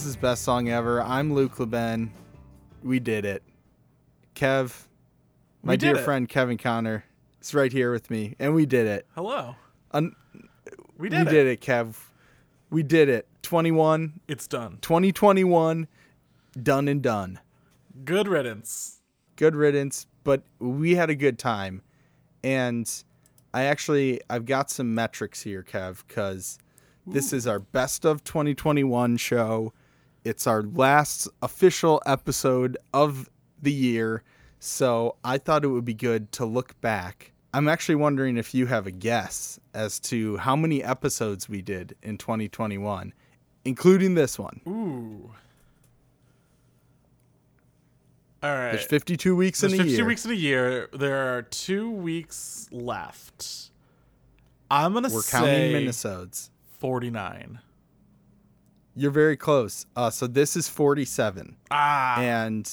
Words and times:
This 0.00 0.06
is 0.06 0.16
best 0.16 0.44
song 0.44 0.70
ever. 0.70 1.02
I'm 1.02 1.34
Luke 1.34 1.58
Leben. 1.60 2.10
We 2.82 3.00
did 3.00 3.26
it. 3.26 3.42
Kev, 4.34 4.86
my 5.62 5.76
dear 5.76 5.96
it. 5.96 6.04
friend 6.04 6.26
Kevin 6.26 6.56
Connor, 6.56 7.04
is 7.42 7.52
right 7.52 7.70
here 7.70 7.92
with 7.92 8.08
me, 8.10 8.34
and 8.38 8.54
we 8.54 8.64
did 8.64 8.86
it. 8.86 9.06
Hello. 9.14 9.56
Un- 9.92 10.16
We 10.96 11.10
did 11.10 11.26
we 11.26 11.26
it. 11.26 11.30
did 11.34 11.46
it, 11.48 11.60
Kev. 11.60 11.96
We 12.70 12.82
did 12.82 13.10
it. 13.10 13.26
21, 13.42 14.20
It's 14.26 14.46
done. 14.46 14.78
2021, 14.80 15.86
done 16.62 16.88
and 16.88 17.02
done. 17.02 17.38
Good 18.02 18.26
riddance. 18.26 19.02
Good 19.36 19.54
riddance, 19.54 20.06
but 20.24 20.42
we 20.58 20.94
had 20.94 21.10
a 21.10 21.14
good 21.14 21.38
time. 21.38 21.82
And 22.42 22.90
I 23.52 23.64
actually 23.64 24.22
I've 24.30 24.46
got 24.46 24.70
some 24.70 24.94
metrics 24.94 25.42
here, 25.42 25.62
Kev, 25.62 26.04
because 26.08 26.58
this 27.06 27.34
is 27.34 27.46
our 27.46 27.58
best 27.58 28.06
of 28.06 28.24
2021 28.24 29.18
show. 29.18 29.74
It's 30.24 30.46
our 30.46 30.62
last 30.62 31.28
official 31.42 32.02
episode 32.06 32.76
of 32.92 33.28
the 33.60 33.72
year. 33.72 34.22
So 34.58 35.16
I 35.24 35.38
thought 35.38 35.64
it 35.64 35.68
would 35.68 35.84
be 35.84 35.94
good 35.94 36.30
to 36.32 36.44
look 36.44 36.78
back. 36.80 37.32
I'm 37.52 37.68
actually 37.68 37.94
wondering 37.96 38.36
if 38.36 38.54
you 38.54 38.66
have 38.66 38.86
a 38.86 38.90
guess 38.90 39.58
as 39.74 39.98
to 40.00 40.36
how 40.36 40.54
many 40.54 40.84
episodes 40.84 41.48
we 41.48 41.62
did 41.62 41.96
in 42.02 42.16
2021, 42.18 43.12
including 43.64 44.14
this 44.14 44.38
one. 44.38 44.60
Ooh. 44.68 45.32
All 48.42 48.50
right. 48.54 48.72
There's 48.72 48.84
52 48.86 49.34
weeks 49.34 49.60
There's 49.60 49.72
in 49.72 49.80
a 49.80 49.82
52 49.84 49.96
year. 49.96 50.06
weeks 50.06 50.24
in 50.24 50.30
a 50.30 50.34
year. 50.34 50.88
There 50.92 51.36
are 51.36 51.42
two 51.42 51.90
weeks 51.90 52.68
left. 52.70 53.70
I'm 54.70 54.94
gonna 54.94 55.08
We're 55.12 55.20
say 55.22 55.38
counting 55.38 55.72
Minnesotes. 55.72 56.50
49. 56.78 57.58
You're 58.96 59.10
very 59.10 59.36
close. 59.36 59.86
Uh, 59.96 60.10
so 60.10 60.26
this 60.26 60.56
is 60.56 60.68
47. 60.68 61.56
Ah. 61.70 62.20
and 62.20 62.70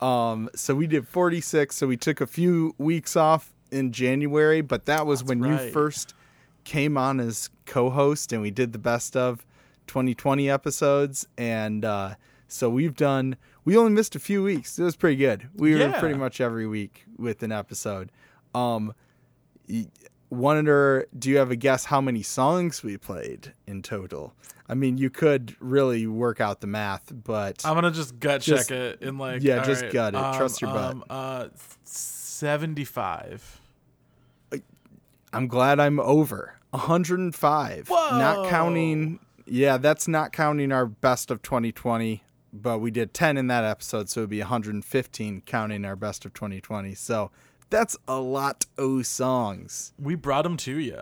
um 0.00 0.50
so 0.54 0.74
we 0.74 0.86
did 0.86 1.08
46 1.08 1.74
so 1.74 1.86
we 1.86 1.96
took 1.96 2.20
a 2.20 2.26
few 2.26 2.74
weeks 2.76 3.16
off 3.16 3.54
in 3.70 3.92
january 3.92 4.60
but 4.60 4.84
that 4.84 5.06
was 5.06 5.24
when 5.24 5.42
you 5.42 5.56
first 5.72 6.12
came 6.64 6.98
on 6.98 7.18
as 7.18 7.48
co-host 7.64 8.30
and 8.30 8.42
we 8.42 8.50
did 8.50 8.74
the 8.74 8.78
best 8.78 9.16
of 9.16 9.46
2020 9.86 10.50
episodes 10.50 11.26
and 11.38 11.82
uh 11.86 12.14
so 12.46 12.68
we've 12.68 12.94
done 12.94 13.36
we 13.64 13.74
only 13.74 13.90
missed 13.90 14.14
a 14.14 14.18
few 14.18 14.42
weeks 14.42 14.78
it 14.78 14.84
was 14.84 14.96
pretty 14.96 15.16
good 15.16 15.48
we 15.54 15.72
were 15.74 15.78
pretty 15.98 16.18
much 16.18 16.42
every 16.42 16.66
week 16.66 17.06
with 17.16 17.42
an 17.42 17.50
episode 17.50 18.12
um 18.54 18.92
wonder 20.30 21.06
do 21.18 21.30
you 21.30 21.36
have 21.38 21.50
a 21.50 21.56
guess 21.56 21.84
how 21.86 22.00
many 22.00 22.22
songs 22.22 22.82
we 22.82 22.96
played 22.96 23.52
in 23.66 23.80
total 23.80 24.34
i 24.68 24.74
mean 24.74 24.98
you 24.98 25.08
could 25.08 25.54
really 25.60 26.06
work 26.06 26.40
out 26.40 26.60
the 26.60 26.66
math 26.66 27.12
but 27.24 27.62
I'm 27.64 27.74
gonna 27.74 27.90
just 27.92 28.18
gut 28.18 28.40
Just- 28.40 28.68
check 28.68 28.76
it 28.76 29.02
in 29.02 29.18
like 29.18 29.42
yeah, 29.42 29.62
just 29.64 29.82
right, 29.84 29.92
gut 29.92 30.14
it. 30.14 30.18
um, 30.18 30.34
Trust 30.36 30.60
your 30.60 30.72
butt. 30.72 30.90
um, 30.94 31.04
Uh, 31.08 31.48
75. 31.84 33.60
I'm 35.32 35.48
glad 35.48 35.80
I'm 35.80 36.00
over 36.00 36.54
105. 36.70 37.88
Not 37.90 38.48
counting. 38.48 39.18
Yeah, 39.44 39.76
that's 39.76 40.08
not 40.08 40.32
counting 40.32 40.72
our 40.72 40.86
best 40.86 41.30
of 41.30 41.42
2020, 41.42 42.22
but 42.52 42.78
we 42.78 42.90
did 42.90 43.12
10 43.12 43.36
in 43.36 43.46
that 43.48 43.64
episode, 43.64 44.08
so 44.08 44.20
it'd 44.20 44.30
be 44.30 44.40
115 44.40 45.42
counting 45.42 45.84
our 45.84 45.94
best 45.96 46.24
of 46.24 46.32
2020. 46.34 46.94
So 46.94 47.30
that's 47.70 47.96
a 48.08 48.20
lot 48.20 48.66
of 48.78 49.06
songs. 49.06 49.92
We 49.98 50.14
brought 50.14 50.42
them 50.42 50.56
to 50.58 50.76
you. 50.78 51.00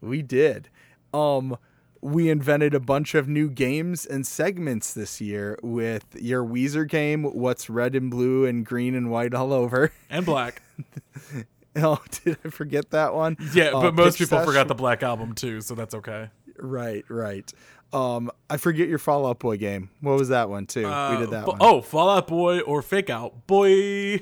We 0.00 0.22
did. 0.22 0.68
Um, 1.12 1.56
we 2.00 2.28
invented 2.28 2.74
a 2.74 2.80
bunch 2.80 3.14
of 3.14 3.28
new 3.28 3.48
games 3.48 4.04
and 4.04 4.26
segments 4.26 4.92
this 4.92 5.20
year 5.20 5.58
with 5.62 6.04
your 6.20 6.44
Weezer 6.44 6.86
game, 6.88 7.24
What's 7.24 7.70
Red 7.70 7.94
and 7.94 8.10
Blue 8.10 8.44
and 8.44 8.66
Green 8.66 8.94
and 8.94 9.10
White 9.10 9.32
All 9.34 9.52
Over. 9.52 9.92
And 10.10 10.26
black. 10.26 10.62
Oh, 11.76 11.98
did 12.24 12.36
I 12.44 12.50
forget 12.50 12.90
that 12.90 13.14
one? 13.14 13.36
Yeah, 13.52 13.70
Uh, 13.70 13.80
but 13.82 13.94
most 13.96 14.12
Pitch 14.18 14.28
people 14.28 14.38
Sesh. 14.38 14.46
forgot 14.46 14.68
the 14.68 14.76
black 14.76 15.02
album 15.02 15.34
too, 15.34 15.60
so 15.60 15.74
that's 15.74 15.92
okay. 15.96 16.28
Right, 16.56 17.04
right. 17.08 17.52
Um, 17.92 18.30
I 18.48 18.58
forget 18.58 18.86
your 18.88 18.98
Fall 18.98 19.26
Out 19.26 19.40
Boy 19.40 19.56
game. 19.56 19.90
What 20.00 20.16
was 20.16 20.28
that 20.28 20.48
one 20.48 20.66
too? 20.66 20.84
we 20.84 20.86
Uh, 20.86 21.18
did 21.18 21.30
that 21.30 21.46
but- 21.46 21.58
one. 21.58 21.68
Oh, 21.68 21.80
Fallout 21.80 22.28
Boy 22.28 22.60
or 22.60 22.80
Fake 22.80 23.10
Out 23.10 23.48
Boy. 23.48 24.20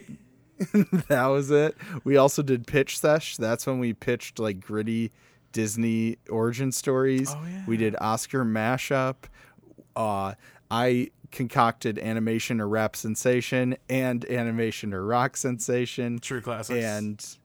that 1.09 1.27
was 1.27 1.51
it. 1.51 1.77
We 2.05 2.17
also 2.17 2.43
did 2.43 2.67
Pitch 2.67 2.99
Sesh. 2.99 3.37
That's 3.37 3.67
when 3.67 3.79
we 3.79 3.93
pitched 3.93 4.39
like 4.39 4.61
gritty 4.61 5.13
Disney 5.53 6.17
origin 6.31 6.73
stories. 6.73 7.31
Oh, 7.31 7.43
yeah. 7.49 7.63
We 7.67 7.77
did 7.77 7.97
Oscar 8.01 8.45
mashup. 8.45 9.17
Uh, 9.95 10.35
I 10.71 11.11
concocted 11.31 11.99
animation 11.99 12.61
or 12.61 12.69
rap 12.69 12.95
sensation 12.97 13.77
and 13.89 14.25
animation 14.31 14.95
or 14.95 15.05
rock 15.05 15.37
sensation. 15.37 16.19
True 16.19 16.41
classics. 16.41 16.85
and 16.85 17.37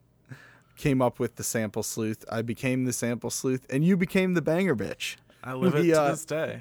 came 0.77 1.01
up 1.01 1.19
with 1.19 1.35
the 1.35 1.43
sample 1.43 1.83
sleuth. 1.83 2.23
I 2.31 2.41
became 2.41 2.85
the 2.85 2.93
sample 2.93 3.29
sleuth, 3.29 3.65
and 3.69 3.83
you 3.83 3.97
became 3.97 4.33
the 4.33 4.41
banger 4.41 4.75
bitch. 4.75 5.15
I 5.43 5.53
live 5.53 5.75
it 5.75 5.83
to 5.83 6.01
uh, 6.01 6.11
this 6.11 6.25
day. 6.25 6.59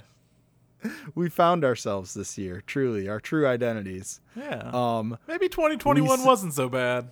We 1.14 1.28
found 1.28 1.64
ourselves 1.64 2.14
this 2.14 2.36
year, 2.38 2.62
truly, 2.66 3.08
our 3.08 3.20
true 3.20 3.46
identities. 3.46 4.20
Yeah. 4.36 4.70
Um, 4.72 5.18
Maybe 5.26 5.48
2021 5.48 6.20
we 6.20 6.24
wasn't 6.24 6.54
so 6.54 6.68
bad. 6.68 7.10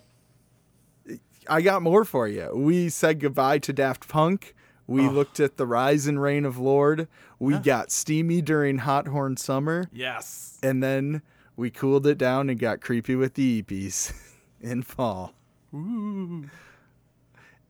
I 1.47 1.61
got 1.61 1.81
more 1.81 2.05
for 2.05 2.27
you. 2.27 2.51
We 2.55 2.89
said 2.89 3.19
goodbye 3.19 3.59
to 3.59 3.73
Daft 3.73 4.07
Punk. 4.07 4.55
We 4.87 5.07
looked 5.09 5.39
at 5.39 5.57
the 5.57 5.65
rise 5.65 6.05
and 6.07 6.21
reign 6.21 6.45
of 6.45 6.57
Lorde. 6.59 7.07
We 7.39 7.57
got 7.57 7.91
steamy 7.91 8.41
during 8.41 8.79
Hot 8.79 9.07
Horn 9.07 9.35
Summer, 9.37 9.89
Yes. 9.91 10.59
and 10.63 10.81
then 10.83 11.21
we 11.55 11.69
cooled 11.71 12.05
it 12.07 12.17
down 12.19 12.49
and 12.49 12.59
got 12.59 12.81
creepy 12.81 13.15
with 13.15 13.33
the 13.33 13.61
EPs 13.63 14.13
in 14.61 14.83
fall. 14.83 15.33
Ooh. 15.73 16.49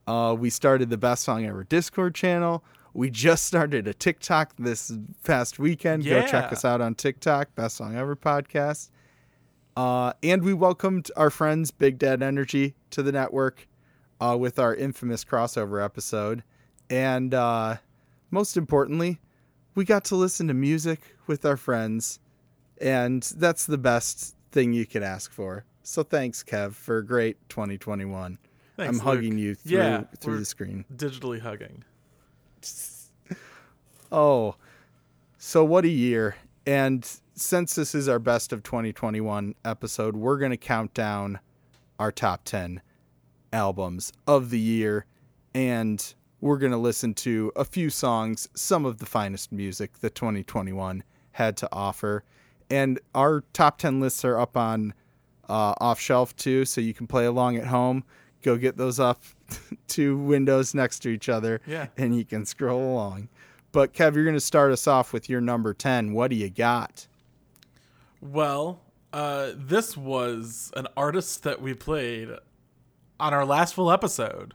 Uh, 0.07 0.35
we 0.37 0.49
started 0.49 0.89
the 0.89 0.97
best 0.97 1.23
song 1.23 1.45
ever 1.45 1.63
Discord 1.63 2.13
channel. 2.15 2.63
We 2.95 3.09
just 3.09 3.43
started 3.43 3.89
a 3.89 3.93
TikTok 3.93 4.53
this 4.57 4.93
past 5.25 5.59
weekend. 5.59 6.05
Go 6.05 6.25
check 6.25 6.53
us 6.53 6.63
out 6.63 6.79
on 6.79 6.95
TikTok, 6.95 7.53
Best 7.53 7.75
Song 7.75 7.97
Ever 7.97 8.15
podcast. 8.15 8.89
Uh, 9.75 10.13
and 10.23 10.41
we 10.41 10.53
welcomed 10.53 11.11
our 11.17 11.29
friends 11.29 11.71
Big 11.71 11.99
Dad 11.99 12.23
Energy 12.23 12.73
to 12.91 13.03
the 13.03 13.11
network 13.11 13.67
uh, 14.21 14.37
with 14.39 14.59
our 14.59 14.73
infamous 14.73 15.25
crossover 15.25 15.83
episode. 15.83 16.41
And 16.89 17.33
uh, 17.33 17.75
most 18.31 18.55
importantly, 18.55 19.19
we 19.75 19.83
got 19.83 20.05
to 20.05 20.15
listen 20.15 20.47
to 20.47 20.53
music 20.53 21.01
with 21.27 21.45
our 21.45 21.57
friends. 21.57 22.21
And 22.79 23.23
that's 23.23 23.65
the 23.65 23.77
best 23.77 24.37
thing 24.53 24.71
you 24.71 24.85
could 24.85 25.03
ask 25.03 25.33
for. 25.33 25.65
So 25.83 26.01
thanks, 26.01 26.45
Kev, 26.45 26.75
for 26.75 26.99
a 26.99 27.05
great 27.05 27.37
2021. 27.49 28.37
Thanks, 28.77 28.89
I'm 28.89 29.05
hugging 29.05 29.33
Luke. 29.33 29.39
you 29.41 29.55
through 29.55 29.77
Yeah, 29.77 30.03
through 30.21 30.39
the 30.39 30.45
screen. 30.45 30.85
Digitally 30.95 31.41
hugging. 31.41 31.83
Oh, 34.11 34.55
so 35.37 35.63
what 35.65 35.83
a 35.83 35.89
year! 35.89 36.37
And 36.65 37.05
since 37.33 37.75
this 37.75 37.93
is 37.93 38.07
our 38.07 38.19
best 38.19 38.53
of 38.53 38.63
2021 38.63 39.55
episode, 39.65 40.15
we're 40.15 40.37
gonna 40.37 40.57
count 40.57 40.93
down 40.93 41.39
our 41.99 42.11
top 42.11 42.43
10 42.45 42.81
albums 43.51 44.13
of 44.27 44.51
the 44.51 44.59
year, 44.59 45.05
and 45.53 46.13
we're 46.39 46.57
gonna 46.57 46.77
listen 46.77 47.13
to 47.15 47.51
a 47.55 47.65
few 47.65 47.89
songs, 47.89 48.47
some 48.53 48.85
of 48.85 48.99
the 48.99 49.05
finest 49.05 49.51
music 49.51 49.99
that 49.99 50.15
2021 50.15 51.03
had 51.31 51.57
to 51.57 51.69
offer. 51.71 52.23
And 52.69 52.99
our 53.13 53.43
top 53.53 53.79
10 53.79 53.99
lists 53.99 54.23
are 54.23 54.39
up 54.39 54.55
on 54.55 54.93
uh, 55.49 55.73
off 55.79 55.99
shelf 55.99 56.35
too, 56.35 56.65
so 56.65 56.79
you 56.79 56.93
can 56.93 57.07
play 57.07 57.25
along 57.25 57.57
at 57.57 57.67
home. 57.67 58.03
Go 58.41 58.57
get 58.57 58.77
those 58.77 58.99
up 58.99 59.21
two 59.87 60.17
windows 60.17 60.73
next 60.73 60.99
to 60.99 61.09
each 61.09 61.29
other, 61.29 61.61
Yeah. 61.65 61.87
and 61.97 62.15
you 62.15 62.25
can 62.25 62.45
scroll 62.45 62.81
along. 62.93 63.29
But 63.71 63.93
Kev, 63.93 64.15
you're 64.15 64.23
going 64.23 64.35
to 64.35 64.39
start 64.39 64.71
us 64.71 64.87
off 64.87 65.11
with 65.13 65.29
your 65.29 65.41
number 65.41 65.73
10. 65.73 66.13
What 66.13 66.29
do 66.29 66.35
you 66.37 66.49
got? 66.49 67.07
Well, 68.21 68.81
uh, 69.13 69.51
this 69.55 69.95
was 69.97 70.71
an 70.75 70.87
artist 70.95 71.43
that 71.43 71.61
we 71.61 71.73
played 71.73 72.29
on 73.19 73.33
our 73.33 73.45
last 73.45 73.73
full 73.75 73.91
episode. 73.91 74.53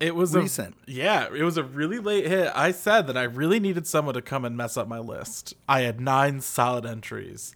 It 0.00 0.14
was 0.14 0.34
Recent. 0.34 0.74
A, 0.88 0.90
yeah, 0.90 1.28
it 1.34 1.42
was 1.42 1.58
a 1.58 1.62
really 1.62 1.98
late 1.98 2.26
hit. 2.26 2.50
I 2.54 2.72
said 2.72 3.06
that 3.08 3.18
I 3.18 3.24
really 3.24 3.60
needed 3.60 3.86
someone 3.86 4.14
to 4.14 4.22
come 4.22 4.46
and 4.46 4.56
mess 4.56 4.78
up 4.78 4.88
my 4.88 4.98
list. 4.98 5.52
I 5.68 5.80
had 5.82 6.00
nine 6.00 6.40
solid 6.40 6.86
entries, 6.86 7.54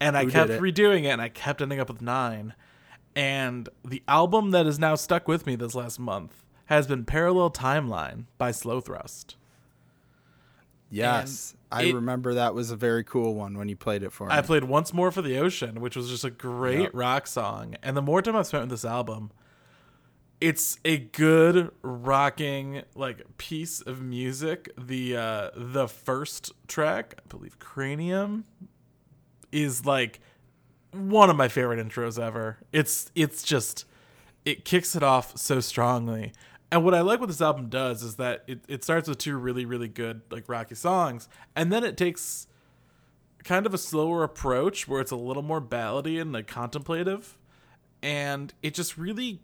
and 0.00 0.16
I 0.16 0.24
kept 0.24 0.48
it? 0.50 0.60
redoing 0.62 1.04
it, 1.04 1.08
and 1.08 1.20
I 1.20 1.28
kept 1.28 1.60
ending 1.60 1.80
up 1.80 1.88
with 1.88 2.00
nine. 2.00 2.54
And 3.14 3.68
the 3.84 4.02
album 4.08 4.50
that 4.52 4.66
has 4.66 4.78
now 4.78 4.94
stuck 4.94 5.28
with 5.28 5.46
me 5.46 5.54
this 5.56 5.74
last 5.74 5.98
month 5.98 6.42
has 6.66 6.86
been 6.86 7.04
Parallel 7.04 7.50
Timeline 7.50 8.24
by 8.38 8.50
Slow 8.52 8.80
Thrust. 8.80 9.36
Yes. 10.90 11.54
I 11.70 11.84
it- 11.84 11.94
remember 11.94 12.34
that 12.34 12.54
was 12.54 12.70
a 12.70 12.76
very 12.76 13.02
cool 13.04 13.34
one 13.34 13.56
when 13.56 13.68
you 13.68 13.76
played 13.76 14.02
it 14.02 14.12
for 14.12 14.26
me. 14.26 14.32
I 14.34 14.42
played 14.42 14.64
Once 14.64 14.92
More 14.92 15.10
for 15.10 15.22
the 15.22 15.38
Ocean, 15.38 15.80
which 15.80 15.96
was 15.96 16.08
just 16.10 16.24
a 16.24 16.30
great 16.30 16.80
Yep. 16.80 16.90
rock 16.94 17.26
song. 17.26 17.76
And 17.82 17.96
the 17.96 18.02
more 18.02 18.20
time 18.20 18.36
I've 18.36 18.46
spent 18.46 18.64
with 18.64 18.70
this 18.70 18.84
album, 18.84 19.30
it's 20.40 20.78
a 20.84 20.98
good 20.98 21.70
rocking 21.82 22.82
like 22.94 23.38
piece 23.38 23.80
of 23.80 24.02
music. 24.02 24.68
The 24.78 25.16
uh 25.16 25.50
the 25.56 25.88
first 25.88 26.52
track, 26.68 27.14
I 27.18 27.22
believe 27.28 27.58
Cranium 27.58 28.44
is 29.50 29.86
like 29.86 30.20
one 30.92 31.30
of 31.30 31.36
my 31.36 31.48
favorite 31.48 31.84
intros 31.84 32.22
ever. 32.22 32.58
It's 32.72 33.10
it's 33.14 33.42
just 33.42 33.84
it 34.44 34.64
kicks 34.64 34.94
it 34.94 35.02
off 35.02 35.36
so 35.36 35.60
strongly. 35.60 36.32
And 36.70 36.84
what 36.84 36.94
I 36.94 37.02
like 37.02 37.20
what 37.20 37.26
this 37.26 37.42
album 37.42 37.68
does 37.68 38.02
is 38.02 38.16
that 38.16 38.44
it, 38.46 38.64
it 38.66 38.82
starts 38.82 39.06
with 39.06 39.18
two 39.18 39.36
really, 39.36 39.66
really 39.66 39.88
good 39.88 40.22
like 40.30 40.48
rocky 40.48 40.74
songs, 40.74 41.28
and 41.54 41.72
then 41.72 41.84
it 41.84 41.96
takes 41.96 42.46
kind 43.44 43.66
of 43.66 43.74
a 43.74 43.78
slower 43.78 44.22
approach 44.22 44.86
where 44.86 45.00
it's 45.00 45.10
a 45.10 45.16
little 45.16 45.42
more 45.42 45.60
ballady 45.60 46.20
and 46.20 46.32
like 46.32 46.46
contemplative. 46.46 47.36
And 48.02 48.52
it 48.62 48.74
just 48.74 48.96
really 48.96 49.40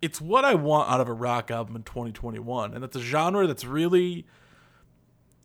it's 0.00 0.20
what 0.20 0.44
I 0.44 0.54
want 0.54 0.90
out 0.90 1.00
of 1.00 1.08
a 1.08 1.12
rock 1.12 1.50
album 1.50 1.76
in 1.76 1.82
2021. 1.82 2.74
And 2.74 2.84
it's 2.84 2.96
a 2.96 3.00
genre 3.00 3.46
that's 3.46 3.64
really 3.64 4.26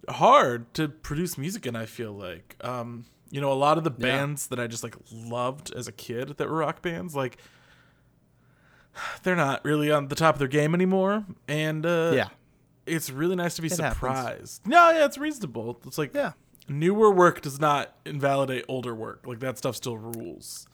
hard 0.09 0.73
to 0.75 0.87
produce 0.87 1.37
music 1.37 1.65
in, 1.65 1.75
I 1.75 1.85
feel 1.85 2.13
like. 2.13 2.55
Um, 2.61 3.05
you 3.33 3.41
know, 3.41 3.51
a 3.51 3.55
lot 3.55 3.79
of 3.79 3.83
the 3.83 3.91
Yeah. 3.97 4.05
bands 4.17 4.45
that 4.47 4.59
I 4.59 4.67
just 4.67 4.83
like 4.83 4.95
loved 5.11 5.73
as 5.73 5.87
a 5.87 5.91
kid 5.91 6.37
that 6.37 6.47
were 6.47 6.57
rock 6.57 6.83
bands, 6.83 7.15
like 7.15 7.37
they're 9.23 9.35
not 9.35 9.63
really 9.65 9.91
on 9.91 10.07
the 10.07 10.15
top 10.15 10.35
of 10.35 10.39
their 10.39 10.47
game 10.47 10.73
anymore. 10.75 11.25
And 11.47 11.85
uh 11.85 12.11
yeah. 12.15 12.29
it's 12.85 13.09
really 13.09 13.35
nice 13.35 13.55
to 13.55 13.61
be 13.61 13.67
It 13.67 13.71
happens. 13.77 13.93
surprised. 13.95 14.67
No, 14.67 14.91
yeah, 14.91 15.05
it's 15.05 15.17
reasonable. 15.17 15.79
It's 15.85 15.97
like 15.97 16.13
Yeah. 16.13 16.33
newer 16.69 17.11
work 17.11 17.41
does 17.41 17.59
not 17.59 17.95
invalidate 18.05 18.65
older 18.67 18.93
work. 18.93 19.25
Like 19.25 19.39
that 19.39 19.57
stuff 19.57 19.75
still 19.75 19.97
rules. 19.97 20.67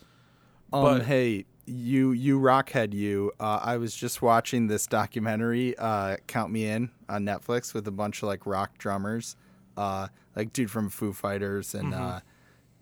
Um, 0.74 0.84
But- 0.84 1.06
hey, 1.06 1.46
you, 1.66 2.12
you 2.12 2.40
rockhead, 2.40 2.94
you. 2.94 3.32
Uh, 3.40 3.60
I 3.62 3.78
was 3.78 3.96
just 3.96 4.22
watching 4.24 4.68
this 4.68 4.86
documentary, 4.88 5.78
uh, 5.78 6.18
"Count 6.28 6.52
Me 6.52 6.66
In" 6.68 6.90
on 7.08 7.24
Netflix 7.26 7.74
with 7.76 7.88
a 7.88 7.92
bunch 7.92 8.24
of 8.24 8.28
like 8.28 8.46
rock 8.48 8.78
drummers, 8.80 9.36
uh, 9.78 10.08
like 10.36 10.52
dude 10.52 10.72
from 10.72 10.90
Foo 10.90 11.14
Fighters 11.14 11.76
and 11.76 11.94
uh, 11.94 12.22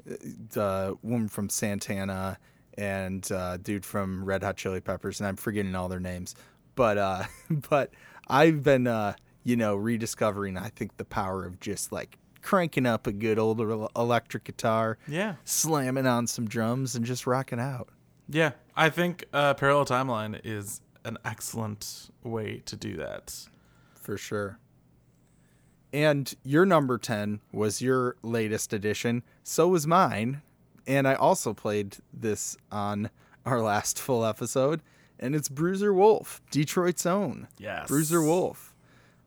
the 0.08 0.98
woman 1.04 1.28
from 1.28 1.50
Santana 1.50 2.38
and 2.78 3.30
uh, 3.32 3.58
dude 3.58 3.86
from 3.86 4.24
Red 4.24 4.44
Hot 4.44 4.56
Chili 4.58 4.82
Peppers, 4.82 5.20
and 5.20 5.28
I'm 5.28 5.36
forgetting 5.36 5.76
all 5.76 5.88
their 5.90 6.00
names. 6.00 6.36
But 6.76 6.98
uh, 6.98 7.24
but 7.70 7.92
I've 8.28 8.64
been 8.64 8.88
uh, 8.88 9.14
you 9.44 9.56
know 9.56 9.76
rediscovering 9.76 10.58
I 10.58 10.70
think 10.70 10.98
the 10.98 11.06
power 11.06 11.46
of 11.46 11.60
just 11.60 11.92
like 11.92 12.18
cranking 12.42 12.86
up 12.86 13.08
a 13.08 13.12
good 13.12 13.38
old 13.40 13.60
electric 13.96 14.46
guitar, 14.46 14.98
Yeah. 15.08 15.36
slamming 15.44 16.06
on 16.08 16.28
some 16.28 16.48
drums, 16.48 16.96
and 16.96 17.04
just 17.06 17.28
rocking 17.28 17.60
out. 17.60 17.90
Yeah. 18.30 18.52
I 18.76 18.90
think 18.90 19.26
uh, 19.34 19.54
Parallel 19.56 19.86
Timeline 19.86 20.40
is 20.46 20.80
an 21.04 21.18
excellent 21.26 22.10
way 22.24 22.62
to 22.66 22.76
do 22.78 22.96
that. 22.98 23.36
For 24.02 24.18
sure. 24.18 24.60
And 25.98 26.32
your 26.44 26.64
number 26.64 27.00
10 27.00 27.40
was 27.52 27.82
your 27.82 28.18
latest 28.22 28.72
edition. 28.72 29.24
So 29.42 29.68
was 29.70 29.88
mine. 29.88 30.44
And 30.86 31.08
I 31.08 31.16
also 31.16 31.56
played 31.56 31.98
this 32.14 32.56
on 32.72 33.10
our 33.48 33.62
last 33.62 33.98
full 33.98 34.24
episode. 34.24 34.84
And 35.20 35.34
it's 35.34 35.50
Bruiser 35.50 35.92
Wolf, 35.92 36.40
Detroit's 36.52 37.08
own. 37.08 37.48
Yes. 37.58 37.88
Bruiser 37.88 38.22
Wolf. 38.22 38.76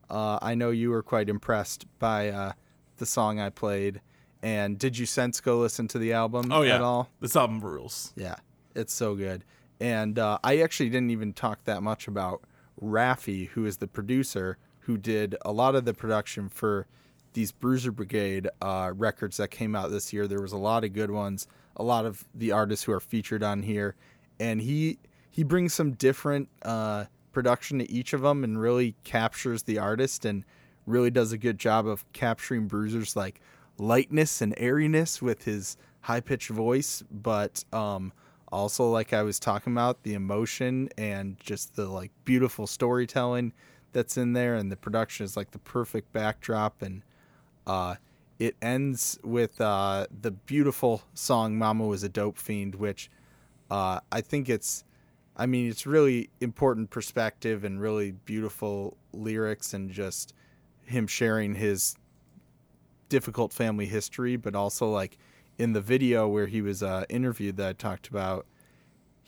Uh, 0.08 0.38
I 0.40 0.54
know 0.54 0.70
you 0.70 0.90
were 0.90 1.02
quite 1.02 1.28
impressed 1.28 1.86
by 1.98 2.28
uh, 2.28 2.52
the 2.98 3.06
song 3.06 3.40
I 3.40 3.50
played. 3.50 4.00
And 4.40 4.78
did 4.78 4.96
you 4.96 5.06
sense 5.06 5.40
go 5.40 5.58
listen 5.58 5.88
to 5.88 5.98
the 5.98 6.12
album 6.12 6.52
Oh 6.52 6.62
yeah. 6.62 6.76
at 6.76 6.82
all? 6.82 7.10
This 7.20 7.34
album 7.34 7.60
rules. 7.62 8.12
Yeah, 8.14 8.36
it's 8.76 8.94
so 8.94 9.16
good. 9.16 9.44
And 9.80 10.20
uh, 10.20 10.38
I 10.44 10.58
actually 10.60 10.90
didn't 10.90 11.10
even 11.10 11.32
talk 11.32 11.64
that 11.64 11.82
much 11.82 12.06
about 12.06 12.42
Raphy, 12.80 13.48
who 13.48 13.66
is 13.66 13.78
the 13.78 13.88
producer 13.88 14.56
who 14.80 14.96
did 14.96 15.36
a 15.42 15.52
lot 15.52 15.74
of 15.74 15.84
the 15.84 15.94
production 15.94 16.48
for 16.48 16.86
these 17.32 17.52
Bruiser 17.52 17.92
Brigade 17.92 18.48
uh, 18.60 18.92
records 18.94 19.36
that 19.36 19.50
came 19.50 19.76
out 19.76 19.90
this 19.90 20.12
year. 20.12 20.26
There 20.26 20.40
was 20.40 20.52
a 20.52 20.58
lot 20.58 20.84
of 20.84 20.92
good 20.92 21.10
ones, 21.10 21.46
a 21.76 21.82
lot 21.82 22.04
of 22.04 22.24
the 22.34 22.52
artists 22.52 22.84
who 22.84 22.92
are 22.92 23.00
featured 23.00 23.42
on 23.42 23.62
here, 23.62 23.94
and 24.38 24.60
he 24.60 24.98
he 25.30 25.44
brings 25.44 25.72
some 25.72 25.92
different 25.92 26.48
uh, 26.62 27.04
production 27.32 27.78
to 27.78 27.90
each 27.90 28.12
of 28.12 28.22
them 28.22 28.42
and 28.42 28.60
really 28.60 28.96
captures 29.04 29.62
the 29.62 29.78
artist 29.78 30.24
and 30.24 30.44
really 30.86 31.10
does 31.10 31.32
a 31.32 31.38
good 31.38 31.58
job 31.58 31.86
of 31.86 32.10
capturing 32.12 32.66
Bruiser's 32.66 33.14
like 33.14 33.40
lightness 33.78 34.42
and 34.42 34.54
airiness 34.56 35.22
with 35.22 35.44
his 35.44 35.76
high 36.00 36.20
pitched 36.20 36.50
voice, 36.50 37.04
but 37.10 37.64
um, 37.72 38.12
also 38.50 38.90
like 38.90 39.12
I 39.12 39.22
was 39.22 39.38
talking 39.38 39.72
about 39.72 40.02
the 40.02 40.14
emotion 40.14 40.88
and 40.98 41.38
just 41.38 41.76
the 41.76 41.86
like 41.86 42.10
beautiful 42.24 42.66
storytelling 42.66 43.52
that's 43.92 44.16
in 44.16 44.32
there, 44.32 44.54
and 44.54 44.70
the 44.70 44.76
production 44.76 45.24
is 45.24 45.36
like 45.36 45.50
the 45.50 45.58
perfect 45.58 46.12
backdrop, 46.12 46.82
and 46.82 47.02
uh, 47.66 47.96
it 48.38 48.56
ends 48.62 49.18
with 49.22 49.60
uh, 49.60 50.06
the 50.20 50.30
beautiful 50.30 51.02
song 51.14 51.56
"Mama 51.56 51.86
Was 51.86 52.02
a 52.02 52.08
Dope 52.08 52.38
Fiend," 52.38 52.74
which 52.74 53.10
uh, 53.70 54.00
I 54.10 54.20
think 54.20 54.48
it's. 54.48 54.84
I 55.36 55.46
mean, 55.46 55.70
it's 55.70 55.86
really 55.86 56.28
important 56.40 56.90
perspective 56.90 57.64
and 57.64 57.80
really 57.80 58.10
beautiful 58.10 58.96
lyrics, 59.12 59.72
and 59.72 59.90
just 59.90 60.34
him 60.84 61.06
sharing 61.06 61.54
his 61.54 61.96
difficult 63.08 63.52
family 63.52 63.86
history, 63.86 64.36
but 64.36 64.54
also 64.54 64.88
like 64.88 65.18
in 65.58 65.72
the 65.72 65.80
video 65.80 66.26
where 66.26 66.46
he 66.46 66.62
was 66.62 66.82
uh, 66.82 67.04
interviewed 67.08 67.56
that 67.58 67.68
I 67.68 67.72
talked 67.74 68.08
about, 68.08 68.46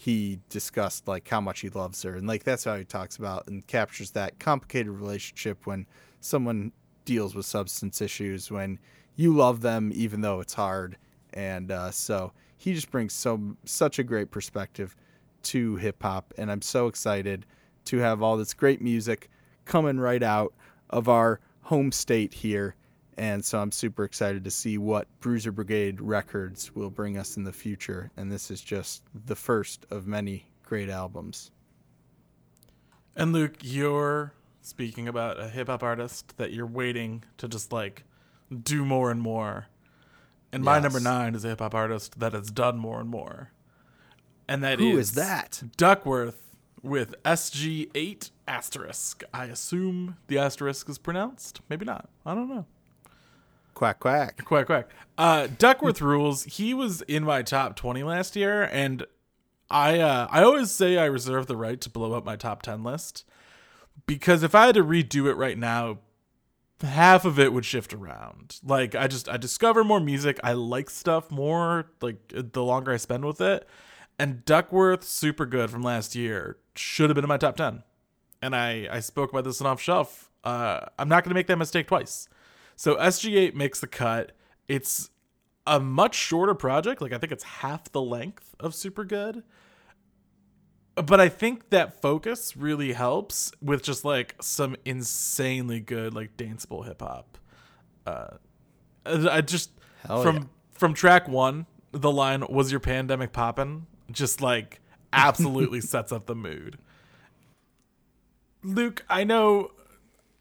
he 0.03 0.41
discussed 0.49 1.07
like 1.07 1.29
how 1.29 1.41
much 1.41 1.61
he 1.61 1.69
loves 1.69 2.03
her, 2.03 2.17
and 2.17 2.27
like 2.27 2.43
that's 2.43 2.65
how 2.65 2.75
he 2.75 2.85
talks 2.85 3.17
about 3.19 3.47
and 3.47 3.65
captures 3.69 4.11
that 4.11 4.37
complicated 4.41 4.89
relationship 4.89 5.65
when 5.65 5.87
someone 6.19 6.73
deals 7.05 7.37
with 7.37 7.47
substance 7.47 8.01
issues, 8.01 8.51
when 8.51 8.81
you 9.15 9.33
love 9.33 9.61
them 9.61 9.93
even 9.95 10.21
though 10.21 10.41
it's 10.41 10.55
hard, 10.55 10.97
and 11.35 11.71
uh, 11.71 11.89
so 11.93 12.33
he 12.57 12.75
just 12.75 12.91
brings 12.91 13.13
so 13.13 13.55
such 13.65 14.01
a 14.01 14.03
great 14.03 14.33
perspective 14.33 14.97
to 15.45 15.77
hip 15.77 16.03
hop, 16.03 16.35
and 16.37 16.51
I'm 16.51 16.63
so 16.63 16.89
excited 16.89 17.47
to 17.85 17.99
have 17.99 18.23
all 18.23 18.37
this 18.37 18.55
great 18.55 18.83
music 18.83 19.31
coming 19.67 20.01
right 20.01 20.23
out 20.25 20.53
of 20.91 21.09
our 21.09 21.39
home 21.63 21.93
state 21.93 22.35
here. 22.35 22.75
And 23.19 23.45
so 23.45 23.61
I'm 23.61 23.73
super 23.73 24.05
excited 24.05 24.43
to 24.45 24.51
see 24.51 24.79
what 24.79 25.07
Bruiser 25.21 25.53
Brigade 25.53 26.01
Records 26.01 26.75
will 26.75 26.91
bring 26.91 27.19
us 27.19 27.37
in 27.37 27.45
the 27.45 27.53
future. 27.53 28.11
And 28.17 28.33
this 28.33 28.51
is 28.51 28.61
just 28.63 29.03
the 29.27 29.37
first 29.37 29.85
of 29.91 30.07
many 30.07 30.47
great 30.65 30.89
albums. 30.89 31.51
And 33.15 33.33
Luke, 33.33 33.57
you're 33.63 34.33
speaking 34.63 35.09
about 35.09 35.39
a 35.39 35.49
hip 35.49 35.69
hop 35.69 35.83
artist 35.83 36.37
that 36.39 36.53
you're 36.53 36.67
waiting 36.67 37.25
to 37.39 37.49
just 37.49 37.73
like 37.73 38.05
do 38.63 38.85
more 38.85 39.11
and 39.11 39.21
more. 39.21 39.67
And 40.53 40.63
my 40.65 40.77
Yes. 40.77 40.83
number 40.85 41.01
nine 41.01 41.35
is 41.35 41.45
a 41.45 41.49
hip 41.49 41.59
hop 41.61 41.75
artist 41.75 42.19
that 42.21 42.33
has 42.33 42.51
done 42.51 42.79
more 42.79 43.01
and 43.01 43.11
more. 43.11 43.51
And 44.49 44.63
that 44.63 44.81
is 44.81 44.93
Who 44.93 44.99
is 44.99 45.13
that? 45.13 45.63
Duckwrth 45.77 46.35
with 46.83 47.15
SG8 47.25 48.31
asterisk. 48.49 49.23
I 49.33 49.45
assume 49.47 50.17
the 50.27 50.39
asterisk 50.39 50.89
is 50.89 50.99
pronounced. 50.99 51.61
Maybe 51.69 51.85
not. 51.85 52.09
I 52.27 52.35
don't 52.35 52.49
know. 52.49 52.67
Quack 53.83 53.99
quack. 53.99 54.45
Quack 54.45 54.67
quack. 54.67 54.89
Uh, 55.19 55.49
Duckwrth 55.59 56.01
rules. 56.01 56.45
He 56.45 56.73
was 56.73 57.03
in 57.03 57.25
my 57.25 57.43
top 57.43 57.75
twenty 57.75 58.05
last 58.05 58.37
year, 58.37 58.63
and 58.71 59.05
I 59.69 59.99
uh, 59.99 60.29
I 60.31 60.45
always 60.45 60.71
say 60.71 60.99
I 60.99 61.07
reserve 61.07 61.49
the 61.49 61.57
right 61.57 61.81
to 61.81 61.91
blow 61.91 62.13
up 62.13 62.25
my 62.25 62.37
top 62.37 62.63
ten 62.63 62.85
list 62.85 63.25
because 64.07 64.45
if 64.45 64.55
I 64.55 64.67
had 64.67 64.77
to 64.77 64.85
redo 64.85 65.27
it 65.27 65.35
right 65.35 65.59
now, 65.59 65.99
half 66.81 67.25
of 67.25 67.41
it 67.41 67.53
would 67.53 67.65
shift 67.65 67.93
around. 67.93 68.61
Like 68.65 68.95
I 68.95 69.09
just 69.09 69.29
I 69.29 69.37
discover 69.37 69.83
more 69.83 69.99
music. 69.99 70.39
I 70.45 70.53
like 70.53 70.89
stuff 70.89 71.33
more. 71.33 71.91
Like 72.01 72.33
the 72.33 72.63
longer 72.63 72.93
I 72.93 72.99
spend 72.99 73.25
with 73.25 73.41
it, 73.41 73.67
and 74.17 74.45
Duckwrth 74.45 75.03
super 75.03 75.45
good 75.45 75.71
from 75.71 75.83
last 75.83 76.15
year 76.15 76.57
should 76.77 77.11
have 77.11 77.17
been 77.17 77.25
in 77.25 77.29
my 77.29 77.37
top 77.37 77.57
ten. 77.57 77.83
And 78.41 78.55
I 78.55 78.87
I 78.93 79.01
spoke 79.01 79.31
about 79.33 79.43
this 79.43 79.61
in 79.61 79.67
off 79.67 79.81
shelf. 79.81 80.31
Uh, 80.45 80.87
I'm 81.01 81.09
not 81.09 81.25
going 81.25 81.31
to 81.31 81.35
make 81.35 81.49
that 81.49 81.59
mistake 81.59 81.89
twice. 81.89 82.29
So 82.83 82.97
SG8 82.97 83.55
makes 83.55 83.79
the 83.79 83.87
cut. 83.87 84.33
It's 84.67 85.09
a 85.69 85.79
much 85.79 86.17
shorter 86.17 86.53
project. 86.53 87.01
Like 87.01 87.13
I 87.13 87.19
think 87.19 87.31
it's 87.31 87.45
half 87.45 87.93
the 87.93 88.03
length 88.03 88.57
of 88.59 88.75
Super 88.75 89.05
Good. 89.05 89.45
But 90.97 91.21
I 91.21 91.29
think 91.29 91.71
that 91.71 92.03
focus 92.03 92.57
really 92.57 92.93
helps 92.93 93.53
with 93.63 93.85
just 93.85 94.05
like 94.05 94.35
some 94.41 94.75
insanely 94.85 95.79
good 95.79 96.13
like 96.13 96.37
danceable 96.37 96.85
hip 96.85 97.03
hop. 97.03 97.39
Uh, 98.05 98.39
I 99.07 99.43
just 99.43 99.71
Hell 100.05 100.25
from 100.25 100.37
yeah. 100.37 100.43
from 100.73 100.93
track 100.93 101.29
one, 101.29 101.67
the 101.93 102.11
line 102.11 102.45
"Was 102.49 102.73
your 102.73 102.81
pandemic 102.81 103.33
poppin'?" 103.33 103.87
just 104.11 104.41
like 104.41 104.81
absolutely 105.13 105.81
sets 105.83 106.11
up 106.11 106.27
the 106.27 106.35
mood. 106.35 106.79
Luke, 108.65 109.05
I 109.09 109.23
know 109.23 109.71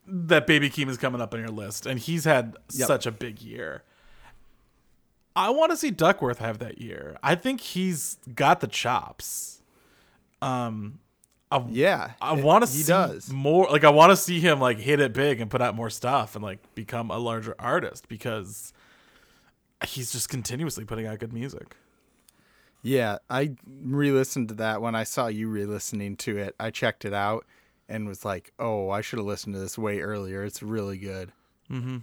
that 0.08 0.48
Baby 0.48 0.70
Keem 0.70 0.90
is 0.90 0.98
coming 0.98 1.22
up 1.22 1.34
on 1.34 1.40
your 1.40 1.50
list, 1.50 1.86
and 1.86 2.00
he's 2.00 2.26
had 2.26 2.56
Yep. 2.74 2.88
such 2.88 3.06
a 3.06 3.12
big 3.12 3.42
year. 3.42 3.84
I 5.36 5.50
want 5.50 5.72
to 5.72 5.78
see 5.78 5.92
Duckwrth 5.92 6.38
have 6.38 6.60
that 6.60 6.82
year. 6.82 7.18
I 7.24 7.36
think 7.36 7.62
he's 7.62 8.18
got 8.36 8.60
the 8.60 8.68
chops. 8.68 9.62
Um, 10.42 11.00
I, 11.52 11.64
Yeah, 11.70 12.12
I 12.22 12.34
want 12.34 12.64
to 12.64 12.68
see 12.70 12.84
does. 12.88 13.30
more. 13.32 13.68
Like 13.70 13.84
I 13.84 13.90
want 13.90 14.12
to 14.12 14.18
see 14.18 14.40
him 14.40 14.60
like 14.60 14.80
hit 14.80 15.00
it 15.00 15.14
big 15.14 15.40
and 15.40 15.50
put 15.50 15.62
out 15.62 15.76
more 15.76 15.90
stuff 15.90 16.36
and 16.36 16.44
like 16.44 16.60
become 16.76 17.12
a 17.12 17.18
larger 17.18 17.56
artist 17.60 18.08
because 18.10 18.74
he's 19.86 20.12
just 20.12 20.28
continuously 20.30 20.84
putting 20.86 21.08
out 21.08 21.20
good 21.20 21.32
music. 21.34 21.76
Yeah, 22.84 23.20
I 23.30 23.56
re-listened 23.68 24.48
to 24.50 24.54
that 24.56 24.82
when 24.82 24.96
I 24.96 25.04
saw 25.04 25.28
you 25.28 25.48
re-listening 25.50 26.16
to 26.18 26.38
it. 26.38 26.56
I 26.60 26.72
checked 26.72 27.06
it 27.06 27.14
out 27.14 27.46
and 27.92 28.08
was 28.08 28.26
like, 28.26 28.54
"Oh, 28.58 28.90
I 28.90 29.02
should 29.02 29.20
have 29.20 29.26
listened 29.28 29.54
to 29.56 29.60
this 29.60 29.78
way 29.78 30.00
earlier. 30.00 30.44
It's 30.44 30.64
really 30.64 30.98
good." 30.98 31.32
Mm-hmm. 31.70 31.98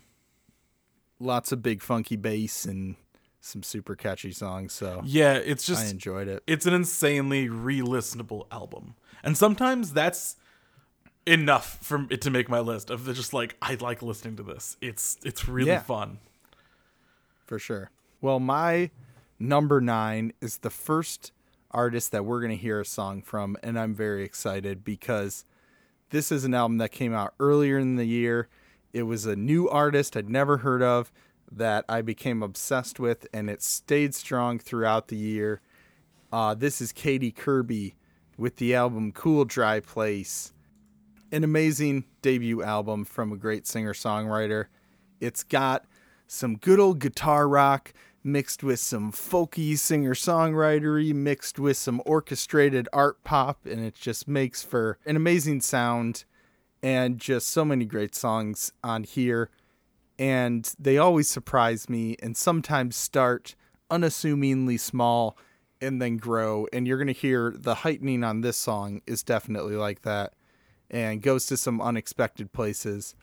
Lots 1.21 1.51
of 1.51 1.63
big 1.63 1.83
funky 1.83 2.17
bass 2.17 2.65
and 2.65 2.95
some 3.41 3.63
super 3.63 3.97
catchy 3.97 4.31
songs. 4.33 4.73
So 4.73 5.03
Yeah, 5.05 5.35
it's 5.35 5.67
just 5.67 5.87
I 5.87 5.91
enjoyed 5.91 6.29
it. 6.29 6.43
it's 6.47 6.67
an 6.67 6.75
insanely 6.75 7.49
re-listenable 7.49 8.47
album, 8.53 8.95
and 9.25 9.37
sometimes 9.37 9.93
that's 9.93 10.37
enough 11.27 11.79
for 11.83 12.07
it 12.11 12.21
to 12.23 12.31
make 12.31 12.49
my 12.49 12.61
list 12.61 12.89
of 12.91 13.05
just 13.15 13.35
like 13.35 13.57
I 13.61 13.75
like 13.75 14.01
listening 14.03 14.37
to 14.37 14.43
this. 14.43 14.77
It's 14.81 15.19
it's 15.25 15.49
really 15.49 15.71
Yeah. 15.71 15.81
fun. 15.83 16.19
for 17.47 17.59
sure. 17.59 17.91
Well, 18.21 18.41
my 18.41 18.91
number 19.39 19.81
nine 19.81 20.35
is 20.41 20.59
the 20.59 20.69
first 20.71 21.33
artist 21.71 22.13
that 22.13 22.25
we're 22.27 22.41
going 22.41 22.51
to 22.51 22.57
hear 22.63 22.79
a 22.81 22.85
song 22.85 23.23
from, 23.23 23.57
and 23.63 23.79
I'm 23.79 23.95
very 23.95 24.23
excited 24.23 24.85
because 24.85 25.45
this 26.11 26.33
is 26.33 26.45
an 26.45 26.55
album 26.55 26.79
that 26.79 26.91
came 26.91 27.15
out 27.15 27.35
earlier 27.39 27.79
in 27.79 27.97
the 27.97 28.07
year. 28.07 28.49
It 28.93 29.03
was 29.03 29.27
a 29.27 29.37
new 29.37 29.69
artist 29.69 30.17
I'd 30.17 30.31
never 30.31 30.59
heard 30.59 30.83
of 30.83 31.13
that 31.51 31.85
I 31.89 32.03
became 32.03 32.43
obsessed 32.43 32.99
with, 32.99 33.27
and 33.33 33.49
it 33.51 33.63
stayed 33.63 34.15
strong 34.15 34.59
throughout 34.59 35.09
the 35.09 35.17
year. 35.17 35.61
Uh, 36.33 36.55
this 36.55 36.81
is 36.81 36.93
Katy 36.93 37.31
Kirby 37.31 37.95
with 38.37 38.57
the 38.57 38.75
album 38.75 39.13
Cool 39.13 39.45
Dry 39.45 39.81
Place, 39.81 40.53
an 41.33 41.45
amazing 41.45 42.05
debut 42.23 42.63
album 42.63 43.05
from 43.05 43.33
a 43.33 43.37
great 43.37 43.67
singer 43.67 43.95
songwriter. 43.95 44.67
It's 45.21 45.43
got 45.43 45.85
some 46.27 46.57
good 46.57 46.79
old 46.79 46.99
guitar 47.01 47.49
rock 47.49 47.93
mixed 48.33 48.63
with 48.63 48.79
some 48.79 49.11
folky 49.11 49.79
singer 49.79 50.15
songwritery 50.15 51.15
mixed 51.15 51.59
with 51.59 51.77
some 51.77 52.03
orchestrated 52.05 52.89
art 52.93 53.23
pop 53.25 53.67
and 53.67 53.85
it 53.85 53.95
just 53.95 54.29
makes 54.29 54.63
for 54.63 54.99
an 55.07 55.17
amazing 55.17 55.61
sound 55.61 56.25
and 56.83 57.19
just 57.19 57.49
so 57.49 57.65
many 57.65 57.85
great 57.85 58.15
songs 58.15 58.73
on 58.85 59.05
here. 59.05 59.51
And 60.19 60.73
they 60.79 60.99
always 60.99 61.29
surprise 61.29 61.89
me 61.89 62.17
and 62.23 62.37
sometimes 62.37 62.97
start 62.97 63.55
unassumingly 63.91 64.79
small 64.79 65.37
and 65.81 66.03
then 66.03 66.17
grow. 66.17 66.67
And 66.73 66.87
you're 66.87 66.99
going 66.99 67.07
to 67.07 67.13
hear 67.13 67.55
the 67.57 67.77
heightening 67.77 68.25
on 68.25 68.41
this 68.41 68.57
song 68.57 69.01
is 69.07 69.23
definitely 69.23 69.77
like 69.77 70.03
that 70.03 70.35
and 70.91 71.23
goes 71.23 71.47
to 71.47 71.57
some 71.57 71.81
unexpected 71.81 72.53
places 72.53 73.15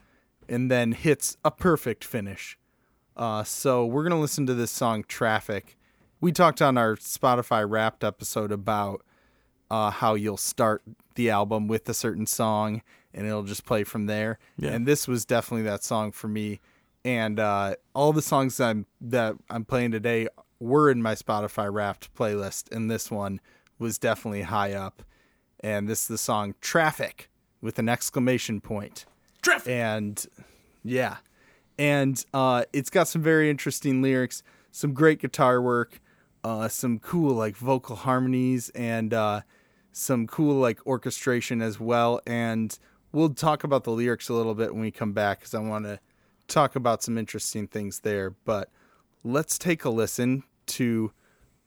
and 0.47 0.69
then 0.69 0.91
hits 0.91 1.37
a 1.43 1.51
perfect 1.51 2.03
finish 2.03 2.57
uh, 3.17 3.43
so 3.43 3.85
we're 3.85 4.03
gonna 4.03 4.19
listen 4.19 4.45
to 4.47 4.53
this 4.53 4.71
song 4.71 5.03
"Traffic." 5.07 5.77
We 6.21 6.31
talked 6.31 6.61
on 6.61 6.77
our 6.77 6.95
Spotify 6.95 7.69
Wrapped 7.69 8.03
episode 8.03 8.51
about 8.51 9.03
uh, 9.69 9.91
how 9.91 10.15
you'll 10.15 10.37
start 10.37 10.81
the 11.15 11.29
album 11.29 11.67
with 11.67 11.87
a 11.89 11.93
certain 11.93 12.25
song 12.25 12.81
and 13.15 13.25
it'll 13.25 13.43
just 13.43 13.65
play 13.65 13.83
from 13.83 14.05
there. 14.05 14.37
Yeah. 14.57 14.71
And 14.71 14.85
this 14.85 15.07
was 15.07 15.25
definitely 15.25 15.63
that 15.63 15.83
song 15.83 16.11
for 16.11 16.27
me. 16.27 16.59
And 17.03 17.39
uh, 17.39 17.75
all 17.93 18.13
the 18.13 18.21
songs 18.21 18.57
that 18.57 18.69
I'm 18.69 18.85
that 19.01 19.35
I'm 19.49 19.63
playing 19.63 19.91
today 19.91 20.27
were 20.59 20.89
in 20.89 21.01
my 21.01 21.15
Spotify 21.15 21.71
Wrapped 21.71 22.13
playlist, 22.15 22.75
and 22.75 22.89
this 22.89 23.11
one 23.11 23.39
was 23.77 23.97
definitely 23.97 24.43
high 24.43 24.73
up. 24.73 25.03
And 25.59 25.87
this 25.87 26.01
is 26.01 26.07
the 26.07 26.17
song 26.17 26.55
"Traffic" 26.61 27.29
with 27.61 27.77
an 27.79 27.87
exclamation 27.89 28.59
point 28.59 29.05
Traffic. 29.41 29.71
and 29.71 30.25
yeah 30.83 31.17
and 31.77 32.25
uh, 32.33 32.63
it's 32.73 32.89
got 32.89 33.07
some 33.07 33.21
very 33.21 33.49
interesting 33.49 34.01
lyrics 34.01 34.43
some 34.71 34.93
great 34.93 35.19
guitar 35.19 35.61
work 35.61 35.99
uh, 36.45 36.67
some 36.67 36.99
cool 36.99 37.33
like 37.33 37.57
vocal 37.57 37.95
harmonies 37.95 38.69
and 38.75 39.15
uh, 39.15 39.41
some 39.91 40.27
cool 40.27 40.55
like 40.55 40.85
orchestration 40.85 41.59
as 41.59 41.79
well. 41.79 42.21
And 42.27 42.77
we'll 43.11 43.33
talk 43.33 43.63
about 43.63 43.83
the 43.83 43.89
lyrics 43.89 44.29
a 44.29 44.33
little 44.35 44.53
bit 44.53 44.71
when 44.71 44.81
we 44.81 44.91
come 44.91 45.11
back 45.11 45.39
because 45.39 45.55
i 45.55 45.59
want 45.59 45.85
to 45.85 45.99
talk 46.47 46.75
about 46.75 47.01
some 47.01 47.17
interesting 47.17 47.65
things 47.65 48.01
there. 48.01 48.29
But 48.29 48.69
let's 49.23 49.57
take 49.57 49.85
a 49.85 49.89
listen 49.89 50.43
to 50.67 51.11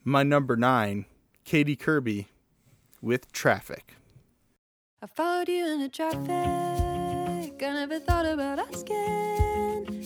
my 0.05 0.23
number 0.23 0.55
nine 0.55 1.03
katy 1.43 1.75
kirby 1.75 2.29
with 3.01 3.29
traffic. 3.33 3.95
I 5.01 5.07
followed 5.07 5.49
you 5.49 5.67
into 5.67 5.89
traffic. 5.89 6.29
I 6.29 7.51
never 7.59 7.99
thought 7.99 8.25
about 8.25 8.59
asking 8.59 9.98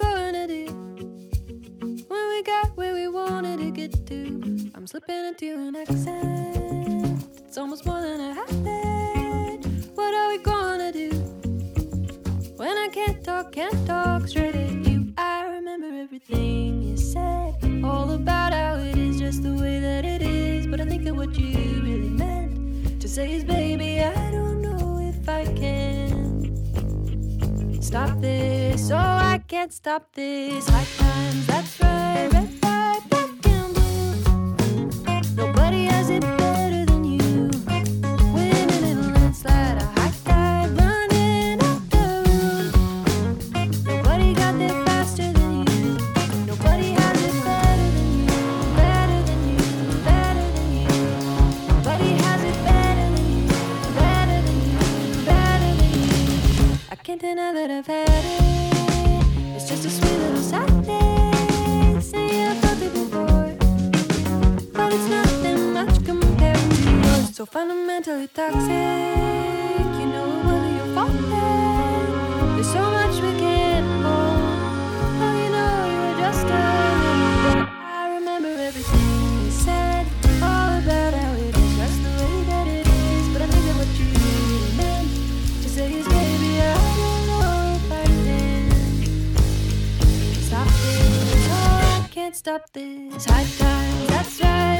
were 0.00 0.32
to 0.32 0.46
do. 0.46 0.66
When 2.08 2.28
we 2.28 2.42
got 2.42 2.76
where 2.76 2.94
we 2.94 3.08
wanted 3.08 3.58
to 3.58 3.70
get 3.70 4.06
to, 4.06 4.70
I'm 4.74 4.86
slipping 4.86 5.24
into 5.26 5.52
an 5.52 5.76
accent. 5.76 7.24
It's 7.46 7.58
almost 7.58 7.84
more 7.84 8.00
than 8.00 8.20
a 8.20 8.34
habit. 8.34 9.66
What 9.94 10.14
are 10.14 10.28
we 10.28 10.38
gonna 10.38 10.92
do? 10.92 11.10
When 12.56 12.76
I 12.78 12.88
can't 12.88 13.22
talk, 13.22 13.52
can't 13.52 13.86
talk 13.86 14.28
straight 14.28 14.54
at 14.54 14.86
you. 14.86 15.12
I 15.18 15.46
remember 15.46 15.88
everything 15.88 16.82
you 16.82 16.96
said, 16.96 17.54
all 17.84 18.10
about 18.12 18.52
how 18.52 18.76
it 18.76 18.96
is 18.96 19.18
just 19.18 19.42
the 19.42 19.52
way 19.52 19.78
that 19.80 20.04
it 20.04 20.22
is. 20.22 20.66
But 20.66 20.80
I 20.80 20.86
think 20.86 21.04
that 21.04 21.14
what 21.14 21.36
you 21.38 21.82
really 21.82 22.08
meant 22.08 23.00
to 23.00 23.08
say 23.08 23.34
is, 23.34 23.44
baby, 23.44 24.00
I 24.00 24.30
don't 24.30 24.62
know 24.62 24.98
if 24.98 25.28
I 25.28 25.44
can 25.44 26.11
stop 27.82 28.20
this. 28.20 28.90
Oh, 28.90 28.96
I 28.96 29.40
can't 29.48 29.72
stop 29.72 30.14
this. 30.14 30.68
High 30.68 30.84
times, 30.96 31.46
that's 31.46 31.80
right. 31.80 32.28
Red 32.32 32.50
light, 32.62 33.00
black 33.10 33.46
and 33.46 33.74
blue. 33.74 35.34
Nobody 35.36 35.86
has 35.86 36.08
it 36.10 36.41
can't 57.12 57.20
deny 57.20 57.52
that 57.52 57.70
I've 57.70 57.86
had 57.86 58.08
it. 58.08 59.54
It's 59.54 59.68
just 59.68 59.84
a 59.84 59.90
sweet 59.90 60.18
little 60.18 60.42
sadness. 60.42 62.10
Say 62.10 62.46
I've 62.46 62.56
felt 62.58 62.80
it 62.80 62.92
before, 62.94 63.54
but 64.72 64.92
it's 64.94 65.08
nothing 65.10 65.74
much 65.74 66.02
compared 66.06 66.56
to 66.56 66.90
yours. 66.90 67.36
So 67.36 67.44
fundamentally 67.44 68.28
toxic. 68.28 68.70
You 69.98 70.06
know 70.14 70.26
whether 70.46 70.70
you're 70.76 70.94
falling. 70.94 72.54
There's 72.54 72.72
so 72.72 72.80
much 72.80 73.14
we 73.20 73.30
can't 73.38 73.41
can't 92.32 92.36
stop 92.38 92.72
this. 92.72 93.26
High 93.26 93.44
times, 93.44 94.06
that's 94.08 94.40
right. 94.40 94.71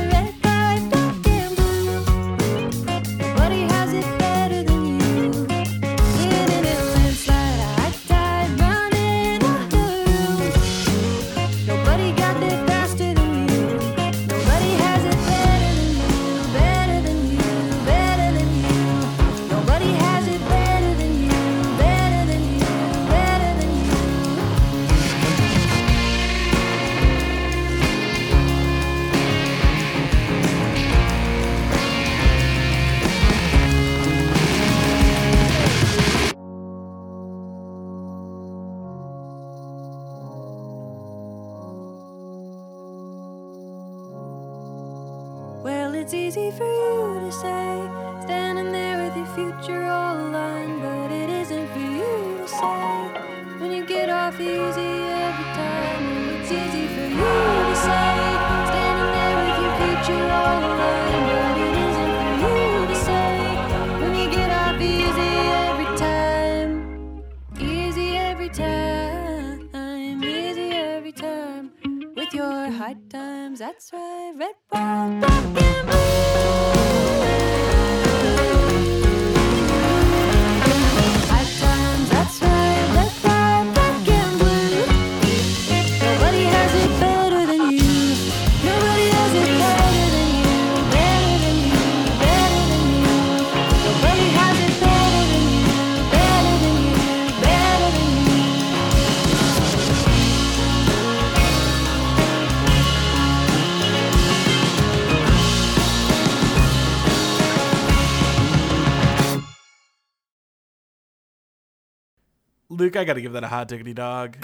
Luke, 112.93 113.01
I 113.01 113.05
got 113.05 113.15
to 113.15 113.23
give 113.23 113.33
that 113.33 113.43
a 113.43 113.49
hot 113.49 113.69
diggity 113.69 113.95
dog. 113.95 114.37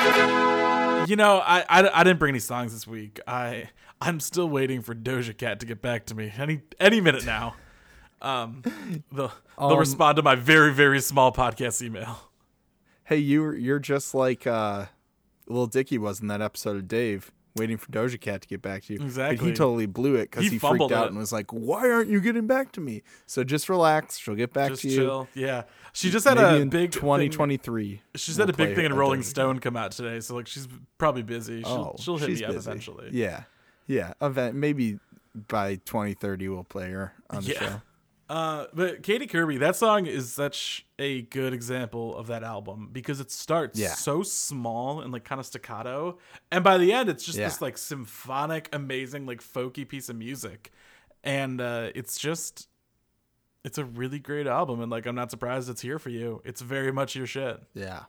You 1.06 1.16
know, 1.16 1.36
I, 1.44 1.64
I, 1.68 2.00
I 2.00 2.02
didn't 2.04 2.18
bring 2.18 2.30
any 2.30 2.38
songs 2.38 2.72
this 2.72 2.86
week. 2.86 3.20
I 3.26 3.68
I'm 4.00 4.20
still 4.20 4.48
waiting 4.48 4.80
for 4.80 4.94
Doja 4.94 5.36
Cat 5.36 5.60
to 5.60 5.66
get 5.66 5.82
back 5.82 6.06
to 6.06 6.14
me 6.14 6.32
any 6.38 6.62
any 6.80 7.02
minute 7.02 7.26
now. 7.26 7.56
Um, 8.22 8.62
they'll 9.12 9.32
they'll 9.58 9.68
Um, 9.72 9.78
respond 9.78 10.16
to 10.16 10.22
my 10.22 10.34
very 10.34 10.72
very 10.72 11.00
small 11.00 11.30
podcast 11.30 11.82
email. 11.82 12.30
Hey, 13.04 13.18
you 13.18 13.52
you're 13.52 13.78
just 13.78 14.14
like 14.14 14.46
uh, 14.46 14.86
Lil 15.46 15.66
Dicky 15.66 15.98
was 15.98 16.20
in 16.20 16.28
that 16.28 16.40
episode 16.40 16.76
of 16.76 16.88
Dave, 16.88 17.30
waiting 17.54 17.76
for 17.76 17.90
Doja 17.92 18.18
Cat 18.20 18.40
to 18.42 18.48
get 18.48 18.62
back 18.62 18.84
to 18.84 18.94
you. 18.94 18.98
But 18.98 19.04
Exactly. 19.06 19.48
he 19.48 19.52
totally 19.54 19.86
blew 19.86 20.14
it 20.16 20.30
because 20.30 20.44
He 20.44 20.50
he, 20.50 20.58
freaked 20.58 20.90
out 20.92 21.04
it. 21.04 21.08
and 21.10 21.18
was 21.18 21.32
like, 21.32 21.50
"Why 21.52 21.90
aren't 21.90 22.08
you 22.10 22.20
getting 22.20 22.46
back 22.46 22.72
to 22.72 22.80
me?" 22.80 23.02
So 23.26 23.44
just 23.44 23.68
relax. 23.68 24.16
She'll 24.18 24.34
get 24.34 24.52
back 24.54 24.70
Just 24.70 24.82
to 24.82 24.88
you. 24.88 25.28
Yeah, 25.34 25.62
she 25.98 26.10
just 26.10 26.26
had 26.26 26.36
Maybe 26.36 26.62
a 26.62 26.66
big 26.66 26.92
thing- 26.92 27.00
2023. 27.00 28.02
She's 28.14 28.36
we'll 28.36 28.38
had 28.38 28.48
a 28.48 28.52
big 28.52 28.74
thing 28.74 28.84
in 28.84 28.94
Rolling 28.94 29.22
Stone 29.22 29.58
come 29.58 29.76
out 29.76 29.90
today, 29.92 30.20
so 30.20 30.34
like 30.36 30.46
she's 30.46 30.68
probably 30.98 31.22
busy. 31.22 31.62
She'll 31.62 31.94
Oh, 31.94 31.96
she'll 31.98 32.16
hit 32.18 32.30
me 32.30 32.44
up 32.44 32.52
busy. 32.52 32.68
eventually. 32.70 33.10
Yeah, 33.12 33.44
yeah. 33.86 34.12
Event 34.22 34.54
maybe 34.54 34.98
by 35.48 35.76
2030 35.76 36.48
we'll 36.48 36.64
play 36.64 36.90
her 36.90 37.12
on 37.30 37.42
the 37.44 37.52
Yeah. 37.52 37.58
show. 37.60 37.80
Uh, 38.30 38.66
but 38.74 39.02
Katy 39.02 39.26
Kirby, 39.26 39.56
that 39.56 39.74
song 39.74 40.04
is 40.04 40.30
such 40.30 40.84
a 40.98 41.22
good 41.22 41.54
example 41.54 42.14
of 42.14 42.26
that 42.26 42.42
album 42.44 42.90
because 42.92 43.20
it 43.20 43.30
starts 43.30 43.78
Yeah. 43.78 43.94
so 43.94 44.22
small 44.22 45.00
and 45.00 45.10
like 45.12 45.24
kind 45.24 45.38
of 45.40 45.46
staccato, 45.46 46.18
and 46.52 46.62
by 46.62 46.76
the 46.76 46.92
end, 46.92 47.08
it's 47.08 47.24
just 47.24 47.38
Yeah. 47.38 47.46
this 47.46 47.62
like 47.62 47.78
symphonic, 47.78 48.68
amazing, 48.72 49.24
like 49.26 49.40
folky 49.40 49.88
piece 49.88 50.10
of 50.10 50.16
music, 50.16 50.70
and 51.24 51.58
uh, 51.60 51.88
it's 51.94 52.18
just, 52.18 52.67
it's 53.64 53.78
a 53.78 53.84
really 53.84 54.18
great 54.18 54.46
album, 54.46 54.80
and 54.80 54.90
like 54.90 55.06
I'm 55.06 55.14
not 55.14 55.30
surprised 55.30 55.68
it's 55.68 55.82
here 55.82 55.98
for 55.98 56.10
you. 56.10 56.42
It's 56.44 56.60
very 56.60 56.92
much 56.92 57.14
your 57.14 57.26
shit. 57.26 57.62
Yeah. 57.74 58.04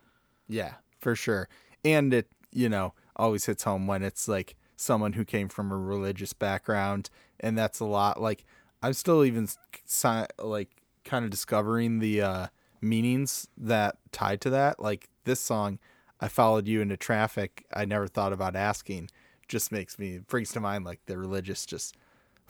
Yeah, 0.48 0.74
for 0.98 1.14
sure. 1.14 1.48
And 1.84 2.12
it, 2.12 2.28
you 2.52 2.68
know, 2.68 2.94
always 3.14 3.46
hits 3.46 3.62
home 3.62 3.86
when 3.86 4.02
it's 4.02 4.26
like 4.26 4.56
someone 4.76 5.12
who 5.12 5.24
came 5.24 5.48
from 5.48 5.70
a 5.70 5.76
religious 5.76 6.32
background. 6.32 7.08
And 7.38 7.56
that's 7.56 7.78
a 7.78 7.84
lot. 7.84 8.20
Like, 8.20 8.44
I'm 8.82 8.92
still 8.94 9.24
even 9.24 9.48
si- 9.86 10.26
like 10.38 10.70
kind 11.04 11.24
of 11.24 11.30
discovering 11.30 12.00
the 12.00 12.22
uh, 12.22 12.46
meanings 12.80 13.46
that 13.56 13.98
tied 14.10 14.40
to 14.40 14.50
that. 14.50 14.80
Like, 14.80 15.08
this 15.24 15.38
song, 15.38 15.78
I 16.20 16.28
followed 16.28 16.66
you 16.66 16.80
into 16.80 16.96
traffic. 16.96 17.64
I 17.72 17.84
never 17.84 18.08
thought 18.08 18.32
about 18.32 18.56
asking. 18.56 19.10
Just 19.46 19.70
makes 19.70 19.98
me, 19.98 20.18
brings 20.18 20.50
to 20.52 20.60
mind 20.60 20.84
like 20.84 21.00
the 21.06 21.16
religious 21.16 21.64
just 21.64 21.96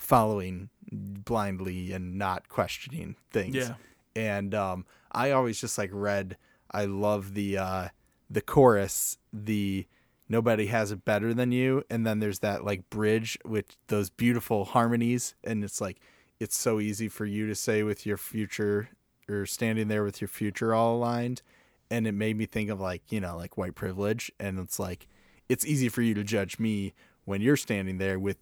following 0.00 0.70
blindly 0.90 1.92
and 1.92 2.16
not 2.18 2.48
questioning 2.48 3.16
things 3.30 3.54
Yeah. 3.54 3.74
and 4.16 4.54
um, 4.54 4.86
I 5.12 5.30
always 5.30 5.60
just 5.60 5.78
like 5.78 5.90
read. 5.92 6.36
I 6.70 6.84
love 6.84 7.34
the 7.34 7.58
uh, 7.58 7.88
the 8.28 8.40
chorus, 8.40 9.18
the 9.32 9.86
nobody 10.28 10.66
has 10.66 10.92
it 10.92 11.04
better 11.04 11.34
than 11.34 11.50
you, 11.52 11.84
and 11.90 12.06
then 12.06 12.20
there's 12.20 12.38
that 12.40 12.64
like 12.64 12.88
bridge 12.90 13.38
with 13.44 13.76
those 13.88 14.08
beautiful 14.10 14.64
harmonies, 14.66 15.34
and 15.44 15.64
it's 15.64 15.80
like 15.80 15.98
it's 16.38 16.56
so 16.58 16.80
easy 16.80 17.08
for 17.08 17.26
you 17.26 17.46
to 17.48 17.54
say 17.54 17.82
with 17.82 18.06
your 18.06 18.16
future 18.16 18.88
or 19.28 19.46
standing 19.46 19.88
there 19.88 20.02
with 20.04 20.20
your 20.20 20.28
future 20.28 20.72
all 20.74 20.96
aligned, 20.96 21.42
and 21.90 22.06
it 22.06 22.12
made 22.12 22.36
me 22.36 22.46
think 22.46 22.70
of 22.70 22.80
like 22.80 23.02
you 23.12 23.20
know 23.20 23.36
like 23.36 23.56
white 23.58 23.74
privilege, 23.74 24.30
and 24.38 24.58
it's 24.60 24.78
like 24.78 25.06
it's 25.48 25.66
easy 25.66 25.88
for 25.88 26.02
you 26.02 26.14
to 26.14 26.22
judge 26.24 26.58
me 26.60 26.94
when 27.24 27.40
you're 27.40 27.56
standing 27.56 27.98
there 27.98 28.18
with 28.18 28.38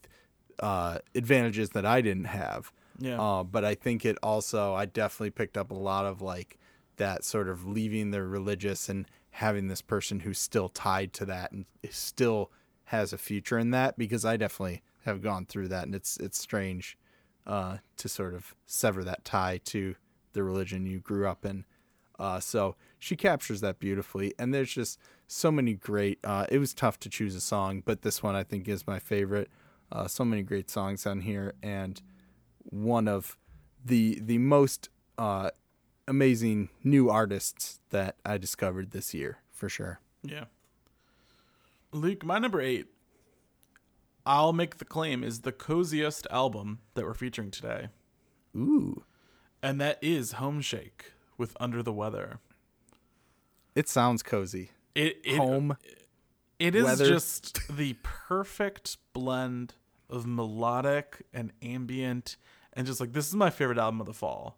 uh, 0.61 0.99
advantages 1.15 1.71
that 1.71 1.87
I 1.87 2.01
didn't 2.01 2.25
have. 2.25 2.73
Yeah. 2.99 3.21
Uh, 3.21 3.45
but 3.45 3.65
I 3.65 3.75
think 3.75 4.05
it 4.05 4.19
also, 4.23 4.75
I 4.75 4.87
definitely 4.87 5.31
picked 5.31 5.57
up 5.57 5.71
a 5.71 5.75
lot 5.75 6.05
of 6.05 6.21
like 6.21 6.59
that 6.97 7.25
sort 7.25 7.49
of 7.49 7.67
leaving 7.67 8.11
the 8.11 8.23
religious 8.23 8.89
and 8.89 9.07
having 9.31 9.69
this 9.69 9.83
person 9.83 10.21
who's 10.21 10.39
still 10.39 10.69
tied 10.69 11.13
to 11.15 11.25
that 11.27 11.53
and 11.53 11.65
still 11.91 12.51
has 12.87 13.13
a 13.13 13.19
future 13.19 13.59
in 13.59 13.71
that 13.71 13.97
because 13.97 14.25
I 14.25 14.37
definitely 14.37 14.83
have 15.05 15.23
gone 15.23 15.47
through 15.47 15.69
that 15.69 15.85
and 15.85 15.95
it's 15.95 16.17
it's 16.19 16.39
strange 16.39 16.99
uh, 17.47 17.79
to 17.97 18.09
sort 18.09 18.35
of 18.35 18.55
sever 18.67 19.05
that 19.05 19.25
tie 19.25 19.61
to 19.65 19.95
the 20.33 20.43
religion 20.43 20.87
you 20.87 20.99
grew 20.99 21.27
up 21.27 21.45
in. 21.45 21.65
Uh, 22.19 22.41
so 22.41 22.75
she 22.99 23.17
captures 23.17 23.61
that 23.61 23.79
beautifully, 23.79 24.35
and 24.39 24.53
there's 24.53 24.73
just 24.73 24.99
so 25.29 25.53
many 25.53 25.75
great. 25.75 26.19
Uh, 26.25 26.47
it 26.51 26.59
was 26.59 26.75
tough 26.75 26.99
to 27.01 27.09
choose 27.09 27.35
a 27.35 27.41
song, 27.41 27.83
but 27.85 28.03
this 28.03 28.23
one 28.23 28.35
I 28.35 28.43
think 28.43 28.69
is 28.69 28.87
my 28.87 28.99
favorite. 28.99 29.49
Uh, 29.91 30.07
so 30.07 30.25
many 30.25 30.43
great 30.43 30.71
songs 30.71 31.07
on 31.07 31.21
here, 31.23 31.55
and 31.63 32.01
one 32.65 33.09
of 33.09 33.37
the 33.85 34.19
the 34.21 34.39
most 34.39 34.89
uh, 35.17 35.51
amazing 36.07 36.69
new 36.85 37.09
artists 37.11 37.81
that 37.91 38.17
I 38.25 38.39
discovered 38.39 38.91
this 38.91 39.15
year 39.15 39.39
for 39.53 39.69
sure. 39.69 40.01
Yeah. 40.23 40.45
Luke, 41.93 42.25
my 42.25 42.39
number 42.39 42.61
eight, 42.61 42.87
I'll 44.27 44.53
make 44.53 44.77
the 44.77 44.85
claim, 44.85 45.25
is 45.25 45.41
the 45.41 45.53
coziest 45.53 46.27
album 46.31 46.81
that 46.95 47.05
we're 47.05 47.15
featuring 47.15 47.51
today. 47.51 47.89
Ooh, 48.55 49.05
And 49.63 49.81
that 49.81 49.99
is 50.03 50.35
Homeshake 50.35 51.13
with 51.39 51.57
Under 51.61 51.83
the 51.83 51.93
Weather. 51.93 52.41
it 53.75 53.89
sounds 53.89 54.23
cozy. 54.23 54.73
It, 54.95 55.19
it 55.25 55.37
Home. 55.37 55.77
It 56.59 56.75
is 56.75 56.85
weather. 56.85 57.07
just 57.09 57.61
the 57.75 57.97
perfect 58.03 58.99
blend 59.13 59.75
of 60.11 60.27
melodic 60.27 61.25
and 61.33 61.53
ambient 61.63 62.37
and 62.73 62.87
just 62.87 63.01
like 63.01 63.13
this 63.13 63.27
is 63.29 63.35
my 63.35 63.51
favorite 63.51 63.79
album 63.79 64.01
of 64.01 64.07
the 64.07 64.15
fall. 64.15 64.57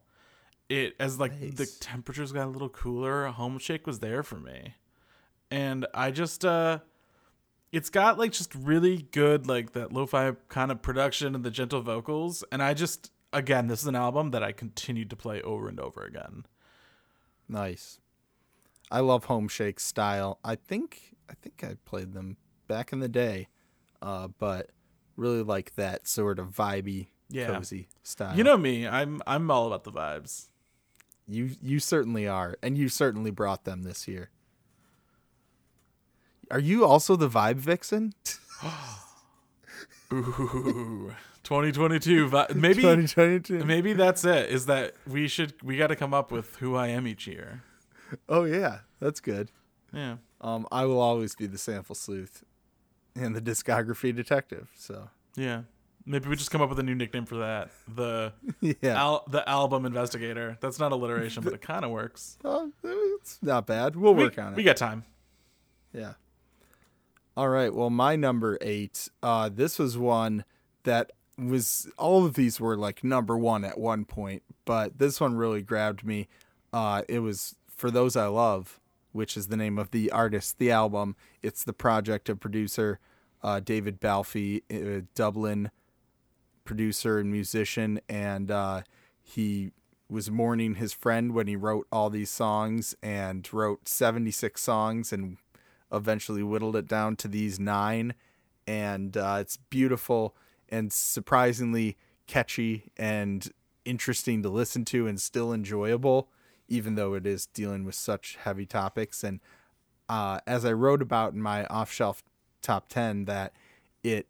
It 0.69 0.95
as 1.01 1.19
like 1.19 1.57
the 1.57 1.67
temperatures 1.81 2.33
got 2.33 2.47
a 2.47 2.51
little 2.51 2.69
cooler, 2.69 3.33
Homeshake 3.37 3.87
was 3.87 4.01
there 4.01 4.23
for 4.23 4.37
me. 4.37 4.75
And 5.51 5.87
I 5.95 6.11
just 6.11 6.45
uh 6.45 6.81
it's 7.73 7.91
got 7.91 8.19
like 8.19 8.33
just 8.33 8.55
really 8.55 9.09
good 9.11 9.47
like 9.47 9.73
that 9.73 9.93
lo-fi 9.93 10.33
kind 10.49 10.71
of 10.71 10.83
production 10.83 11.35
and 11.35 11.45
the 11.45 11.51
gentle 11.51 11.81
vocals 11.81 12.45
and 12.53 12.63
I 12.63 12.75
just 12.75 13.11
again 13.33 13.69
this 13.69 13.81
is 13.81 13.87
an 13.87 13.97
album 13.97 14.33
that 14.33 14.43
I 14.43 14.53
continued 14.53 15.11
to 15.11 15.17
play 15.17 15.41
over 15.43 15.69
and 15.69 15.81
over 15.81 16.05
again. 16.05 16.47
Nice. 17.49 17.99
I 18.91 19.01
love 19.01 19.25
Home 19.25 19.49
Shake 19.49 19.81
style. 19.81 20.39
I 20.45 20.57
think 20.57 21.15
I 21.29 21.35
think 21.41 21.65
I 21.65 21.77
played 21.85 22.13
them 22.13 22.37
back 22.69 22.93
in 22.93 23.01
the 23.01 23.09
day, 23.09 23.49
uh, 24.03 24.29
but 24.39 24.71
really 25.21 25.43
like 25.43 25.75
that 25.77 26.09
sort 26.09 26.39
of 26.39 26.49
vibey, 26.49 27.09
Yeah. 27.29 27.47
cozy 27.49 27.89
style. 28.03 28.37
You 28.37 28.43
know 28.45 28.57
me, 28.57 28.87
I'm 28.89 29.21
I'm 29.27 29.51
all 29.51 29.67
about 29.69 29.85
the 29.85 29.93
vibes. 29.93 30.47
you 31.29 31.51
you 31.63 31.79
certainly 31.79 32.27
are, 32.27 32.57
and 32.63 32.77
you 32.79 32.89
certainly 32.89 33.31
brought 33.31 33.65
them 33.65 33.83
this 33.83 34.09
year. 34.09 34.31
Are 36.51 36.59
you 36.59 36.85
also 36.85 37.15
the 37.17 37.29
vibe 37.29 37.57
vixen? 37.57 38.13
Ooh, 40.13 41.15
2022. 41.45 42.29
vi- 42.29 42.47
Maybe 42.55 42.83
2022. 42.83 43.65
maybe 43.65 43.93
that's 43.93 44.25
it. 44.25 44.51
Is 44.51 44.67
that 44.67 44.95
we 45.07 45.29
should 45.29 45.55
we 45.63 45.77
got 45.77 45.89
to 45.89 45.97
come 45.97 46.13
up 46.13 46.33
with 46.33 46.57
who 46.57 46.75
I 46.75 46.89
am 46.89 47.07
each 47.07 47.27
year. 47.27 47.63
Oh 48.29 48.45
yeah, 48.45 48.81
that's 48.99 49.21
good. 49.21 49.51
Yeah. 49.93 50.17
Um, 50.41 50.67
I 50.73 50.85
will 50.87 50.99
always 51.01 51.35
be 51.37 51.47
the 51.47 51.59
sample 51.59 51.95
sleuth 51.95 52.43
and 53.15 53.35
the 53.35 53.41
discography 53.41 54.15
detective. 54.15 54.69
So 54.77 55.09
Yeah. 55.37 55.63
Maybe 56.07 56.29
we 56.31 56.35
just 56.37 56.51
come 56.51 56.63
up 56.63 56.71
with 56.71 56.79
a 56.79 56.83
new 56.83 56.95
nickname 56.95 57.27
for 57.27 57.37
that. 57.37 57.71
The 57.87 58.33
yeah. 58.61 58.95
al- 59.01 59.25
the 59.29 59.47
album 59.49 59.85
investigator. 59.85 60.57
That's 60.61 60.79
not 60.79 60.93
alliteration, 60.93 61.43
but 61.45 61.53
it 61.53 61.61
kind 61.61 61.85
of 61.85 61.91
works. 61.91 62.39
Oh, 62.43 62.73
it's 62.83 63.39
not 63.43 63.67
bad. 63.67 63.95
We'll 63.97 64.15
We, 64.15 64.25
work 64.25 64.39
on 64.39 64.55
it. 64.55 64.57
we 64.57 64.63
got 64.63 64.79
time. 64.79 65.05
Yeah. 65.93 66.15
All 67.37 67.49
right. 67.49 67.73
Well, 67.73 67.91
my 67.91 68.17
number 68.17 68.57
eight. 68.63 69.09
Uh, 69.23 69.51
this 69.53 69.79
was 69.79 69.97
one 69.99 70.45
that 70.85 71.13
was 71.39 71.89
all 71.99 72.25
of 72.25 72.35
these 72.35 72.59
were 72.59 72.77
like 72.77 73.05
number 73.05 73.37
one 73.37 73.65
at 73.65 73.79
one 73.79 74.05
point, 74.07 74.43
but 74.65 74.99
this 74.99 75.21
one 75.21 75.35
really 75.37 75.63
grabbed 75.63 76.05
me. 76.05 76.29
Uh, 76.73 77.03
it 77.09 77.21
was 77.21 77.57
for 77.69 77.91
those 77.91 78.17
I 78.17 78.27
love, 78.27 78.80
which 79.13 79.37
is 79.37 79.49
the 79.49 79.57
name 79.57 79.79
of 79.79 79.91
the 79.91 80.11
artist, 80.11 80.59
the 80.59 80.71
album. 80.71 81.17
It's 81.43 81.65
the 81.65 81.73
project 81.73 82.29
of 82.29 82.41
producer 82.41 82.99
uh, 83.43 83.61
David 83.61 84.01
Balfe, 84.01 84.63
a 84.71 85.03
Dublin 85.15 85.71
producer 86.65 87.19
and 87.19 87.33
musician, 87.33 88.01
and 88.09 88.51
uh, 88.51 88.83
he 89.23 89.73
was 90.09 90.31
mourning 90.31 90.75
his 90.75 90.93
friend 90.93 91.33
when 91.33 91.47
he 91.47 91.57
wrote 91.57 91.87
all 91.93 92.11
these 92.11 92.31
songs 92.31 92.95
and 93.03 93.49
wrote 93.53 93.89
76 93.89 94.61
songs 94.61 95.13
and 95.13 95.37
eventually 95.93 96.43
whittled 96.43 96.77
it 96.77 96.89
down 96.89 97.17
to 97.17 97.29
these 97.29 97.59
nine. 97.61 98.15
And 98.67 99.17
uh, 99.17 99.39
it's 99.41 99.57
beautiful 99.57 100.35
and 100.69 100.93
surprisingly 100.93 101.97
catchy 102.27 102.91
and 102.97 103.51
interesting 103.85 104.43
to 104.43 104.49
listen 104.49 104.85
to 104.87 105.07
and 105.07 105.21
still 105.21 105.53
enjoyable, 105.53 106.29
even 106.71 106.95
though 106.95 107.13
it 107.15 107.27
is 107.27 107.47
dealing 107.47 107.85
with 107.85 107.95
such 107.95 108.39
heavy 108.43 108.65
topics. 108.65 109.23
And 109.23 109.41
uh, 110.09 110.41
as 110.47 110.65
I 110.65 110.73
wrote 110.73 111.03
about 111.03 111.35
in 111.35 111.43
my 111.43 111.67
off 111.67 111.93
shelf 111.93 112.23
top 112.63 112.89
10, 112.89 113.27
that 113.27 113.53
it 114.03 114.27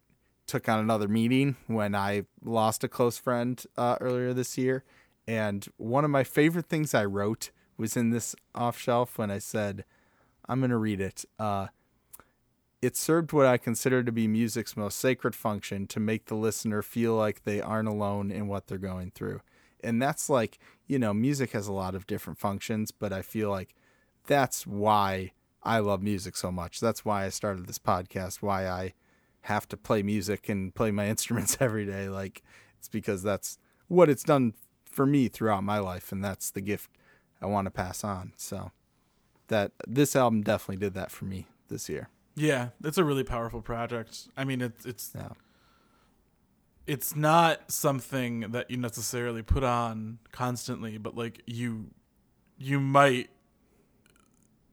took 0.46 0.68
on 0.68 0.80
another 0.80 1.06
meaning 1.06 1.54
when 1.68 1.94
I 1.94 2.24
lost 2.42 2.82
a 2.82 2.88
close 2.88 3.18
friend 3.18 3.62
uh, 3.76 3.96
earlier 4.00 4.34
this 4.34 4.58
year. 4.58 4.82
And 5.28 5.68
one 5.76 6.04
of 6.04 6.10
my 6.10 6.24
favorite 6.24 6.66
things 6.66 6.92
I 6.92 7.04
wrote 7.04 7.50
was 7.76 7.96
in 7.96 8.10
this 8.10 8.34
off 8.54 8.76
shelf 8.76 9.16
when 9.16 9.30
I 9.30 9.38
said, 9.38 9.84
I'm 10.48 10.58
going 10.58 10.70
to 10.70 10.76
read 10.76 11.00
it. 11.00 11.24
Uh, 11.38 11.68
it 12.82 12.96
served 12.96 13.32
what 13.32 13.46
I 13.46 13.58
consider 13.58 14.02
to 14.02 14.10
be 14.10 14.26
music's 14.26 14.76
most 14.76 14.98
sacred 14.98 15.36
function 15.36 15.86
to 15.88 16.00
make 16.00 16.26
the 16.26 16.34
listener 16.34 16.82
feel 16.82 17.14
like 17.14 17.44
they 17.44 17.60
aren't 17.60 17.88
alone 17.88 18.30
in 18.30 18.48
what 18.48 18.66
they're 18.66 18.78
going 18.78 19.12
through. 19.14 19.40
And 19.84 20.00
that's 20.00 20.28
like, 20.28 20.58
you 20.90 20.98
know, 20.98 21.14
music 21.14 21.52
has 21.52 21.68
a 21.68 21.72
lot 21.72 21.94
of 21.94 22.04
different 22.08 22.36
functions, 22.36 22.90
but 22.90 23.12
I 23.12 23.22
feel 23.22 23.48
like 23.48 23.76
that's 24.26 24.66
why 24.66 25.30
I 25.62 25.78
love 25.78 26.02
music 26.02 26.36
so 26.36 26.50
much. 26.50 26.80
That's 26.80 27.04
why 27.04 27.24
I 27.24 27.28
started 27.28 27.68
this 27.68 27.78
podcast, 27.78 28.42
why 28.42 28.66
I 28.66 28.94
have 29.42 29.68
to 29.68 29.76
play 29.76 30.02
music 30.02 30.48
and 30.48 30.74
play 30.74 30.90
my 30.90 31.06
instruments 31.14 31.58
every 31.60 31.86
day. 31.86 32.08
Like, 32.08 32.42
it's 32.76 32.88
because 32.88 33.22
that's 33.22 33.56
what 33.86 34.10
it's 34.10 34.24
done 34.24 34.54
for 34.84 35.06
me 35.06 35.28
throughout 35.28 35.62
my 35.62 35.78
life, 35.78 36.10
and 36.10 36.24
that's 36.24 36.50
the 36.50 36.60
gift 36.60 36.90
I 37.40 37.46
want 37.46 37.66
to 37.66 37.70
pass 37.70 38.02
on. 38.02 38.32
So, 38.36 38.72
that 39.46 39.70
this 39.86 40.16
album 40.16 40.42
definitely 40.42 40.84
did 40.84 40.94
that 40.94 41.12
for 41.12 41.24
me 41.24 41.46
this 41.68 41.88
year. 41.88 42.08
Yeah, 42.34 42.70
it's 42.82 42.98
a 42.98 43.04
really 43.04 43.24
powerful 43.24 43.62
project. 43.62 44.26
I 44.36 44.42
mean, 44.42 44.60
it's 44.60 44.84
it's 44.84 45.12
Yeah. 45.14 45.28
It's 46.90 47.14
not 47.14 47.70
something 47.70 48.40
that 48.50 48.68
you 48.68 48.76
necessarily 48.76 49.42
put 49.42 49.62
on 49.62 50.18
constantly, 50.32 50.98
but 50.98 51.16
like 51.16 51.40
you 51.46 51.86
you 52.58 52.80
might 52.80 53.30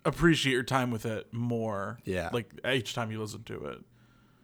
appreciate 0.03 0.53
your 0.53 0.63
time 0.63 0.89
with 0.89 1.06
it 1.06 1.32
more. 1.32 1.99
Yeah. 2.06 2.32
Like 2.34 2.49
each 2.67 2.95
time 2.95 3.12
you 3.12 3.21
listen 3.21 3.43
to 3.43 3.65
it. 3.65 3.82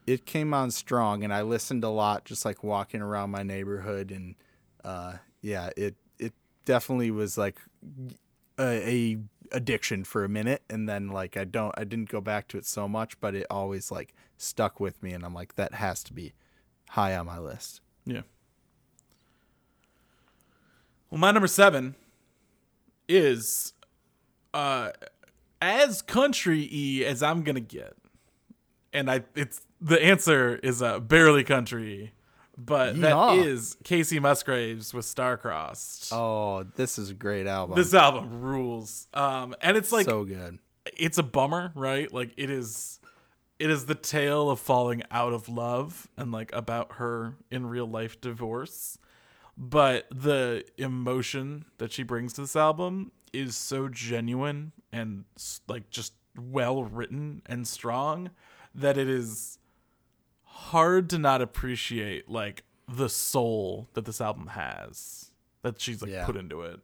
it 0.05 0.25
came 0.27 0.53
on 0.53 0.69
strong 0.69 1.23
and 1.23 1.33
I 1.33 1.41
listened 1.41 1.83
a 1.83 1.89
lot 1.89 2.25
just 2.25 2.45
like 2.45 2.63
walking 2.63 3.01
around 3.01 3.31
my 3.31 3.41
neighborhood 3.41 4.11
and 4.11 4.35
uh 4.83 5.13
yeah 5.41 5.71
it 5.75 5.95
it 6.19 6.33
definitely 6.65 7.09
was 7.09 7.39
like 7.39 7.57
a, 8.59 8.63
a 8.87 9.17
addiction 9.51 10.03
for 10.03 10.23
a 10.23 10.29
minute 10.29 10.61
and 10.69 10.87
then 10.87 11.07
like 11.07 11.37
I 11.37 11.45
don't 11.45 11.73
I 11.75 11.85
didn't 11.85 12.09
go 12.09 12.21
back 12.21 12.47
to 12.49 12.59
it 12.59 12.67
so 12.67 12.87
much 12.87 13.19
but 13.19 13.33
it 13.33 13.47
always 13.49 13.89
like 13.91 14.13
stuck 14.37 14.79
with 14.79 15.01
me 15.01 15.13
and 15.13 15.25
I'm 15.25 15.33
like 15.33 15.55
that 15.55 15.73
has 15.73 16.03
to 16.03 16.13
be 16.13 16.33
high 16.93 17.15
on 17.15 17.25
my 17.25 17.39
list. 17.39 17.81
Yeah. 18.05 18.21
Well, 21.09 21.19
my 21.19 21.31
number 21.31 21.47
seven 21.47 21.95
is 23.09 23.73
uh 24.53 24.91
as 25.59 26.01
country 26.03 26.69
y 26.71 27.03
as 27.05 27.23
I'm 27.23 27.41
gonna 27.43 27.59
get, 27.59 27.95
and 28.93 29.09
I 29.09 29.23
it's 29.35 29.61
the 29.81 30.01
answer 30.03 30.55
is 30.61 30.81
uh 30.83 30.99
barely 30.99 31.43
country, 31.43 32.13
but 32.57 32.99
that 33.01 33.13
Yeehaw. 33.13 33.43
is 33.43 33.75
Kacey 33.83 34.19
Musgraves 34.21 34.93
with 34.93 35.05
Starcrossed. 35.05 36.13
Oh, 36.13 36.63
this 36.75 36.99
is 36.99 37.09
a 37.09 37.15
great 37.15 37.47
album. 37.47 37.75
This 37.75 37.93
album 37.95 38.41
rules. 38.41 39.07
Um, 39.15 39.55
and 39.61 39.77
it's 39.77 39.91
like 39.91 40.05
so 40.05 40.25
good. 40.25 40.59
it's 40.95 41.17
a 41.17 41.23
bummer, 41.23 41.71
right? 41.73 42.11
Like 42.13 42.33
it 42.37 42.51
is 42.51 42.99
it 43.63 43.69
is 43.69 43.85
the 43.85 43.95
tale 43.95 44.49
of 44.49 44.59
falling 44.59 45.03
out 45.09 45.31
of 45.31 45.47
love 45.47 46.09
and 46.17 46.33
like 46.33 46.51
about 46.53 46.93
her 46.95 47.35
in 47.49 47.65
real 47.65 47.87
life 47.87 48.19
divorce. 48.19 48.97
But 49.57 50.05
the 50.11 50.65
emotion 50.77 51.63
that 51.77 51.93
she 51.93 52.03
brings 52.03 52.33
to 52.33 52.41
this 52.41 52.57
album 52.57 53.13
is 53.31 53.55
so 53.55 53.87
genuine 53.87 54.73
and 54.91 55.23
like 55.69 55.89
just 55.89 56.11
well 56.37 56.83
written 56.83 57.41
and 57.45 57.65
strong 57.65 58.31
that 58.75 58.97
it 58.97 59.07
is 59.07 59.59
hard 60.43 61.09
to 61.11 61.17
not 61.17 61.41
appreciate 61.41 62.27
like 62.27 62.63
the 62.87 63.07
soul 63.07 63.87
that 63.93 64.03
this 64.03 64.19
album 64.19 64.47
has 64.47 65.31
that 65.61 65.79
she's 65.79 66.01
like 66.01 66.11
Yeah. 66.11 66.25
put 66.25 66.35
into 66.35 66.63
it. 66.63 66.81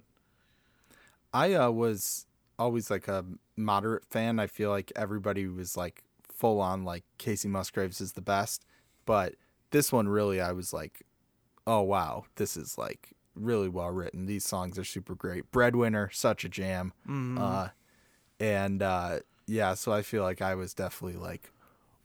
I 1.33 1.55
uh, 1.55 1.71
was 1.71 2.25
always 2.57 2.89
like 2.89 3.09
a 3.09 3.25
moderate 3.57 4.05
fan. 4.05 4.39
I 4.39 4.47
feel 4.47 4.69
like 4.69 4.93
everybody 4.95 5.45
was 5.47 5.75
like 5.75 6.03
full 6.39 6.61
on 6.61 6.85
like 6.85 7.03
Kacey 7.17 7.49
Musgraves 7.49 7.99
is 7.99 8.13
the 8.13 8.21
best, 8.21 8.65
but 9.05 9.35
this 9.71 9.91
one 9.91 10.07
really 10.07 10.39
I 10.39 10.53
was 10.53 10.71
like, 10.71 11.03
oh 11.67 11.81
wow, 11.81 12.23
this 12.35 12.55
is 12.55 12.77
like 12.77 13.13
really 13.35 13.67
well 13.69 13.89
written. 13.89 14.25
These 14.25 14.45
songs 14.45 14.79
are 14.79 14.83
super 14.83 15.15
great. 15.15 15.51
Breadwinner, 15.51 16.09
such 16.11 16.45
a 16.45 16.49
jam. 16.49 16.93
Uh, 17.37 17.67
and 18.39 18.81
uh, 18.81 19.19
yeah, 19.47 19.73
so 19.73 19.91
I 19.91 20.01
feel 20.01 20.23
like 20.23 20.41
I 20.41 20.55
was 20.55 20.73
definitely 20.73 21.19
like, 21.19 21.51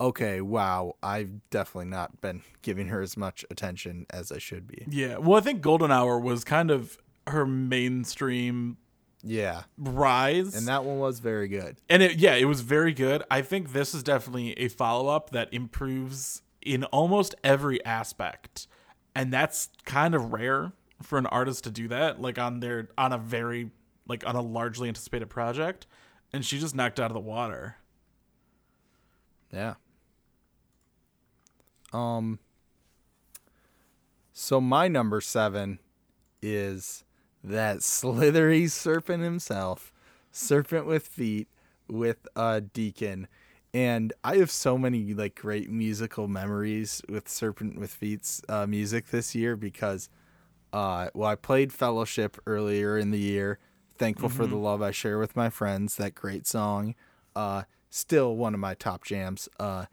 okay, 0.01 0.41
wow, 0.41 0.97
I've 1.03 1.49
definitely 1.51 1.91
not 1.91 2.21
been 2.21 2.43
giving 2.63 2.89
her 2.89 3.01
as 3.01 3.17
much 3.17 3.45
attention 3.51 4.07
as 4.11 4.33
I 4.33 4.39
should 4.39 4.67
be. 4.67 4.85
Yeah. 4.89 5.19
Well, 5.19 5.39
I 5.39 5.43
think 5.43 5.61
Golden 5.61 5.93
Hour 5.93 6.19
was 6.19 6.43
kind 6.43 6.71
of 6.71 6.99
her 7.29 7.47
mainstream 7.47 8.79
Yeah, 9.27 9.63
rise. 9.79 10.55
and 10.55 10.69
that 10.69 10.85
one 10.85 10.99
was 10.99 11.19
very 11.19 11.49
good. 11.49 11.79
and 11.89 12.03
it 12.03 12.17
yeah, 12.17 12.35
it 12.35 12.45
was 12.45 12.61
very 12.61 12.93
good. 12.93 13.23
I 13.31 13.41
think 13.43 13.73
this 13.73 13.95
is 13.95 14.03
definitely 14.03 14.53
a 14.53 14.69
follow-up 14.69 15.31
that 15.31 15.53
improves 15.53 16.43
in 16.61 16.85
almost 16.85 17.35
every 17.43 17.85
aspect. 17.85 18.67
And 19.15 19.33
that's 19.33 19.69
kind 19.85 20.15
of 20.15 20.33
rare 20.33 20.73
for 21.03 21.19
an 21.19 21.27
artist 21.27 21.65
to 21.65 21.71
do 21.71 21.89
that 21.89 22.21
like 22.21 22.39
on 22.39 22.61
their 22.61 22.89
on 22.97 23.13
a 23.13 23.19
very 23.19 23.71
like 24.07 24.27
on 24.27 24.37
a 24.37 24.41
largely 24.43 24.89
anticipated 24.89 25.29
project 25.29 25.87
and 26.33 26.45
she 26.45 26.59
just 26.59 26.75
knocked 26.75 26.99
out 26.99 27.11
of 27.11 27.15
the 27.15 27.21
water. 27.21 27.77
Yeah. 29.53 29.75
Um 31.93 32.39
so 34.33 34.61
my 34.61 34.89
number 34.89 35.21
7 35.21 35.79
is 36.43 37.05
that 37.45 37.83
slithery 37.83 38.67
serpent 38.67 39.23
himself, 39.23 39.93
serpent 40.33 40.87
with 40.87 41.07
feet 41.07 41.49
with 41.89 42.27
a 42.35 42.63
deacon. 42.63 43.29
And 43.75 44.13
I 44.23 44.37
have 44.37 44.51
so 44.51 44.79
many 44.79 45.15
like 45.15 45.35
great 45.35 45.71
musical 45.71 46.29
memories 46.29 47.03
with 47.09 47.29
Serpent 47.29 47.79
with 47.79 47.93
Feet's 47.93 48.41
uh, 48.49 48.67
music 48.67 49.11
this 49.11 49.35
year 49.35 49.57
because 49.57 50.09
uh, 50.73 51.09
well, 51.15 51.29
I 51.29 51.35
played 51.35 51.73
Fellowship 51.73 52.37
earlier 52.47 52.97
in 52.97 53.11
the 53.11 53.19
year. 53.19 53.59
Thankful 53.97 54.29
for 54.29 54.47
the 54.47 54.57
love 54.57 54.83
I 54.83 54.91
share 54.91 55.19
with 55.19 55.37
my 55.37 55.51
friends. 55.51 55.97
That 55.97 56.15
great 56.15 56.47
song. 56.47 56.95
Uh, 57.37 57.63
still 57.91 58.35
one 58.37 58.55
of 58.55 58.61
my 58.61 58.75
top 58.75 59.05
jams. 59.05 59.49
Uh, 59.61 59.87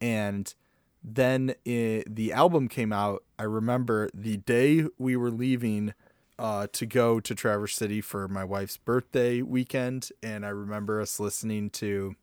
and 0.00 0.54
then 1.02 1.54
i 1.66 2.04
the 2.08 2.32
album 2.32 2.68
came 2.68 2.92
out. 2.92 3.24
I 3.38 3.44
remember 3.44 4.10
the 4.12 4.36
day 4.36 4.84
we 4.98 5.16
were 5.16 5.30
leaving 5.30 5.94
uh, 6.38 6.68
to 6.72 6.86
go 6.86 7.20
to 7.20 7.34
Traverse 7.34 7.74
City 7.74 8.00
for 8.00 8.28
my 8.28 8.44
wife's 8.44 8.76
birthday 8.76 9.42
weekend. 9.42 10.10
And 10.22 10.46
I 10.46 10.50
remember 10.50 11.00
us 11.00 11.18
listening 11.18 11.70
to 11.70 12.14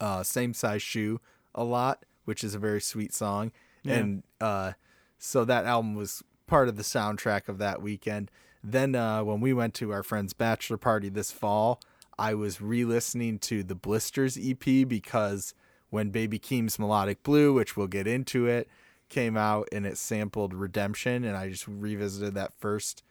uh, 0.00 0.22
Same 0.22 0.54
Size 0.54 0.82
Shoe 0.82 1.20
a 1.54 1.64
lot, 1.64 2.04
which 2.24 2.42
is 2.42 2.54
a 2.54 2.58
very 2.58 2.80
sweet 2.80 3.14
song. 3.14 3.52
Yeah. 3.84 3.94
And 3.94 4.22
uh, 4.40 4.72
so 5.18 5.44
that 5.44 5.64
album 5.64 5.94
was 5.94 6.22
part 6.46 6.68
of 6.68 6.76
the 6.76 6.82
soundtrack 6.82 7.48
of 7.48 7.58
that 7.58 7.80
weekend. 7.80 8.30
Then 8.64 8.94
uh, 8.94 9.24
when 9.24 9.40
we 9.40 9.52
went 9.52 9.74
to 9.74 9.92
our 9.92 10.02
friend's 10.02 10.32
bachelor 10.32 10.76
party 10.76 11.08
this 11.08 11.32
fall, 11.32 11.80
I 12.18 12.34
was 12.34 12.60
re-listening 12.60 13.38
to 13.40 13.62
the 13.62 13.74
Blisters 13.74 14.38
EP 14.40 14.86
because 14.86 15.54
when 15.90 16.10
Baby 16.10 16.38
Keem's 16.38 16.78
Melodic 16.78 17.22
Blue, 17.22 17.52
which 17.52 17.76
we'll 17.76 17.86
get 17.86 18.06
into 18.06 18.46
it, 18.46 18.68
came 19.08 19.36
out 19.36 19.68
and 19.72 19.86
it 19.86 19.98
sampled 19.98 20.54
Redemption, 20.54 21.24
and 21.24 21.36
I 21.36 21.50
just 21.50 21.66
revisited 21.68 22.34
that 22.34 22.52
first 22.58 23.02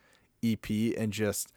EP 0.44 0.96
and 0.98 1.12
just 1.14 1.52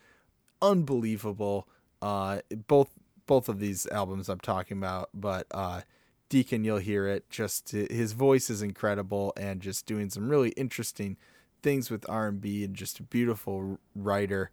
unbelievable. 0.60 1.68
Uh, 2.02 2.40
both 2.66 2.90
both 3.26 3.48
of 3.48 3.58
these 3.58 3.86
albums 3.86 4.28
I'm 4.28 4.40
talking 4.40 4.76
about, 4.76 5.08
but 5.14 5.46
uh, 5.50 5.82
Deacon, 6.28 6.64
you'll 6.64 6.78
hear 6.78 7.06
it. 7.06 7.28
Just 7.30 7.70
his 7.70 8.12
voice 8.12 8.50
is 8.50 8.62
incredible, 8.62 9.32
and 9.36 9.60
just 9.60 9.86
doing 9.86 10.10
some 10.10 10.28
really 10.28 10.50
interesting 10.50 11.16
things 11.62 11.90
with 11.90 12.08
R&B, 12.08 12.64
and 12.64 12.74
just 12.74 13.00
a 13.00 13.02
beautiful 13.02 13.78
writer. 13.94 14.50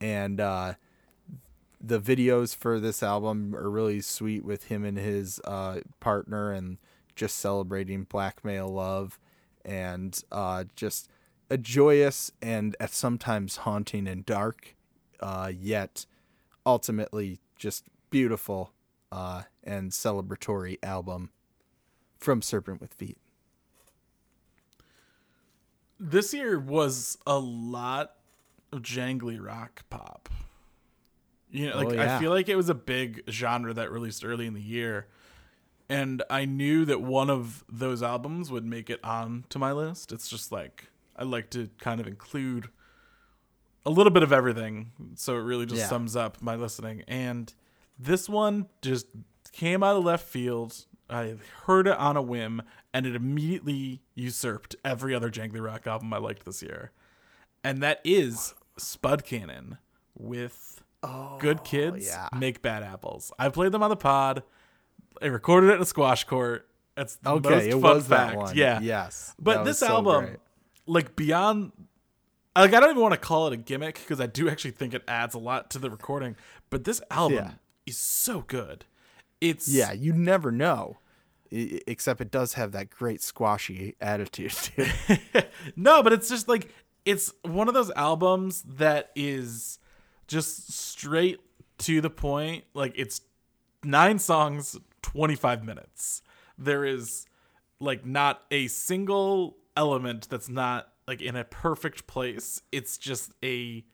And 0.00 0.40
uh, 0.40 0.74
the 1.80 2.00
videos 2.00 2.56
for 2.56 2.80
this 2.80 3.02
album 3.02 3.54
are 3.54 3.68
really 3.68 4.00
sweet 4.00 4.44
with 4.44 4.64
him 4.64 4.84
and 4.84 4.96
his 4.96 5.40
uh, 5.44 5.80
partner, 6.00 6.52
and 6.52 6.78
just 7.14 7.38
celebrating 7.38 8.04
blackmail 8.04 8.68
love, 8.68 9.18
and 9.64 10.22
uh, 10.32 10.64
just 10.76 11.08
a 11.50 11.58
joyous 11.58 12.30
and 12.42 12.76
at 12.80 12.90
sometimes 12.90 13.58
haunting 13.58 14.06
and 14.06 14.24
dark, 14.24 14.74
uh, 15.20 15.52
yet 15.54 16.06
ultimately 16.66 17.40
just 17.56 17.84
beautiful 18.10 18.72
uh, 19.12 19.42
and 19.62 19.90
celebratory 19.90 20.78
album 20.82 21.30
from 22.18 22.42
Serpent 22.42 22.80
with 22.80 22.94
Feet. 22.94 23.18
This 25.98 26.34
year 26.34 26.58
was 26.58 27.18
a 27.26 27.38
lot 27.38 28.16
of 28.72 28.82
jangly 28.82 29.44
rock 29.44 29.84
pop. 29.90 30.28
You 31.50 31.70
know, 31.70 31.76
like 31.76 31.88
Oh, 31.88 31.92
yeah. 31.92 32.16
I 32.16 32.20
feel 32.20 32.30
like 32.30 32.48
it 32.48 32.56
was 32.56 32.68
a 32.68 32.74
big 32.74 33.22
genre 33.30 33.72
that 33.74 33.92
released 33.92 34.24
early 34.24 34.46
in 34.46 34.54
the 34.54 34.60
year. 34.60 35.06
And 35.88 36.22
I 36.28 36.46
knew 36.46 36.84
that 36.86 37.00
one 37.00 37.30
of 37.30 37.62
those 37.70 38.02
albums 38.02 38.50
would 38.50 38.64
make 38.64 38.90
it 38.90 39.02
on 39.04 39.44
to 39.50 39.58
my 39.58 39.70
list. 39.70 40.12
It's 40.12 40.28
just 40.28 40.50
like 40.50 40.88
I 41.16 41.24
like 41.24 41.50
to 41.50 41.68
kind 41.78 42.00
of 42.00 42.06
include 42.06 42.68
a 43.86 43.90
little 43.90 44.10
bit 44.12 44.22
of 44.22 44.32
everything. 44.32 44.92
So 45.16 45.34
it 45.36 45.40
really 45.42 45.66
just 45.66 45.80
Yeah. 45.82 45.88
sums 45.88 46.16
up 46.16 46.40
my 46.42 46.56
listening. 46.56 47.02
And 47.06 47.52
this 47.98 48.28
one 48.28 48.66
just 48.82 49.06
came 49.52 49.82
out 49.82 49.96
of 49.96 50.04
left 50.04 50.26
field. 50.26 50.86
I 51.08 51.36
heard 51.66 51.86
it 51.86 51.96
on 51.98 52.16
a 52.16 52.22
whim, 52.22 52.62
and 52.94 53.04
it 53.06 53.14
immediately 53.14 54.00
usurped 54.14 54.74
every 54.84 55.14
other 55.14 55.30
Jangly 55.30 55.62
Rock 55.64 55.86
album 55.86 56.12
I 56.14 56.18
liked 56.18 56.44
this 56.46 56.62
year. 56.62 56.92
And 57.62 57.82
that 57.82 58.00
is 58.04 58.54
Spud 58.78 59.24
Cannon 59.24 59.78
with 60.18 60.82
oh, 61.02 61.36
Good 61.38 61.62
Kids 61.62 62.06
yeah. 62.06 62.28
Make 62.34 62.62
Bad 62.62 62.82
Apples. 62.82 63.32
I 63.38 63.50
played 63.50 63.72
them 63.72 63.82
on 63.82 63.90
the 63.90 63.96
pod. 63.96 64.42
I 65.22 65.26
recorded 65.26 65.70
it 65.70 65.74
in 65.74 65.82
a 65.82 65.86
squash 65.86 66.24
court. 66.24 66.68
That's 66.96 67.16
the 67.16 67.30
Okay, 67.30 67.50
most 67.50 67.64
it 67.66 67.72
fun 67.72 67.82
was 67.82 68.06
fact. 68.06 68.32
that 68.32 68.36
one. 68.38 68.56
Yeah. 68.56 68.80
Yes. 68.80 69.34
But 69.38 69.64
this 69.64 69.80
so 69.80 69.88
album, 69.88 70.24
great. 70.24 70.36
Like 70.86 71.16
beyond, 71.16 71.72
like 72.56 72.72
I 72.74 72.80
don't 72.80 72.90
even 72.90 73.02
want 73.02 73.14
to 73.14 73.20
call 73.20 73.46
it 73.48 73.52
a 73.52 73.56
gimmick 73.56 73.96
because 73.96 74.20
I 74.20 74.26
do 74.26 74.48
actually 74.48 74.72
think 74.72 74.94
it 74.94 75.02
adds 75.08 75.34
a 75.34 75.38
lot 75.38 75.70
to 75.72 75.78
the 75.78 75.90
recording. 75.90 76.36
But 76.70 76.84
this 76.84 77.00
album 77.10 77.38
Yeah. 77.38 77.50
is 77.86 77.96
so 77.98 78.42
good. 78.42 78.84
It's 79.40 79.68
Yeah, 79.68 79.92
you 79.92 80.12
never 80.12 80.50
know. 80.52 80.98
I- 81.52 81.80
Except 81.86 82.20
it 82.20 82.30
does 82.30 82.54
have 82.54 82.72
that 82.72 82.90
great 82.90 83.22
squashy 83.22 83.94
attitude 84.00 84.50
to 84.52 84.88
it. 85.08 85.50
no, 85.76 86.02
but 86.02 86.12
it's 86.12 86.28
just 86.28 86.48
like 86.48 86.72
it's 87.04 87.32
one 87.42 87.68
of 87.68 87.74
those 87.74 87.90
albums 87.96 88.62
that 88.62 89.10
is 89.14 89.78
just 90.26 90.72
straight 90.72 91.38
to 91.78 92.00
the 92.00 92.08
point. 92.10 92.64
Like 92.72 92.92
it's 92.96 93.20
nine 93.82 94.18
songs, 94.18 94.78
25 95.02 95.64
minutes. 95.64 96.22
There 96.56 96.84
is 96.84 97.26
like 97.80 98.06
not 98.06 98.42
a 98.50 98.68
single 98.68 99.56
element 99.76 100.28
that's 100.28 100.48
not 100.48 100.88
like 101.06 101.20
in 101.20 101.36
a 101.36 101.44
perfect 101.44 102.06
place. 102.06 102.62
It's 102.72 102.96
just 102.98 103.32
a 103.42 103.84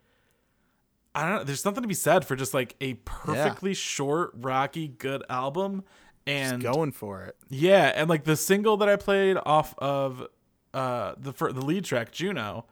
I 1.14 1.22
don't 1.28 1.38
know, 1.38 1.44
there's 1.44 1.60
something 1.60 1.82
to 1.82 1.88
be 1.88 1.94
said 1.94 2.24
for 2.24 2.36
just 2.36 2.54
like 2.54 2.76
a 2.80 2.94
perfectly 2.94 3.74
short, 3.74 4.30
rocky, 4.34 4.86
good 4.88 5.24
album. 5.28 5.82
And 6.26 6.62
Going 6.62 6.92
for 6.92 7.24
it. 7.24 7.36
yeah, 7.48 7.92
and 7.96 8.08
like 8.08 8.24
the 8.24 8.36
single 8.36 8.76
that 8.76 8.88
I 8.88 8.96
played 8.96 9.36
off 9.44 9.74
of 9.78 10.26
uh 10.72 11.14
the 11.18 11.32
fir- 11.32 11.52
the 11.52 11.64
lead 11.64 11.84
track 11.84 12.12
Juno, 12.12 12.66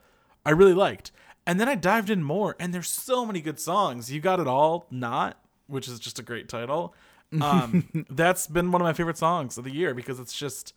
I 0.47 0.51
really 0.51 0.75
liked. 0.75 1.11
And 1.47 1.59
then 1.59 1.68
I 1.68 1.75
dived 1.75 2.11
in 2.11 2.23
more 2.23 2.55
and 2.61 2.73
there's 2.75 2.88
so 2.90 3.25
many 3.27 3.40
good 3.40 3.59
songs. 3.59 4.12
You 4.12 4.21
got 4.21 4.38
it 4.38 4.47
all, 4.47 4.87
not, 4.90 5.40
which 5.66 5.88
is 5.88 5.99
just 5.99 6.18
a 6.18 6.23
great 6.23 6.49
title. 6.49 6.94
Um 7.42 8.07
that's 8.09 8.47
been 8.47 8.71
one 8.73 8.81
of 8.81 8.87
my 8.87 8.94
favorite 8.94 9.18
songs 9.18 9.59
of 9.59 9.64
the 9.64 9.71
year 9.71 9.92
because 9.92 10.18
it's 10.18 10.35
just 10.35 10.73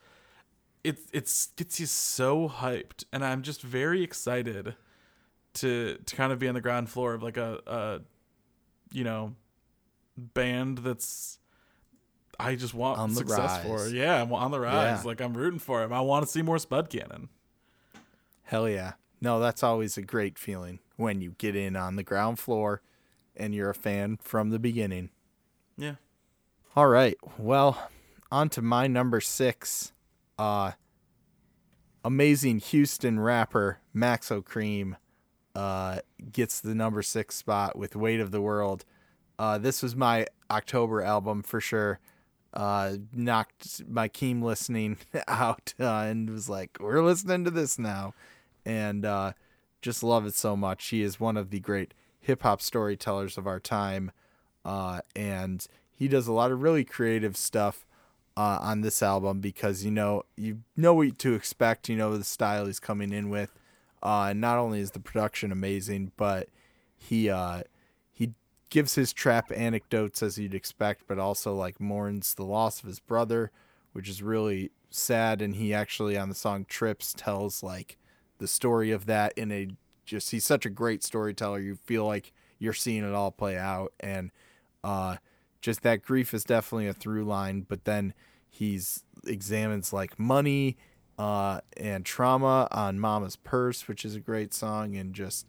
it 0.84 1.00
it's 1.12 1.48
gets 1.56 1.80
you 1.80 1.86
so 1.86 2.50
hyped 2.50 3.06
and 3.12 3.24
I'm 3.24 3.42
just 3.42 3.62
very 3.62 4.04
excited 4.04 4.76
to 5.56 5.98
to 5.98 6.16
kind 6.16 6.32
of 6.32 6.40
be 6.40 6.48
on 6.48 6.54
the 6.56 6.62
ground 6.62 6.90
floor 6.90 7.14
of 7.14 7.24
like 7.24 7.38
a 7.38 7.60
a 7.68 8.00
you 8.92 9.04
know 9.04 9.36
band 10.18 10.80
that's 10.80 11.40
I 12.40 12.56
just 12.56 12.74
want 12.74 12.98
On 12.98 13.12
success 13.12 13.64
for. 13.64 13.88
Yeah, 13.88 14.20
I'm 14.22 14.34
on 14.34 14.50
the 14.50 14.60
rise. 14.60 15.02
Yeah. 15.02 15.08
Like 15.08 15.22
I'm 15.22 15.36
rooting 15.36 15.60
for 15.60 15.84
him. 15.84 15.94
I 15.94 16.02
want 16.02 16.26
to 16.26 16.32
see 16.32 16.42
more 16.42 16.58
Spud 16.58 16.90
Cannon. 16.90 17.30
Hell 18.44 18.68
yeah. 18.68 18.94
No, 19.22 19.40
that's 19.40 19.62
always 19.62 19.96
a 19.98 20.02
great 20.02 20.40
feeling 20.40 20.80
when 20.96 21.22
you 21.22 21.36
get 21.38 21.56
in 21.56 21.76
on 21.76 21.96
the 21.96 22.04
ground 22.04 22.40
floor 22.40 22.82
and 23.36 23.54
you're 23.54 23.70
a 23.70 23.76
fan 23.76 24.18
from 24.22 24.50
the 24.50 24.58
beginning. 24.58 25.12
Yeah. 25.78 25.96
All 26.76 26.88
right. 26.88 27.18
Well, 27.38 27.90
on 28.32 28.50
to 28.50 28.62
my 28.62 28.88
number 28.88 29.22
six. 29.22 29.94
Uh 30.38 30.72
amazing 32.04 32.60
Houston 32.60 33.20
rapper 33.20 33.80
Maxo 33.96 34.44
Kream 34.44 34.96
uh 35.56 36.00
gets 36.32 36.60
the 36.60 36.74
number 36.74 37.02
six 37.02 37.36
spot 37.36 37.78
with 37.78 37.96
Weight 37.96 38.20
of 38.20 38.32
the 38.32 38.42
World. 38.42 38.86
Uh 39.38 39.58
this 39.58 39.84
was 39.84 39.96
my 39.96 40.28
October 40.50 41.02
album 41.02 41.44
for 41.44 41.62
sure. 41.62 42.00
Uh 42.54 42.98
knocked 43.14 43.88
my 43.88 44.08
Keem 44.08 44.42
listening 44.44 44.98
out 45.28 45.74
uh, 45.80 46.02
and 46.02 46.30
was 46.30 46.50
like, 46.50 46.78
We're 46.80 47.04
listening 47.04 47.44
to 47.46 47.52
this 47.52 47.78
now. 47.78 48.14
And 48.66 49.06
uh 49.06 49.34
just 49.82 50.04
love 50.04 50.26
it 50.26 50.36
so 50.36 50.56
much. 50.56 50.88
He 50.88 51.02
is 51.02 51.20
one 51.20 51.38
of 51.38 51.50
the 51.50 51.60
great 51.60 51.94
hip 52.20 52.44
hop 52.44 52.62
storytellers 52.62 53.38
of 53.38 53.48
our 53.48 53.60
time 53.60 54.12
uh, 54.64 55.02
and 55.16 55.66
he 55.92 56.08
does 56.08 56.28
a 56.28 56.34
lot 56.34 56.52
of 56.52 56.62
really 56.62 56.84
creative 56.84 57.36
stuff 57.36 57.86
uh, 58.38 58.60
on 58.62 58.82
this 58.82 59.04
album 59.04 59.40
because 59.40 59.84
you 59.84 59.92
know 59.92 60.24
you 60.36 60.60
know 60.76 60.94
what 60.94 61.18
to 61.20 61.34
expect. 61.34 61.90
You 61.90 61.96
know 61.98 62.18
the 62.18 62.24
style 62.24 62.66
he's 62.66 62.80
coming 62.80 63.12
in 63.12 63.30
with, 63.30 63.52
uh, 64.02 64.34
not 64.36 64.58
only 64.58 64.80
is 64.80 64.92
the 64.92 65.00
production 65.00 65.52
amazing, 65.52 66.12
but 66.18 66.50
he 66.98 67.30
uh, 67.30 67.64
he 68.12 68.34
gives 68.70 68.96
his 68.96 69.14
trap 69.14 69.52
anecdotes 69.56 70.24
as 70.24 70.38
you'd 70.38 70.54
expect, 70.54 71.04
but 71.08 71.20
also 71.20 71.54
like 71.54 71.80
mourns 71.80 72.34
the 72.34 72.46
loss 72.46 72.82
of 72.82 72.88
his 72.88 73.00
brother, 73.00 73.52
which 73.94 74.10
is 74.10 74.24
really 74.24 74.72
sad. 74.90 75.42
And 75.42 75.56
he 75.56 75.74
actually 75.74 76.18
on 76.18 76.30
the 76.30 76.36
song 76.36 76.66
"Trips" 76.66 77.14
tells 77.14 77.64
like 77.64 77.98
the 78.38 78.48
story 78.48 78.92
of 78.92 79.06
that 79.06 79.34
in 79.38 79.52
a 79.52 79.68
just 80.06 80.32
he's 80.32 80.46
such 80.46 80.66
a 80.66 80.70
great 80.70 81.04
storyteller. 81.04 81.60
You 81.60 81.76
feel 81.86 82.06
like 82.06 82.34
you're 82.60 82.74
seeing 82.74 83.04
it 83.04 83.14
all 83.14 83.32
play 83.32 83.58
out, 83.58 83.94
and 84.00 84.32
uh, 84.84 85.18
just 85.62 85.82
that 85.84 86.02
grief 86.04 86.34
is 86.34 86.44
definitely 86.44 86.88
a 86.88 86.94
through 86.94 87.24
line. 87.26 87.62
But 87.68 87.86
then 87.86 88.14
he's 88.50 89.04
examines 89.26 89.94
like 89.94 90.20
money 90.20 90.78
uh, 91.18 91.62
and 91.78 92.06
trauma 92.06 92.68
on 92.72 93.00
Mama's 93.00 93.36
Purse, 93.36 93.88
which 93.88 94.04
is 94.06 94.16
a 94.16 94.20
great 94.20 94.54
song, 94.54 94.96
and 94.96 95.14
just 95.14 95.48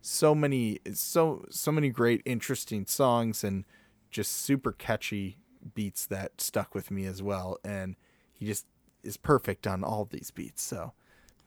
so 0.00 0.34
many 0.34 0.78
so 0.94 1.44
so 1.50 1.70
many 1.70 1.88
great 1.88 2.22
interesting 2.24 2.86
songs 2.86 3.44
and 3.44 3.64
just 4.10 4.32
super 4.32 4.72
catchy 4.72 5.38
beats 5.74 6.06
that 6.06 6.40
stuck 6.40 6.74
with 6.74 6.90
me 6.90 7.06
as 7.06 7.22
well. 7.22 7.58
And 7.64 7.94
he 8.32 8.46
just 8.46 8.66
is 9.04 9.16
perfect 9.16 9.66
on 9.66 9.84
all 9.84 10.04
these 10.04 10.30
beats. 10.32 10.62
So 10.62 10.92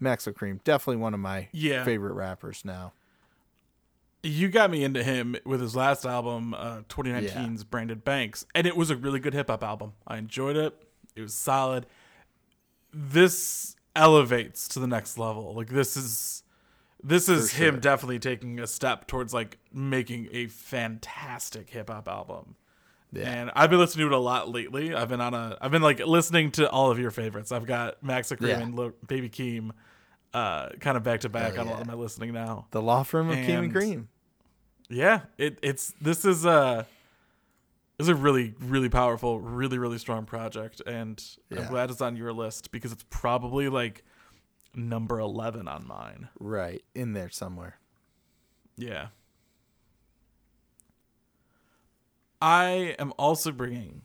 Maxo 0.01 0.33
Kream, 0.33 0.63
definitely 0.63 1.01
one 1.01 1.13
of 1.13 1.19
my 1.19 1.49
Yeah. 1.51 1.83
favorite 1.83 2.13
rappers 2.13 2.63
now. 2.65 2.93
You 4.25 4.49
got 4.49 4.71
me 4.71 4.83
into 4.83 5.03
him 5.03 5.35
with 5.45 5.61
his 5.61 5.75
last 5.75 6.03
album, 6.05 6.53
uh, 6.55 6.81
2019's 6.89 7.63
Brandon 7.63 7.99
Banks, 7.99 8.45
and 8.55 8.65
it 8.65 8.75
was 8.75 8.89
a 8.89 8.95
really 8.95 9.19
good 9.19 9.33
hip 9.33 9.49
hop 9.49 9.63
album. 9.63 9.93
I 10.07 10.17
enjoyed 10.17 10.55
it. 10.57 10.73
It 11.15 11.21
was 11.21 11.33
solid. 11.33 11.85
This 12.93 13.75
elevates 13.95 14.67
to 14.69 14.79
the 14.79 14.87
next 14.87 15.17
level. 15.17 15.53
Like 15.53 15.69
this 15.69 15.95
is 15.97 16.43
this 17.03 17.29
is 17.29 17.53
him 17.53 17.79
definitely 17.79 18.19
taking 18.19 18.59
a 18.59 18.67
step 18.67 19.05
towards 19.07 19.33
like 19.33 19.57
making 19.71 20.29
a 20.31 20.47
fantastic 20.47 21.69
hip 21.69 21.89
hop 21.89 22.07
album. 22.07 22.55
Yeah. 23.11 23.29
And 23.31 23.51
I've 23.55 23.69
been 23.69 23.79
listening 23.79 24.09
to 24.09 24.13
it 24.13 24.17
a 24.17 24.19
lot 24.19 24.49
lately. 24.49 24.93
I've 24.93 25.09
been 25.09 25.21
on 25.21 25.33
a 25.33 25.57
I've 25.61 25.71
been 25.71 25.81
like 25.81 25.99
listening 25.99 26.51
to 26.53 26.69
all 26.69 26.89
of 26.89 26.99
your 26.99 27.11
favorites. 27.11 27.51
I've 27.51 27.65
got 27.65 28.01
Max 28.03 28.29
Cream 28.31 28.49
Yeah. 28.49 28.59
and 28.61 28.75
Lil- 28.75 28.93
Baby 29.07 29.29
Keem 29.29 29.71
uh 30.33 30.69
kind 30.81 30.97
of 30.97 31.03
back 31.03 31.21
to 31.21 31.29
back 31.29 31.53
Hell 31.53 31.61
on 31.61 31.67
a 31.67 31.71
lot 31.71 31.81
of 31.81 31.87
my 31.87 31.93
listening 31.93 32.33
now. 32.33 32.67
The 32.71 32.81
Law 32.81 33.03
Firm 33.03 33.29
of 33.29 33.35
Keem 33.37 33.49
And- 33.49 33.63
and 33.65 33.73
Cream. 33.73 34.09
Yeah, 34.89 35.21
it 35.37 35.57
it's 35.61 35.93
this 35.99 36.25
is 36.25 36.45
a 36.45 36.85
this 37.97 38.05
is 38.05 38.09
a 38.09 38.15
really 38.15 38.53
really 38.59 38.89
powerful, 38.89 39.39
really 39.39 39.77
really 39.77 39.97
strong 39.97 40.25
project, 40.25 40.81
and 40.85 41.23
I'm 41.51 41.67
glad 41.67 41.89
it's 41.89 42.01
on 42.01 42.15
your 42.15 42.33
list 42.33 42.71
because 42.71 42.91
it's 42.91 43.05
probably 43.09 43.69
like 43.69 44.03
number 44.75 45.19
11 45.19 45.67
on 45.67 45.87
mine. 45.87 46.29
Right 46.39 46.83
in 46.93 47.13
there 47.13 47.29
somewhere. 47.29 47.79
Yeah. 48.77 49.07
I 52.41 52.95
am 52.99 53.13
also 53.17 53.51
bringing 53.51 54.01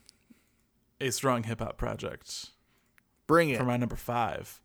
a 1.01 1.11
strong 1.11 1.43
hip 1.43 1.61
hop 1.61 1.77
project 1.77 2.51
Bring 3.27 3.51
it. 3.51 3.59
for 3.59 3.65
my 3.65 3.77
number 3.77 3.97
five. 3.97 4.61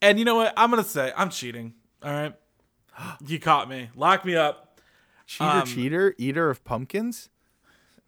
And 0.00 0.18
you 0.18 0.24
know 0.24 0.36
what? 0.36 0.52
I'm 0.56 0.70
going 0.70 0.82
to 0.82 0.88
say 0.88 1.12
I'm 1.16 1.30
cheating. 1.30 1.74
All 2.02 2.12
right. 2.12 2.34
You 3.26 3.38
caught 3.38 3.68
me. 3.70 3.88
Lock 3.96 4.24
me 4.24 4.36
up. 4.36 4.71
Cheater, 5.38 5.50
um, 5.50 5.66
cheater, 5.66 6.14
eater 6.18 6.50
of 6.50 6.62
pumpkins. 6.64 7.30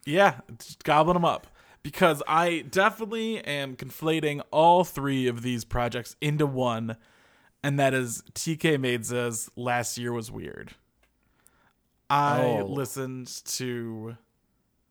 Yeah, 0.05 0.41
just 0.59 0.83
gobbling 0.83 1.15
them 1.15 1.25
up. 1.25 1.47
Because 1.81 2.21
I 2.27 2.65
definitely 2.69 3.39
am 3.43 3.75
conflating 3.75 4.41
all 4.51 4.83
three 4.83 5.27
of 5.27 5.41
these 5.41 5.63
projects 5.65 6.15
into 6.21 6.45
one, 6.45 6.97
and 7.63 7.79
that 7.79 7.93
is 7.93 8.21
Tkay 8.33 8.77
Maidza's 8.77 9.49
Last 9.55 9.97
Year 9.97 10.11
Was 10.13 10.31
Weird. 10.31 10.73
I 12.09 12.59
Oh. 12.61 12.65
listened 12.65 13.27
to 13.45 14.17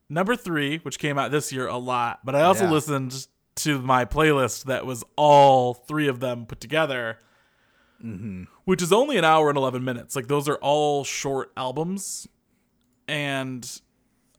number 0.09 0.35
three, 0.37 0.79
which 0.79 0.99
came 0.99 1.19
out 1.19 1.31
this 1.31 1.53
year 1.53 1.67
a 1.69 1.77
lot, 1.79 2.21
but 2.25 2.35
I 2.35 2.43
also 2.43 2.65
Yeah. 2.65 2.71
listened 2.73 3.27
to 3.57 3.81
my 3.81 4.05
playlist 4.05 4.65
that 4.65 4.85
was 4.85 5.05
all 5.17 5.75
three 5.75 6.09
of 6.09 6.19
them 6.21 6.47
put 6.47 6.61
together, 6.61 7.19
which 8.65 8.83
is 8.83 8.93
only 8.93 9.17
an 9.17 9.25
hour 9.25 9.49
and 9.49 9.57
11 9.57 9.85
minutes. 9.85 10.15
Like, 10.17 10.29
those 10.29 10.49
are 10.49 10.57
all 10.57 11.05
short 11.05 11.53
albums. 11.57 12.29
And 13.09 13.81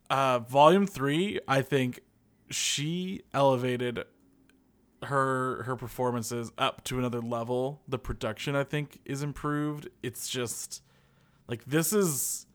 uh, 0.09 0.39
volume 0.39 0.85
three, 0.87 1.39
I 1.47 1.61
think 1.61 2.01
she 2.49 3.21
elevated 3.33 4.03
her 5.03 5.63
her 5.63 5.75
performances 5.75 6.51
up 6.57 6.83
to 6.85 6.97
another 6.97 7.21
level. 7.21 7.81
The 7.87 7.99
production, 7.99 8.55
I 8.55 8.63
think, 8.63 8.99
is 9.05 9.21
improved. 9.21 9.89
It's 10.01 10.27
just 10.29 10.81
like 11.47 11.65
this 11.65 11.93
is 11.93 12.47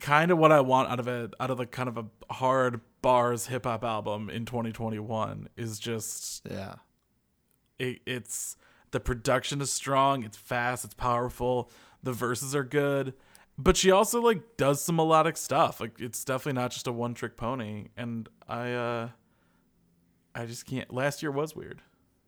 kind 0.00 0.30
of 0.30 0.38
what 0.38 0.52
I 0.52 0.60
want 0.60 0.90
out 0.90 1.00
of 1.00 1.08
it, 1.08 1.32
out 1.40 1.50
of 1.50 1.56
the 1.58 1.66
kind 1.66 1.88
of 1.88 1.96
a 1.98 2.06
hard 2.34 2.80
bars 3.00 3.46
hip 3.46 3.64
hop 3.64 3.84
album 3.84 4.28
in 4.28 4.44
2021. 4.44 5.48
Is 5.56 5.78
just 5.78 6.46
Yeah. 6.50 6.74
it, 7.78 8.00
it's 8.06 8.56
the 8.94 9.00
production 9.00 9.60
is 9.60 9.70
strong 9.70 10.22
it's 10.22 10.36
fast 10.36 10.84
it's 10.84 10.94
powerful 10.94 11.68
the 12.02 12.12
verses 12.12 12.54
are 12.54 12.62
good 12.64 13.12
but 13.58 13.76
she 13.76 13.90
also 13.90 14.20
like 14.22 14.56
does 14.56 14.80
some 14.80 14.94
melodic 14.96 15.36
stuff 15.36 15.80
like 15.80 15.98
it's 15.98 16.24
definitely 16.24 16.52
not 16.60 16.70
just 16.70 16.86
a 16.86 16.92
one 16.92 17.12
trick 17.12 17.36
pony 17.36 17.88
and 17.96 18.28
i 18.48 18.72
uh 18.72 19.08
i 20.34 20.46
just 20.46 20.64
can't 20.66 20.92
last 20.92 21.22
year 21.22 21.30
was 21.32 21.54
weird 21.56 21.82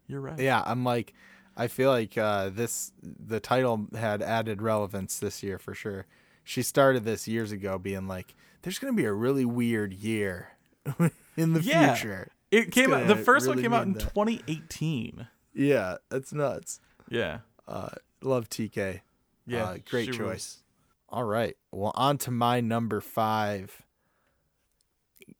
you're 0.09 0.21
right 0.21 0.39
Yeah, 0.39 0.63
I'm 0.65 0.85
like, 0.85 1.15
I 1.57 1.67
feel 1.67 1.91
like 1.91 2.17
uh, 2.17 2.49
this 2.51 2.93
the 3.03 3.41
title 3.41 3.87
had 3.97 4.23
added 4.23 4.63
relevance 4.63 5.19
this 5.19 5.43
year 5.43 5.59
for 5.59 5.75
sure. 5.75 6.07
She 6.45 6.63
started 6.63 7.03
this 7.03 7.27
years 7.27 7.51
ago, 7.51 7.77
being 7.77 8.07
like, 8.07 8.37
"There's 8.63 8.79
gonna 8.79 8.93
be 8.93 9.05
a 9.05 9.13
really 9.13 9.45
weird 9.45 9.93
year 9.93 10.51
in 11.37 11.55
the 11.55 11.61
Yeah. 11.61 11.93
future." 11.97 12.29
it 12.53 12.71
came 12.71 12.93
out 12.95 13.09
the 13.09 13.17
first 13.17 13.49
one 13.49 13.61
came 13.61 13.73
out 13.73 13.83
in 13.85 13.95
that. 13.95 14.01
2018 14.15 15.27
Yeah, 15.59 15.97
that's 16.11 16.33
nuts. 16.33 16.81
yeah 17.09 17.39
Uh, 17.67 17.89
love 18.23 18.49
Tkay. 18.51 19.01
yeah 19.47 19.65
Uh, 19.65 19.77
great 19.89 20.09
rules. 20.09 20.19
choice. 20.19 20.63
All 21.09 21.25
right. 21.25 21.57
Well, 21.73 21.93
on 21.95 22.19
to 22.19 22.31
my 22.31 22.61
number 22.61 23.01
five. 23.01 23.83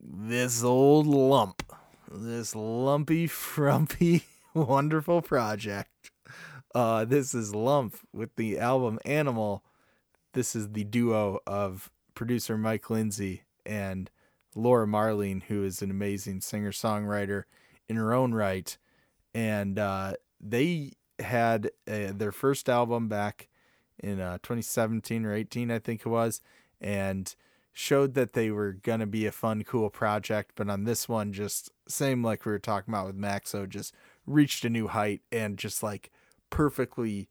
This 0.01 0.63
old 0.63 1.07
lump. 1.07 1.63
This 2.11 2.55
lumpy, 2.55 3.27
frumpy, 3.29 4.25
wonderful 4.55 5.23
project. 5.23 6.11
Uh, 6.75 7.05
this 7.05 7.35
is 7.35 7.55
Lump 7.55 7.97
with 8.13 8.35
the 8.37 8.59
album 8.59 8.99
Animal. 9.05 9.65
This 10.35 10.55
is 10.55 10.71
the 10.71 10.85
duo 10.85 11.41
of 11.47 11.91
producer 12.15 12.57
Mike 12.59 12.89
Lindsay 12.91 13.43
and 13.65 14.11
Laura 14.55 14.87
Marling, 14.87 15.43
who 15.49 15.65
is 15.65 15.83
an 15.83 15.91
amazing 15.91 16.41
singer 16.43 16.73
songwriter 16.73 17.45
in 17.89 17.97
her 17.97 18.13
own 18.15 18.35
right. 18.35 18.77
And 19.37 19.79
uh, 19.79 20.15
they 20.41 20.93
had 21.19 21.67
uh, 21.87 22.13
their 22.15 22.33
first 22.33 22.71
album 22.71 23.07
back 23.07 23.49
in 23.99 24.19
uh, 24.19 24.39
2017 24.39 25.27
or 25.27 25.35
18, 25.35 25.71
I 25.71 25.79
think 25.79 26.01
it 26.01 26.09
was, 26.09 26.41
and 26.81 27.35
showed 27.75 28.15
that 28.15 28.33
they 28.33 28.51
were 28.51 28.73
going 28.73 29.01
to 29.01 29.07
be 29.07 29.27
a 29.27 29.33
fun, 29.33 29.63
cool 29.63 29.91
project. 29.91 30.53
But 30.57 30.71
on 30.71 30.85
this 30.85 31.07
one, 31.07 31.35
just 31.35 31.71
same 31.87 32.25
like 32.25 32.47
we 32.47 32.53
were 32.53 32.59
talking 32.59 32.95
about 32.95 33.09
with 33.09 33.21
Maxo, 33.21 33.69
just 33.69 33.93
reached 34.27 34.65
a 34.65 34.71
new 34.71 34.89
height 34.89 35.21
and 35.31 35.59
just 35.59 35.83
like 35.83 36.11
perfectly 36.49 37.29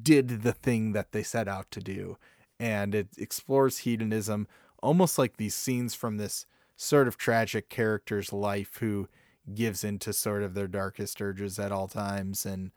did 0.00 0.42
the 0.42 0.52
thing 0.52 0.92
that 0.92 1.10
they 1.10 1.24
set 1.24 1.48
out 1.48 1.72
to 1.72 1.80
do. 1.80 2.18
And 2.60 2.94
it 2.94 3.08
explores 3.18 3.78
hedonism, 3.78 4.46
almost 4.80 5.18
like 5.18 5.38
these 5.38 5.56
scenes 5.56 5.96
from 5.96 6.18
this 6.18 6.46
sort 6.76 7.08
of 7.08 7.16
tragic 7.16 7.68
character's 7.68 8.32
life 8.32 8.76
who 8.78 9.08
gives 9.54 9.84
into 9.84 10.12
sort 10.12 10.42
of 10.42 10.54
their 10.54 10.68
darkest 10.68 11.20
urges 11.20 11.58
at 11.58 11.72
all 11.72 11.88
times 11.88 12.44
and 12.46 12.70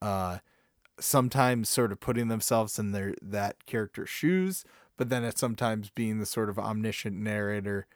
uh 0.00 0.38
sometimes 0.98 1.68
sort 1.68 1.90
of 1.92 2.00
putting 2.00 2.28
themselves 2.28 2.78
in 2.78 2.92
their 2.92 3.14
that 3.22 3.66
character's 3.66 4.10
shoes, 4.10 4.64
but 4.96 5.08
then 5.08 5.24
at 5.24 5.38
sometimes 5.38 5.90
being 5.90 6.18
the 6.18 6.26
sort 6.26 6.48
of 6.48 6.58
omniscient 6.58 7.16
narrator 7.16 7.86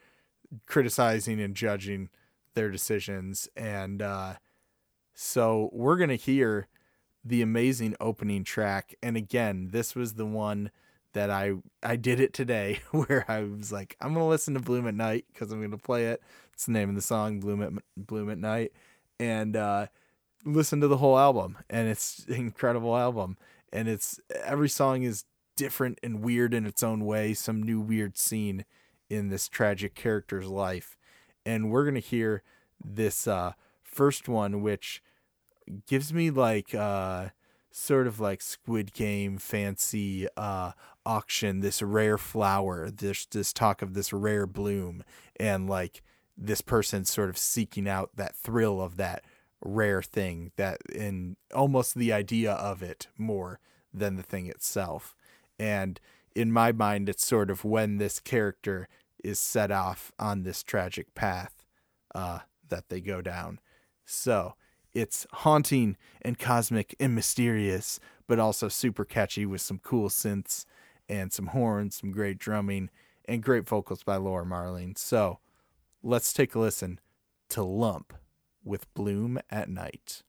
criticizing 0.67 1.41
and 1.41 1.55
judging 1.55 2.09
their 2.55 2.71
decisions. 2.71 3.49
And 3.57 4.03
uh 4.03 4.35
so 5.15 5.71
we're 5.73 5.97
gonna 5.97 6.17
hear 6.17 6.69
the 7.25 7.43
amazing 7.43 7.97
opening 8.01 8.45
track. 8.45 8.95
And 9.03 9.17
again, 9.17 9.69
this 9.73 9.95
was 9.95 10.15
the 10.15 10.27
one 10.27 10.71
that 11.13 11.31
I 11.31 11.55
I 11.83 11.97
did 11.97 12.21
it 12.21 12.33
today 12.33 12.81
where 12.91 13.25
I 13.29 13.41
was 13.43 13.73
like, 13.73 13.97
I'm 14.01 14.15
gonna 14.15 14.29
listen 14.29 14.55
to 14.55 14.61
Bloom 14.61 14.87
at 14.87 14.95
Night 14.95 15.27
because 15.33 15.51
I'm 15.51 15.61
gonna 15.61 15.79
play 15.79 16.07
it. 16.07 16.23
It's 16.57 16.65
the 16.65 16.73
name 16.73 16.89
of 16.89 16.95
the 16.95 17.03
song, 17.03 17.39
Bloom 17.39 17.63
at 17.63 17.71
Bloom 17.99 18.31
at 18.31 18.39
Night, 18.39 18.73
and 19.21 19.55
uh, 19.55 19.89
listen 20.43 20.81
to 20.81 20.89
the 20.89 20.97
whole 20.97 21.19
album. 21.19 21.59
And 21.69 21.87
it's 21.87 22.25
an 22.29 22.37
incredible 22.37 22.97
album. 22.97 23.37
And 23.75 23.89
it's 23.89 24.19
every 24.43 24.71
song 24.71 25.03
is 25.03 25.27
different 25.55 25.99
and 26.03 26.23
weird 26.23 26.55
in 26.55 26.65
its 26.65 26.83
own 26.83 27.05
way. 27.05 27.35
Some 27.35 27.63
new 27.63 27.79
weird 27.79 28.17
scene 28.17 28.65
in 29.11 29.29
this 29.29 29.49
tragic 29.49 29.95
character's 29.95 30.49
life. 30.49 30.97
And 31.45 31.71
we're 31.71 31.85
gonna 31.85 32.01
hear 32.01 32.43
this 32.83 33.29
uh, 33.29 33.53
first 33.83 34.27
one, 34.27 34.63
which 34.63 35.03
gives 35.87 36.11
me 36.11 36.31
like 36.31 36.75
uh 36.75 37.29
sort 37.71 38.07
of 38.07 38.19
like 38.19 38.41
squid 38.41 38.95
game 38.95 39.37
fancy 39.37 40.27
uh 40.37 40.73
auction 41.05 41.61
this 41.61 41.83
rare 41.83 42.17
flower 42.17 42.89
this 42.89 43.27
this 43.27 43.53
talk 43.53 43.83
of 43.83 43.93
this 43.93 44.13
rare 44.13 44.47
bloom 44.47 45.03
and 45.39 45.69
like 45.69 46.03
this 46.37 46.61
person 46.61 47.05
sort 47.05 47.31
of 47.31 47.39
seeking 47.39 47.89
out 47.89 48.11
that 48.17 48.37
thrill 48.37 48.81
of 48.81 48.97
that 48.97 49.25
rare 49.63 50.03
thing 50.03 50.53
that 50.57 50.81
in 50.93 51.37
almost 51.55 51.95
the 51.95 52.13
idea 52.13 52.53
of 52.53 52.83
it 52.83 53.09
more 53.17 53.59
than 53.93 54.17
the 54.17 54.23
thing 54.23 54.47
itself. 54.47 55.17
And 55.59 55.99
in 56.35 56.53
my 56.53 56.73
mind 56.73 57.09
it's 57.09 57.27
sort 57.27 57.51
of 57.51 57.65
when 57.65 57.97
this 57.97 58.21
character 58.21 58.87
is 59.25 59.41
set 59.41 59.71
off 59.71 60.13
on 60.19 60.43
this 60.43 60.63
tragic 60.63 61.15
path 61.15 61.65
uh 62.15 62.41
that 62.69 62.89
they 62.91 63.01
go 63.01 63.23
down. 63.23 63.61
So 64.05 64.55
it's 64.93 65.27
haunting 65.33 65.97
and 66.23 66.39
cosmic 66.39 66.95
and 67.01 67.15
mysterious, 67.15 68.01
but 68.27 68.39
also 68.39 68.69
super 68.69 69.05
catchy 69.05 69.47
with 69.47 69.61
some 69.61 69.79
cool 69.79 70.09
synths 70.09 70.65
and 71.09 71.33
some 71.33 71.49
horns, 71.49 71.97
some 71.97 72.11
great 72.11 72.39
drumming, 72.39 72.91
and 73.27 73.43
great 73.43 73.69
vocals 73.69 74.03
by 74.03 74.17
Laura 74.17 74.47
Marling. 74.47 74.97
So 74.97 75.39
let's 76.07 76.33
take 76.33 76.55
a 76.55 76.59
listen 76.61 77.01
to 77.49 77.65
Lump 77.65 78.15
with 78.63 78.93
Bloom 78.95 79.41
at 79.51 79.69
Night. 79.69 80.23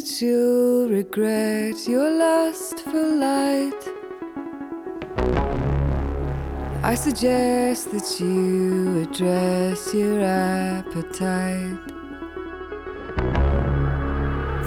That 0.00 0.22
you'll 0.22 0.88
regret 0.88 1.86
your 1.86 2.10
lust 2.10 2.80
for 2.80 3.06
light. 3.26 3.82
I 6.82 6.94
suggest 6.94 7.90
that 7.92 8.08
you 8.18 9.02
address 9.02 9.92
your 9.92 10.20
appetite. 10.22 11.76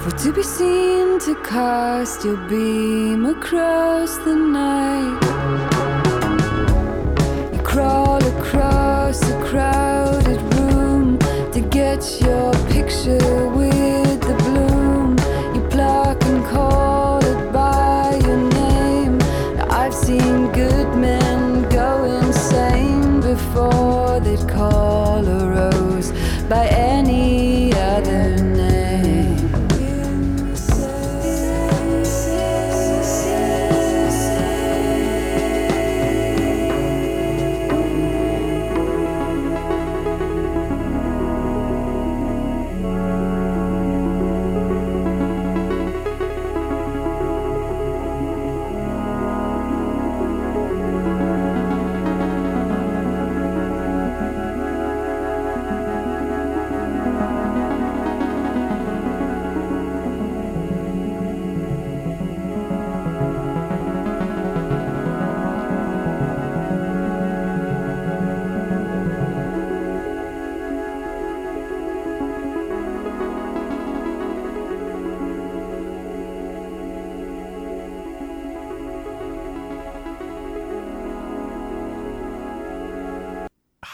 For 0.02 0.12
to 0.22 0.32
be 0.32 0.42
seen 0.44 1.18
to 1.26 1.34
cast 1.42 2.24
your 2.24 2.36
beam 2.48 3.26
across 3.26 4.16
the 4.18 4.36
night. 4.36 5.20
You 7.52 7.60
crawl 7.62 8.22
across 8.36 9.20
a 9.28 9.36
crowded 9.42 10.40
room 10.54 11.18
to 11.50 11.60
get 11.60 12.20
your 12.20 12.52
picture 12.68 13.48
with. 13.48 13.74
You 13.74 14.03
pluck 16.44 16.93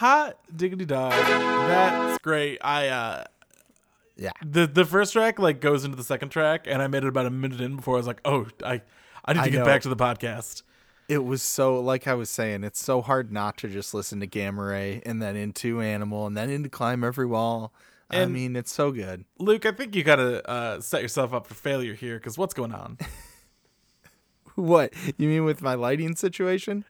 Hot 0.00 0.38
diggity 0.56 0.86
dog. 0.86 1.12
That's 1.12 2.18
great. 2.22 2.58
I 2.62 2.88
uh 2.88 3.24
Yeah. 4.16 4.30
the 4.42 4.66
the 4.66 4.86
first 4.86 5.12
track 5.12 5.38
like 5.38 5.60
goes 5.60 5.84
into 5.84 5.96
the 5.96 6.02
second 6.04 6.30
track 6.30 6.64
and 6.66 6.80
I 6.80 6.86
made 6.86 7.04
it 7.04 7.08
about 7.08 7.26
a 7.26 7.30
minute 7.30 7.60
in 7.60 7.76
before 7.76 7.96
I 7.96 7.98
was 7.98 8.06
like, 8.06 8.22
"Oh, 8.24 8.46
I 8.64 8.80
I 9.26 9.34
need 9.34 9.40
to 9.40 9.44
I 9.44 9.48
get 9.50 9.58
know. 9.58 9.64
back 9.66 9.82
to 9.82 9.90
the 9.90 9.96
podcast." 9.96 10.62
It 11.06 11.22
was 11.24 11.42
so 11.42 11.78
like 11.80 12.06
I 12.08 12.14
was 12.14 12.30
saying, 12.30 12.64
it's 12.64 12.82
so 12.82 13.02
hard 13.02 13.30
not 13.30 13.58
to 13.58 13.68
just 13.68 13.92
listen 13.92 14.20
to 14.20 14.26
Gamma 14.26 14.62
Ray 14.64 15.02
and 15.04 15.20
then 15.20 15.36
into 15.36 15.82
Animal 15.82 16.26
and 16.26 16.34
then 16.34 16.48
into 16.48 16.70
Climb 16.70 17.04
Every 17.04 17.26
Wall. 17.26 17.70
I 18.12 18.24
mean, 18.24 18.56
it's 18.56 18.72
so 18.72 18.90
good. 18.92 19.24
Luke, 19.38 19.66
I 19.66 19.72
think 19.72 19.94
you 19.94 20.02
got 20.02 20.16
to 20.16 20.48
uh 20.48 20.80
set 20.80 21.02
yourself 21.02 21.34
up 21.34 21.46
for 21.46 21.52
failure 21.54 21.92
here 21.94 22.18
cuz 22.18 22.38
what's 22.38 22.54
going 22.54 22.72
on? 22.72 22.96
What 24.56 24.92
you 25.16 25.28
mean 25.28 25.44
with 25.44 25.62
my 25.62 25.74
lighting 25.74 26.16
situation? 26.16 26.84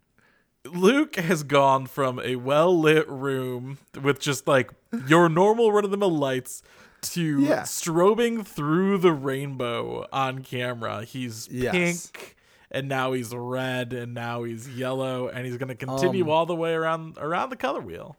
Luke 0.66 1.16
has 1.16 1.42
gone 1.42 1.86
from 1.86 2.20
a 2.20 2.36
well 2.36 2.78
lit 2.78 3.08
room 3.08 3.78
with 4.00 4.20
just 4.20 4.46
like 4.46 4.70
your 5.06 5.28
normal 5.28 5.72
run 5.72 5.84
of 5.84 5.90
the 5.90 5.96
mill 5.96 6.14
lights 6.16 6.62
to 7.02 7.40
Yeah. 7.40 7.62
strobing 7.62 8.46
through 8.46 8.98
the 8.98 9.12
rainbow 9.12 10.06
on 10.12 10.40
camera. 10.42 11.04
He's 11.04 11.48
Yes. 11.50 11.72
pink 12.10 12.36
and 12.70 12.88
now 12.88 13.12
he's 13.12 13.34
red 13.34 13.92
and 13.94 14.12
now 14.12 14.42
he's 14.42 14.68
yellow 14.68 15.28
and 15.28 15.46
he's 15.46 15.56
going 15.56 15.68
to 15.70 15.74
continue 15.74 16.24
Um, 16.24 16.30
all 16.30 16.44
the 16.46 16.54
way 16.56 16.74
around 16.74 17.16
around 17.18 17.48
the 17.50 17.56
color 17.56 17.80
wheel. 17.80 18.16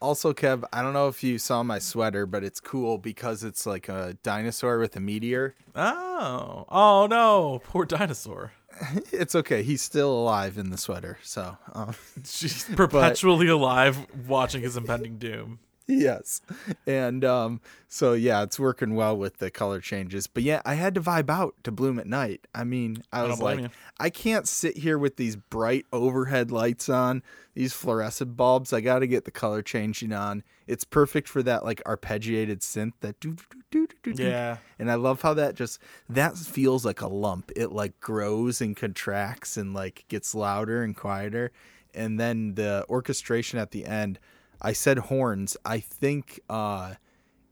Also, 0.00 0.34
Kev, 0.34 0.64
I 0.72 0.82
don't 0.82 0.92
know 0.92 1.08
if 1.08 1.22
you 1.22 1.38
saw 1.38 1.62
my 1.62 1.78
sweater, 1.78 2.26
but 2.26 2.44
it's 2.44 2.60
cool 2.60 2.98
because 2.98 3.42
it's 3.42 3.64
like 3.64 3.88
a 3.88 4.16
dinosaur 4.22 4.78
with 4.78 4.96
a 4.96 5.00
meteor. 5.00 5.54
Oh. 5.74 6.66
Oh 6.68 7.06
no, 7.08 7.60
poor 7.64 7.84
dinosaur. 7.86 8.52
It's 9.12 9.34
okay. 9.34 9.62
He's 9.62 9.82
still 9.82 10.12
alive 10.12 10.58
in 10.58 10.70
the 10.70 10.78
sweater. 10.78 11.18
So, 11.22 11.56
um, 11.72 11.94
She's 12.24 12.64
perpetually 12.64 13.48
alive 13.48 14.06
watching 14.26 14.62
his 14.62 14.76
impending 14.76 15.18
doom. 15.18 15.58
yes. 15.88 16.40
And 16.86 17.24
um, 17.24 17.60
so, 17.88 18.14
yeah, 18.14 18.42
it's 18.42 18.58
working 18.58 18.94
well 18.94 19.16
with 19.16 19.36
the 19.36 19.50
color 19.50 19.80
changes. 19.80 20.26
But 20.26 20.42
yeah, 20.42 20.62
I 20.64 20.74
had 20.74 20.94
to 20.94 21.00
vibe 21.00 21.28
out 21.28 21.54
to 21.64 21.70
Bloom 21.70 21.98
at 21.98 22.06
Night. 22.06 22.46
I 22.54 22.64
mean, 22.64 23.02
I, 23.12 23.20
don't 23.20 23.30
was 23.30 23.40
like, 23.40 23.60
you. 23.60 23.70
I 24.00 24.08
can't 24.08 24.48
sit 24.48 24.78
here 24.78 24.96
with 24.96 25.16
these 25.16 25.36
bright 25.36 25.84
overhead 25.92 26.50
lights 26.50 26.88
on, 26.88 27.22
these 27.54 27.74
fluorescent 27.74 28.36
bulbs. 28.36 28.72
I 28.72 28.80
got 28.80 29.00
to 29.00 29.06
get 29.06 29.26
the 29.26 29.30
color 29.30 29.60
changing 29.60 30.12
on. 30.12 30.42
It's 30.66 30.84
perfect 30.84 31.28
for 31.28 31.42
that 31.42 31.64
like 31.64 31.82
arpeggiated 31.84 32.60
synth 32.60 32.94
that 33.00 33.20
do 33.20 33.36
do 33.70 33.86
do 33.86 33.86
do. 34.02 34.14
do. 34.14 34.22
Yeah. 34.22 34.56
And 34.78 34.90
I 34.90 34.94
love 34.94 35.20
how 35.20 35.34
that 35.34 35.54
just 35.54 35.78
that 36.08 36.38
feels 36.38 36.86
like 36.86 37.02
a 37.02 37.08
lump. 37.08 37.52
It 37.54 37.72
like 37.72 38.00
grows 38.00 38.62
and 38.62 38.74
contracts 38.74 39.58
and 39.58 39.74
like 39.74 40.06
gets 40.08 40.34
louder 40.34 40.82
and 40.82 40.96
quieter. 40.96 41.52
And 41.94 42.18
then 42.18 42.54
the 42.54 42.84
orchestration 42.88 43.58
at 43.58 43.70
the 43.70 43.84
end, 43.84 44.18
I 44.64 44.72
said 44.72 44.98
horns. 44.98 45.56
I 45.64 45.78
think 45.78 46.40
uh 46.50 46.94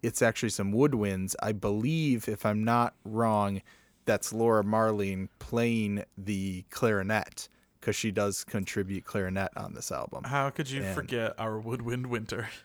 it's 0.03 0.21
actually 0.23 0.49
some 0.51 0.73
woodwinds. 0.73 1.37
I 1.41 1.53
believe 1.53 2.29
if 2.29 2.45
I'm 2.45 2.65
not 2.65 2.95
wrong, 3.05 3.63
that's 4.05 4.33
Laura 4.33 4.65
Marling 4.65 5.29
playing 5.39 6.03
the 6.19 6.65
clarinet 6.71 7.49
cuz 7.81 7.95
she 7.95 8.11
does 8.11 8.43
contribute 8.45 9.05
clarinet 9.05 9.51
on 9.57 9.75
this 9.75 9.93
album. 9.93 10.25
How 10.25 10.51
could 10.51 10.69
you 10.71 10.83
And- 10.83 10.95
forget 10.95 11.35
our 11.39 11.61
woodwind 11.61 12.07
winter? 12.09 12.49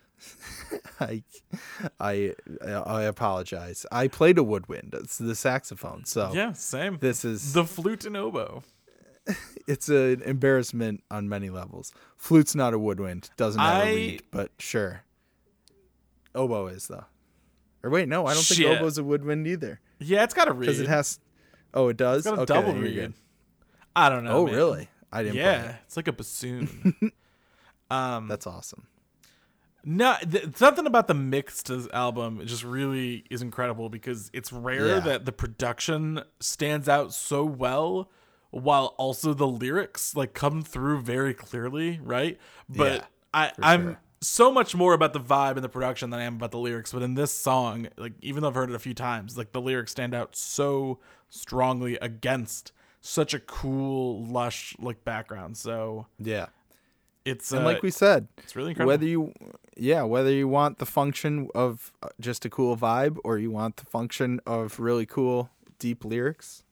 I, 0.99 1.21
I, 1.99 2.33
I 2.65 3.03
apologize. 3.03 3.85
I 3.91 4.07
played 4.07 4.39
a 4.39 4.43
woodwind. 4.43 4.95
It's 4.97 5.19
the 5.19 5.35
saxophone. 5.35 6.05
So 6.05 6.31
Yeah, 6.33 6.53
same. 6.53 6.97
this 6.99 7.23
is 7.23 7.53
the 7.53 7.65
flute 7.65 8.03
and 8.03 8.17
oboe. 8.17 8.63
it's 9.67 9.89
an 9.89 10.21
embarrassment 10.23 11.03
on 11.11 11.27
many 11.29 11.49
levels. 11.49 11.91
Flute's 12.15 12.55
not 12.55 12.73
a 12.73 12.79
woodwind. 12.79 13.29
Doesn't 13.37 13.59
have 13.61 13.83
I- 13.83 13.87
a 13.89 13.95
reed, 13.95 14.23
but 14.31 14.51
sure. 14.59 15.03
Oboe 16.35 16.67
is 16.67 16.87
though. 16.87 17.05
Or 17.83 17.89
wait, 17.89 18.07
no, 18.09 18.25
I 18.25 18.33
don't 18.33 18.43
think 18.43 18.59
Shit. 18.61 18.77
oboe's 18.77 18.97
a 18.97 19.03
woodwind 19.03 19.47
either 19.47 19.79
Yeah, 19.99 20.23
it's 20.23 20.33
got 20.33 20.47
a 20.47 20.51
reed. 20.53 20.61
because 20.67 20.79
it 20.79 20.87
has. 20.87 21.19
Oh, 21.73 21.89
it 21.89 21.97
does. 21.97 22.25
It's 22.25 22.27
got 22.27 22.39
a 22.39 22.41
okay, 22.41 22.53
double 22.67 22.73
reed. 22.79 23.13
I 23.95 24.09
don't 24.09 24.23
know. 24.23 24.31
Oh, 24.39 24.45
man. 24.45 24.55
really? 24.55 24.89
I 25.11 25.23
didn't. 25.23 25.35
play 25.35 25.43
Yeah, 25.43 25.69
it. 25.69 25.75
it's 25.85 25.97
like 25.97 26.07
a 26.07 26.13
bassoon. 26.13 27.11
um, 27.91 28.27
that's 28.27 28.45
awesome. 28.45 28.87
no, 29.83 30.15
th- 30.29 30.55
something 30.57 30.85
about 30.85 31.07
the 31.07 31.13
mix 31.13 31.63
to 31.63 31.77
this 31.77 31.87
album 31.93 32.41
just 32.45 32.63
really 32.63 33.23
is 33.29 33.41
incredible 33.41 33.89
because 33.89 34.29
it's 34.33 34.51
rare 34.51 34.87
Yeah. 34.87 34.99
that 34.99 35.25
the 35.25 35.31
production 35.31 36.21
stands 36.39 36.89
out 36.89 37.13
so 37.13 37.43
well 37.45 38.09
while 38.51 38.95
also 38.97 39.33
the 39.33 39.47
lyrics 39.47 40.15
like 40.15 40.33
come 40.33 40.61
through 40.63 41.01
very 41.01 41.33
clearly, 41.33 41.99
right? 42.03 42.37
But 42.69 42.93
Yeah, 42.93 43.05
I 43.33 43.51
I'm 43.61 43.81
sure. 43.83 43.99
so 44.21 44.51
much 44.51 44.75
more 44.75 44.93
about 44.93 45.13
the 45.13 45.19
vibe 45.19 45.55
and 45.55 45.63
the 45.63 45.69
production 45.69 46.09
than 46.09 46.19
I 46.19 46.23
am 46.23 46.35
about 46.35 46.51
the 46.51 46.59
lyrics. 46.59 46.91
But 46.93 47.03
in 47.03 47.15
this 47.15 47.31
song, 47.31 47.87
like 47.97 48.13
even 48.21 48.41
though 48.41 48.49
I've 48.49 48.55
heard 48.55 48.69
it 48.69 48.75
a 48.75 48.79
few 48.79 48.93
times, 48.93 49.37
like 49.37 49.51
the 49.51 49.61
lyrics 49.61 49.91
stand 49.91 50.13
out 50.13 50.35
so 50.35 50.99
strongly 51.29 51.97
against 52.01 52.71
such 53.01 53.33
a 53.33 53.39
cool, 53.39 54.23
lush 54.25 54.75
like 54.79 55.03
background. 55.03 55.57
So 55.57 56.07
Yeah, 56.19 56.47
it's 57.25 57.51
and 57.51 57.59
uh, 57.61 57.65
like 57.65 57.83
we 57.83 57.91
said, 57.91 58.27
it's 58.39 58.55
really 58.55 58.71
incredible. 58.71 58.87
whether 58.87 59.05
you 59.05 59.33
yeah 59.75 60.03
whether 60.03 60.31
you 60.31 60.47
want 60.47 60.79
the 60.79 60.85
function 60.85 61.49
of 61.53 61.91
uh, 62.01 62.09
just 62.19 62.45
a 62.45 62.49
cool 62.49 62.75
vibe 62.77 63.17
or 63.23 63.37
you 63.37 63.51
want 63.51 63.77
the 63.77 63.85
function 63.85 64.39
of 64.45 64.79
really 64.79 65.05
cool 65.05 65.49
deep 65.79 66.03
lyrics 66.03 66.63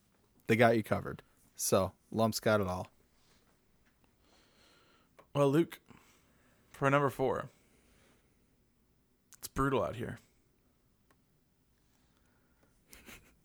they 0.47 0.55
got 0.55 0.75
you 0.75 0.83
covered 0.83 1.21
so 1.55 1.91
lumps 2.11 2.39
got 2.39 2.61
it 2.61 2.67
all 2.67 2.87
Well, 5.33 5.49
Luke, 5.49 5.79
for 6.71 6.89
number 6.89 7.09
four, 7.09 7.49
it's 9.37 9.49
brutal 9.49 9.83
out 9.83 9.95
here. 9.97 10.19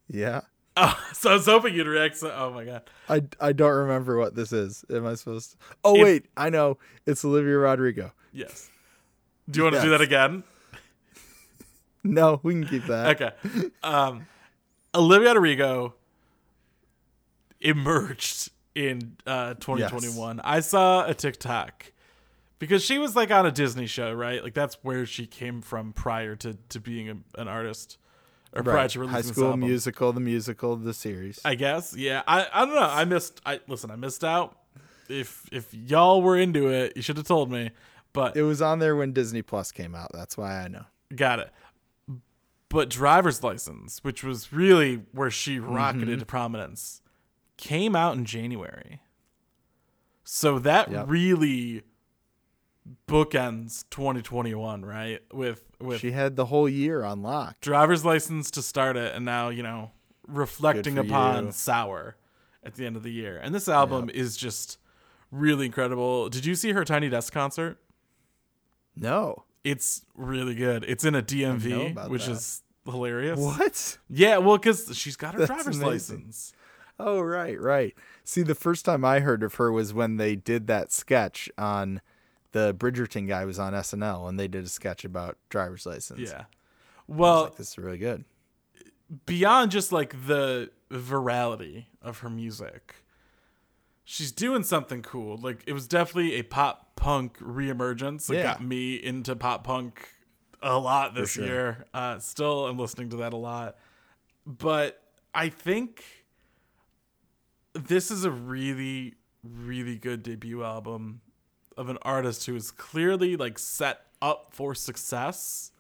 yeah 0.08 0.40
Oh, 0.76 0.96
so 1.12 1.30
I 1.30 1.32
was 1.34 1.46
hoping 1.46 1.74
you'd 1.74 1.86
react. 1.88 2.16
So, 2.16 2.32
oh 2.34 2.52
my 2.52 2.64
god, 2.64 2.82
i 3.08 3.22
i 3.40 3.52
don't 3.52 3.72
remember 3.72 4.16
what 4.18 4.34
this 4.36 4.52
is 4.52 4.84
am 4.90 5.04
i 5.06 5.14
supposed 5.14 5.52
to 5.52 5.56
oh 5.84 5.96
It- 5.96 6.02
wait 6.04 6.26
i 6.36 6.48
know 6.48 6.78
it's 7.06 7.24
olivia 7.24 7.58
rodrigo 7.58 8.12
yes. 8.32 8.70
Do 9.50 9.58
you 9.58 9.64
want 9.64 9.74
to 9.76 9.82
do 9.82 9.90
that 9.90 10.00
again? 10.00 10.44
no 12.04 12.38
we 12.44 12.54
can 12.54 12.66
keep 12.66 12.86
that 12.86 13.20
Okay. 13.20 13.32
Um, 13.82 14.26
Olivia 14.94 15.34
Rodrigo 15.34 15.94
emerged 17.60 18.50
in 18.74 19.16
uh 19.26 19.54
2021. 19.54 20.40
I 20.44 20.60
saw 20.60 21.06
a 21.06 21.14
TikTok 21.14 21.92
because 22.58 22.82
she 22.84 22.98
was 22.98 23.16
like 23.16 23.30
on 23.30 23.46
a 23.46 23.50
Disney 23.50 23.86
show, 23.86 24.12
right? 24.12 24.42
Like 24.42 24.54
that's 24.54 24.76
where 24.82 25.06
she 25.06 25.26
came 25.26 25.60
from 25.62 25.92
prior 25.92 26.36
to 26.36 26.56
to 26.70 26.80
being 26.80 27.08
a, 27.10 27.16
an 27.40 27.48
artist 27.48 27.98
or 28.52 28.62
prior 28.62 28.88
to 28.88 29.00
releasing 29.00 29.14
high 29.14 29.22
school 29.22 29.44
album. 29.46 29.60
musical 29.60 30.12
the 30.12 30.20
musical 30.20 30.76
the 30.76 30.94
series 30.94 31.40
I 31.44 31.54
guess. 31.54 31.94
Yeah. 31.96 32.22
I, 32.26 32.46
I 32.52 32.64
don't 32.64 32.74
know. 32.74 32.80
I 32.82 33.04
missed 33.04 33.40
I 33.46 33.60
listen, 33.68 33.90
I 33.90 33.96
missed 33.96 34.24
out. 34.24 34.56
If 35.08 35.48
if 35.52 35.72
y'all 35.74 36.22
were 36.22 36.38
into 36.38 36.68
it, 36.68 36.92
you 36.96 37.02
should 37.02 37.16
have 37.16 37.26
told 37.26 37.50
me. 37.50 37.70
But 38.12 38.36
it 38.36 38.42
was 38.42 38.60
on 38.62 38.78
there 38.80 38.96
when 38.96 39.12
disney 39.12 39.42
plus 39.42 39.70
came 39.70 39.94
out 39.94 40.10
that's 40.12 40.36
why 40.36 40.64
i 40.64 40.68
know 40.68 40.84
got 41.14 41.38
it. 41.40 41.50
But 42.68 42.88
driver's 42.88 43.42
license, 43.42 43.98
which 44.04 44.22
was 44.22 44.52
really 44.52 45.02
where 45.12 45.30
she 45.30 45.58
rocketed 45.58 46.08
Mm-hmm. 46.08 46.18
to 46.20 46.26
prominence, 46.26 46.99
came 47.60 47.94
out 47.94 48.16
in 48.16 48.24
January. 48.24 49.00
So 50.24 50.58
that 50.60 50.90
Yep. 50.90 51.06
really 51.08 51.82
bookends 53.06 53.84
2021, 53.90 54.84
right? 54.84 55.20
With 55.32 55.64
with 55.80 56.00
she 56.00 56.12
had 56.12 56.36
the 56.36 56.46
whole 56.46 56.68
year 56.68 57.04
on 57.04 57.22
lock 57.22 57.60
driver's 57.60 58.04
license 58.04 58.50
to 58.52 58.62
start 58.62 58.96
it 58.96 59.14
and 59.14 59.24
now 59.24 59.48
you 59.48 59.62
know 59.62 59.90
reflecting 60.26 60.98
upon 60.98 61.46
you. 61.46 61.52
sour 61.52 62.16
at 62.62 62.74
the 62.74 62.84
end 62.86 62.96
of 62.96 63.02
the 63.02 63.10
year 63.12 63.38
and 63.42 63.54
this 63.54 63.68
album 63.68 64.10
is 64.10 64.36
just 64.36 64.78
really 65.30 65.64
incredible 65.66 66.28
did 66.28 66.44
you 66.44 66.54
see 66.54 66.72
her 66.72 66.84
tiny 66.84 67.08
desk 67.08 67.32
concert 67.32 67.78
no 68.94 69.44
it's 69.64 70.04
really 70.14 70.54
good 70.54 70.84
it's 70.86 71.04
in 71.04 71.14
a 71.14 71.22
dmv 71.22 72.08
which 72.10 72.26
that. 72.26 72.32
is 72.32 72.62
hilarious 72.84 73.38
what 73.38 73.98
yeah 74.10 74.36
well 74.38 74.58
because 74.58 74.94
she's 74.96 75.16
got 75.16 75.32
her 75.34 75.40
That's 75.40 75.48
driver's 75.50 75.78
amazing. 75.80 76.16
license 76.18 76.52
Oh 77.02 77.20
right, 77.20 77.58
right. 77.60 77.94
See, 78.24 78.42
the 78.42 78.54
first 78.54 78.84
time 78.84 79.04
I 79.04 79.20
heard 79.20 79.42
of 79.42 79.54
her 79.54 79.72
was 79.72 79.94
when 79.94 80.16
they 80.18 80.36
did 80.36 80.66
that 80.66 80.92
sketch 80.92 81.48
on 81.56 82.00
the 82.52 82.74
Bridgerton 82.74 83.26
guy 83.28 83.44
was 83.44 83.58
on 83.58 83.72
SNL, 83.72 84.28
and 84.28 84.38
they 84.38 84.48
did 84.48 84.64
a 84.64 84.68
sketch 84.68 85.04
about 85.04 85.38
driver's 85.48 85.86
license. 85.86 86.20
yeah 86.20 86.44
well 87.06 87.44
like, 87.44 87.56
this 87.56 87.70
is 87.70 87.78
really 87.78 87.98
good. 87.98 88.24
beyond 89.26 89.70
just 89.70 89.90
like 89.92 90.14
the 90.26 90.70
virality 90.90 91.86
of 92.02 92.18
her 92.18 92.30
music 92.30 92.96
she's 94.04 94.32
doing 94.32 94.62
something 94.62 95.02
cool 95.02 95.36
like 95.36 95.62
it 95.66 95.72
was 95.72 95.86
definitely 95.88 96.34
a 96.34 96.42
pop 96.42 96.94
punk 96.96 97.38
reemergence 97.38 98.26
that 98.26 98.34
Yeah. 98.34 98.42
got 98.42 98.62
me 98.62 98.94
into 98.96 99.34
pop 99.36 99.64
punk 99.64 100.08
a 100.62 100.78
lot 100.78 101.14
this 101.14 101.32
sure. 101.32 101.44
year 101.44 101.84
uh 101.94 102.18
still 102.18 102.66
i'm 102.66 102.78
listening 102.78 103.08
to 103.10 103.16
that 103.16 103.32
a 103.32 103.36
lot 103.36 103.76
but 104.46 105.00
i 105.34 105.48
think 105.48 106.04
this 107.86 108.10
is 108.10 108.24
a 108.24 108.30
really 108.30 109.14
really 109.42 109.96
good 109.96 110.22
debut 110.22 110.62
album 110.62 111.20
of 111.76 111.88
an 111.88 111.98
artist 112.02 112.46
who 112.46 112.54
is 112.54 112.70
clearly 112.70 113.36
like 113.36 113.58
set 113.58 114.00
up 114.20 114.48
for 114.52 114.74
success 114.74 115.72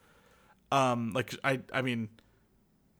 um 0.72 1.12
like 1.12 1.34
i 1.44 1.60
i 1.72 1.82
mean 1.82 2.08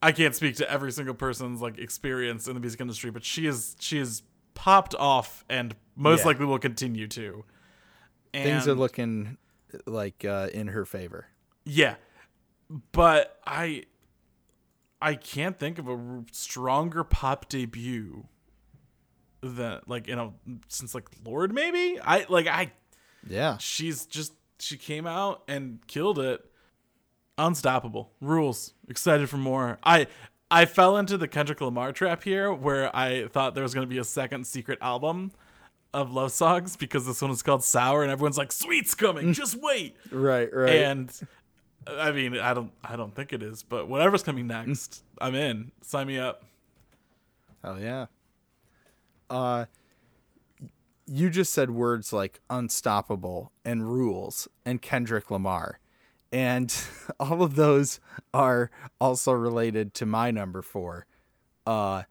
I 0.02 0.12
can't 0.12 0.34
speak 0.34 0.56
to 0.56 0.70
every 0.70 0.92
single 0.92 1.14
person's 1.14 1.60
like 1.60 1.78
experience 1.78 2.48
in 2.48 2.54
the 2.54 2.60
music 2.60 2.80
industry, 2.80 3.10
but 3.10 3.22
she 3.22 3.46
is 3.46 3.76
she 3.80 3.98
is 3.98 4.22
popped 4.54 4.94
off 4.94 5.44
and 5.50 5.76
most 5.94 6.20
Yeah. 6.20 6.28
likely 6.28 6.46
will 6.46 6.58
continue 6.58 7.06
to. 7.08 7.44
And 8.32 8.44
Things 8.44 8.66
are 8.66 8.72
looking 8.74 9.36
like 9.84 10.24
uh, 10.24 10.48
in 10.54 10.68
her 10.68 10.86
favor. 10.86 11.26
yeah, 11.66 11.96
but 12.92 13.38
I 13.46 13.84
I 15.02 15.16
can't 15.16 15.58
think 15.58 15.78
of 15.78 15.86
a 15.86 16.24
stronger 16.32 17.04
pop 17.04 17.50
debut 17.50 18.26
than 19.42 19.80
like 19.86 20.06
you 20.08 20.16
know 20.16 20.34
since 20.68 20.94
like 20.94 21.08
Lorde 21.24 21.52
maybe? 21.52 21.98
I 22.02 22.26
like 22.28 22.46
I 22.46 22.72
Yeah, 23.28 23.58
she's 23.58 24.06
just 24.06 24.32
she 24.58 24.76
came 24.76 25.06
out 25.06 25.42
and 25.48 25.80
killed 25.86 26.18
it. 26.18 26.44
Unstoppable. 27.38 28.12
Rules. 28.20 28.74
Excited 28.88 29.28
for 29.30 29.38
more. 29.38 29.78
I 29.82 30.06
i 30.50 30.64
fell 30.64 30.96
into 30.96 31.16
the 31.16 31.28
kendrick 31.28 31.60
lamar 31.60 31.92
trap 31.92 32.24
here 32.24 32.52
where 32.52 32.94
i 32.94 33.28
thought 33.28 33.54
there 33.54 33.62
was 33.62 33.72
going 33.72 33.86
to 33.86 33.88
be 33.88 33.98
a 33.98 34.04
second 34.04 34.44
secret 34.44 34.76
album 34.82 35.30
of 35.94 36.12
love 36.12 36.32
songs 36.32 36.76
because 36.76 37.06
this 37.06 37.22
one 37.22 37.30
is 37.30 37.42
called 37.42 37.62
sour 37.64 38.02
and 38.02 38.10
everyone's 38.12 38.38
like 38.38 38.52
sweet's 38.52 38.94
coming. 38.94 39.32
Just 39.40 39.56
wait. 39.60 39.96
Right, 40.10 40.48
right. 40.52 40.70
and 40.70 41.12
i 41.86 42.10
mean 42.12 42.36
i 42.38 42.52
don't 42.52 42.72
i 42.84 42.94
don't 42.94 43.14
think 43.14 43.32
it 43.32 43.42
is 43.42 43.62
but 43.62 43.88
whatever's 43.88 44.22
coming 44.22 44.46
next 44.46 45.02
i'm 45.20 45.34
in. 45.34 45.72
Sign 45.82 46.06
me 46.06 46.18
up. 46.18 46.44
Oh 47.64 47.76
yeah. 47.76 48.06
Uh, 49.30 49.66
you 51.06 51.30
just 51.30 51.52
said 51.52 51.70
words 51.70 52.12
like 52.12 52.40
unstoppable 52.50 53.52
and 53.64 53.90
rules 53.90 54.48
and 54.64 54.82
Kendrick 54.82 55.30
Lamar. 55.30 55.78
And 56.32 56.74
all 57.20 57.42
of 57.42 57.56
those 57.56 58.00
are 58.34 58.70
also 59.00 59.32
related 59.32 59.94
to 59.94 60.06
my 60.06 60.30
number 60.30 60.62
four. 60.62 61.06
Uh, 61.66 62.02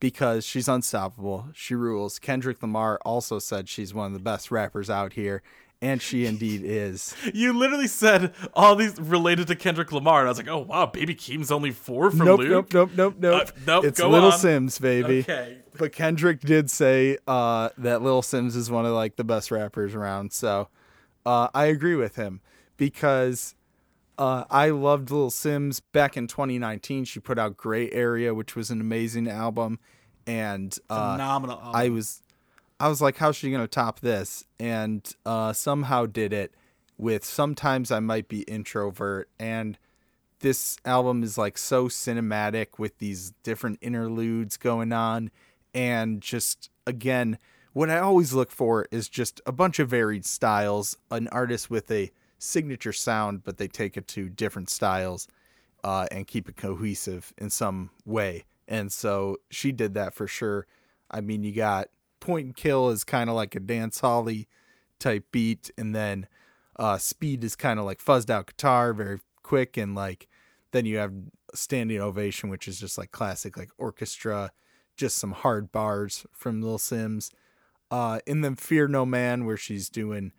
because 0.00 0.44
she's 0.44 0.68
unstoppable. 0.68 1.48
She 1.52 1.74
rules. 1.74 2.18
Kendrick 2.18 2.62
Lamar 2.62 2.98
also 3.04 3.38
said 3.38 3.68
she's 3.68 3.92
one 3.92 4.06
of 4.06 4.12
the 4.12 4.18
best 4.18 4.50
rappers 4.50 4.88
out 4.88 5.14
here, 5.14 5.42
and 5.80 6.02
she 6.02 6.26
indeed 6.26 6.62
is. 6.64 7.14
You 7.34 7.52
literally 7.52 7.86
said 7.86 8.32
all 8.54 8.74
these 8.74 8.98
related 8.98 9.46
to 9.48 9.54
Kendrick 9.54 9.92
Lamar, 9.92 10.20
and 10.20 10.28
I 10.28 10.30
was 10.30 10.38
like, 10.38 10.48
"Oh 10.48 10.58
wow, 10.58 10.86
Baby 10.86 11.14
Keem's 11.14 11.50
only 11.50 11.70
four 11.70 12.10
from 12.10 12.26
nope, 12.26 12.40
Luke." 12.40 12.50
nope, 12.50 12.72
nope, 12.72 12.90
nope, 12.96 13.14
nope. 13.18 13.48
Uh, 13.48 13.50
nope, 13.66 13.84
It's 13.84 14.00
Little 14.00 14.32
on. 14.32 14.38
Simz, 14.38 14.80
baby. 14.80 15.20
Okay. 15.20 15.58
But 15.76 15.92
Kendrick 15.92 16.40
did 16.40 16.70
say 16.70 17.18
uh, 17.28 17.68
that 17.78 18.02
Little 18.02 18.22
Simz 18.22 18.56
is 18.56 18.70
one 18.70 18.86
of 18.86 18.92
like 18.92 19.16
the 19.16 19.24
best 19.24 19.50
rappers 19.50 19.94
around. 19.94 20.32
So 20.32 20.68
uh, 21.24 21.48
I 21.54 21.66
agree 21.66 21.94
with 21.94 22.16
him 22.16 22.40
because 22.76 23.54
uh, 24.18 24.44
I 24.50 24.70
loved 24.70 25.10
Little 25.10 25.30
Simz 25.30 25.80
back 25.92 26.16
in 26.16 26.26
2019. 26.26 27.04
She 27.04 27.20
put 27.20 27.38
out 27.38 27.56
Grey 27.56 27.90
Area, 27.92 28.34
which 28.34 28.56
was 28.56 28.70
an 28.70 28.80
amazing 28.80 29.28
album, 29.28 29.78
and 30.26 30.76
uh, 30.90 31.12
Phenomenal. 31.12 31.58
Album. 31.58 31.72
I 31.74 31.88
was 31.90 32.22
I 32.80 32.88
was 32.88 33.00
like, 33.00 33.16
how's 33.16 33.36
she 33.36 33.50
gonna 33.50 33.66
top 33.66 34.00
this? 34.00 34.44
And 34.58 35.08
uh, 35.26 35.52
somehow 35.52 36.06
did 36.06 36.32
it 36.32 36.54
with 36.96 37.24
sometimes 37.24 37.90
I 37.90 38.00
might 38.00 38.28
be 38.28 38.42
introvert 38.42 39.30
and 39.38 39.78
this 40.40 40.76
album 40.84 41.22
is 41.22 41.36
like 41.36 41.58
so 41.58 41.88
cinematic 41.88 42.78
with 42.78 42.98
these 42.98 43.32
different 43.42 43.78
interludes 43.80 44.56
going 44.56 44.92
on 44.92 45.30
and 45.74 46.20
just 46.20 46.70
again 46.86 47.38
what 47.72 47.90
I 47.90 47.98
always 47.98 48.32
look 48.32 48.50
for 48.50 48.86
is 48.90 49.08
just 49.08 49.40
a 49.46 49.52
bunch 49.52 49.78
of 49.78 49.88
varied 49.88 50.24
styles, 50.24 50.96
an 51.12 51.28
artist 51.28 51.70
with 51.70 51.90
a 51.92 52.10
signature 52.38 52.92
sound, 52.92 53.44
but 53.44 53.58
they 53.58 53.68
take 53.68 53.96
it 53.96 54.08
to 54.08 54.28
different 54.28 54.68
styles 54.68 55.28
uh, 55.84 56.06
and 56.10 56.26
keep 56.26 56.48
it 56.48 56.56
cohesive 56.56 57.32
in 57.38 57.50
some 57.50 57.90
way. 58.04 58.46
And 58.66 58.90
so 58.92 59.36
she 59.50 59.70
did 59.70 59.94
that 59.94 60.12
for 60.12 60.26
sure. 60.26 60.66
I 61.08 61.20
mean, 61.20 61.44
you 61.44 61.52
got 61.52 61.88
Point 62.20 62.46
and 62.46 62.56
Kill 62.56 62.90
is 62.90 63.04
kind 63.04 63.30
of 63.30 63.36
like 63.36 63.54
a 63.54 63.60
dancehall 63.60 64.46
type 64.98 65.26
beat, 65.32 65.70
and 65.78 65.94
then 65.94 66.26
uh, 66.76 66.98
Speed 66.98 67.44
is 67.44 67.56
kind 67.56 67.78
of 67.78 67.84
like 67.84 68.02
fuzzed 68.02 68.30
out 68.30 68.46
guitar, 68.46 68.92
very 68.92 69.20
quick, 69.42 69.76
and 69.76 69.94
like 69.94 70.28
then 70.72 70.86
you 70.86 70.98
have 70.98 71.12
Standing 71.54 72.00
Ovation, 72.00 72.50
which 72.50 72.68
is 72.68 72.78
just 72.78 72.98
like 72.98 73.10
classic 73.10 73.56
like 73.56 73.70
orchestra, 73.78 74.52
just 74.96 75.18
some 75.18 75.32
hard 75.32 75.72
bars 75.72 76.26
from 76.32 76.62
Lil 76.62 76.78
Simz. 76.78 77.30
Uh, 77.90 78.20
and 78.26 78.44
then 78.44 78.54
Fear 78.54 78.88
No 78.88 79.06
Man, 79.06 79.46
where 79.46 79.56
she's 79.56 79.88
doing 79.88 80.32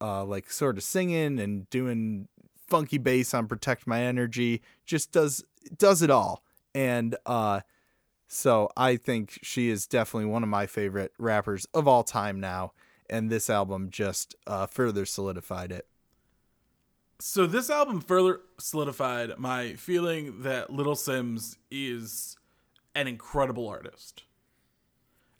uh, 0.00 0.24
like 0.24 0.50
sort 0.50 0.76
of 0.76 0.82
singing 0.84 1.38
and 1.38 1.68
doing 1.70 2.28
funky 2.68 2.98
bass 2.98 3.32
on 3.32 3.46
Protect 3.46 3.86
My 3.86 4.02
Energy, 4.02 4.62
just 4.84 5.12
does 5.12 5.44
does 5.76 6.02
it 6.02 6.10
all. 6.10 6.42
And 6.74 7.16
uh, 7.24 7.60
so 8.28 8.70
I 8.76 8.96
think 8.96 9.38
she 9.42 9.68
is 9.68 9.86
definitely 9.86 10.30
one 10.30 10.42
of 10.42 10.48
my 10.48 10.66
favorite 10.66 11.12
rappers 11.18 11.66
of 11.72 11.86
all 11.86 12.02
time 12.02 12.40
now. 12.40 12.72
And 13.08 13.30
this 13.30 13.48
album 13.48 13.90
just 13.90 14.34
uh, 14.48 14.66
further 14.66 15.06
solidified 15.06 15.70
it. 15.70 15.86
so 17.20 17.46
this 17.46 17.70
album 17.70 18.00
further 18.00 18.40
solidified 18.58 19.38
my 19.38 19.74
feeling 19.74 20.42
that 20.42 20.70
Little 20.70 20.96
Simz 20.96 21.56
is 21.70 22.36
an 22.96 23.06
incredible 23.06 23.68
artist. 23.68 24.24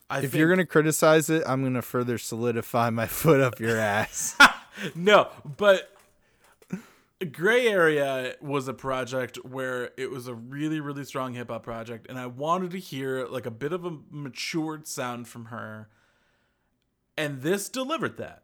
I 0.09 0.21
If 0.21 0.35
you're 0.35 0.49
gonna 0.49 0.65
criticize 0.67 1.29
it, 1.29 1.43
I'm 1.47 1.65
gonna 1.65 1.83
further 1.83 2.19
solidify 2.19 2.91
my 2.91 3.07
foot 3.09 3.41
up 3.41 3.59
your 3.59 3.79
ass. 3.79 4.37
no, 4.95 5.29
but 5.57 5.96
Grey 7.25 7.67
Area 7.67 8.35
was 8.43 8.69
a 8.69 8.75
project 8.75 9.37
where 9.45 9.91
it 9.97 10.11
was 10.11 10.29
a 10.29 10.35
really, 10.35 10.81
really 10.81 11.05
strong 11.05 11.33
hip 11.35 11.49
hop 11.51 11.63
project, 11.63 12.07
and 12.11 12.19
I 12.19 12.27
wanted 12.27 12.73
to 12.73 12.79
hear 12.79 13.27
like 13.27 13.47
a 13.47 13.51
bit 13.51 13.73
of 13.73 13.85
a 13.87 13.97
matured 14.11 14.87
sound 14.87 15.27
from 15.27 15.47
her. 15.47 15.89
And 17.17 17.41
this 17.41 17.71
delivered 17.71 18.19
that. 18.19 18.43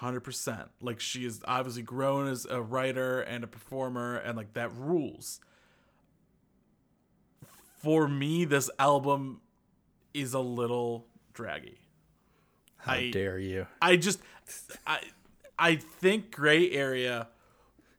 100%. 0.00 0.68
Like 0.80 0.98
she 0.98 1.24
is 1.24 1.40
obviously 1.44 1.82
grown 1.82 2.26
as 2.26 2.46
a 2.46 2.60
writer 2.60 3.20
and 3.20 3.44
a 3.44 3.46
performer 3.46 4.16
and 4.16 4.36
like 4.36 4.54
that 4.54 4.74
rules. 4.74 5.40
For 7.78 8.08
me 8.08 8.44
this 8.44 8.70
album 8.78 9.40
is 10.14 10.34
a 10.34 10.40
little 10.40 11.06
draggy. 11.32 11.78
How 12.78 12.94
I- 12.94 13.10
dare 13.10 13.38
you? 13.38 13.66
I 13.80 13.96
just 13.96 14.20
I 14.86 15.00
I 15.58 15.76
think 15.76 16.32
gray 16.32 16.70
area 16.72 17.28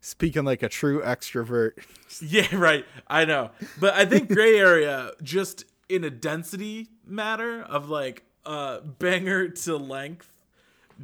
Speaking 0.02 0.44
like 0.44 0.64
a 0.64 0.70
true 0.70 1.02
extrovert. 1.02 1.74
yeah 2.22 2.48
right. 2.54 2.86
I 3.08 3.26
know. 3.26 3.52
But 3.80 3.94
I 3.94 4.06
think 4.06 4.30
gray 4.30 4.58
area 4.58 5.12
just 5.22 5.66
in 5.88 6.04
a 6.04 6.10
density 6.10 6.90
matter 7.06 7.62
of 7.62 7.90
like 7.90 8.24
uh 8.46 8.80
banger 8.80 9.50
to 9.50 9.78
length 9.78 10.32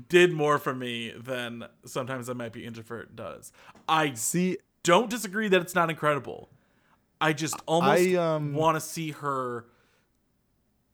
did 0.09 0.31
more 0.33 0.57
for 0.57 0.73
me 0.73 1.11
than 1.15 1.65
sometimes 1.85 2.29
I 2.29 2.33
might 2.33 2.53
be 2.53 2.65
introvert 2.65 3.15
does. 3.15 3.51
I 3.87 4.13
See, 4.13 4.57
don't 4.83 5.09
disagree 5.09 5.47
that 5.47 5.61
it's 5.61 5.75
not 5.75 5.89
incredible. 5.89 6.49
I 7.19 7.33
just 7.33 7.55
almost 7.65 8.01
I, 8.01 8.15
um, 8.15 8.53
want 8.53 8.75
to 8.75 8.81
see 8.81 9.11
her 9.11 9.65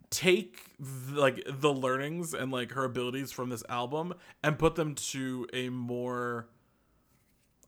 take 0.10 0.72
like 1.12 1.44
the 1.48 1.74
learnings 1.74 2.34
and 2.34 2.52
like 2.52 2.72
her 2.72 2.84
abilities 2.84 3.32
from 3.32 3.50
this 3.50 3.64
album 3.68 4.14
and 4.44 4.60
put 4.60 4.76
them 4.76 4.96
to 4.96 5.48
a 5.54 5.70
more 5.70 6.48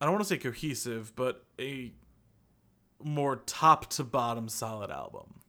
I 0.05 0.07
don't 0.07 0.17
want 0.17 0.27
to 0.27 0.29
say 0.35 0.37
cohesive, 0.37 1.15
but 1.15 1.43
a 1.59 1.91
more 3.03 3.37
top 3.47 3.89
to 3.89 4.03
bottom 4.03 4.47
solid 4.49 4.91
album. 4.91 5.39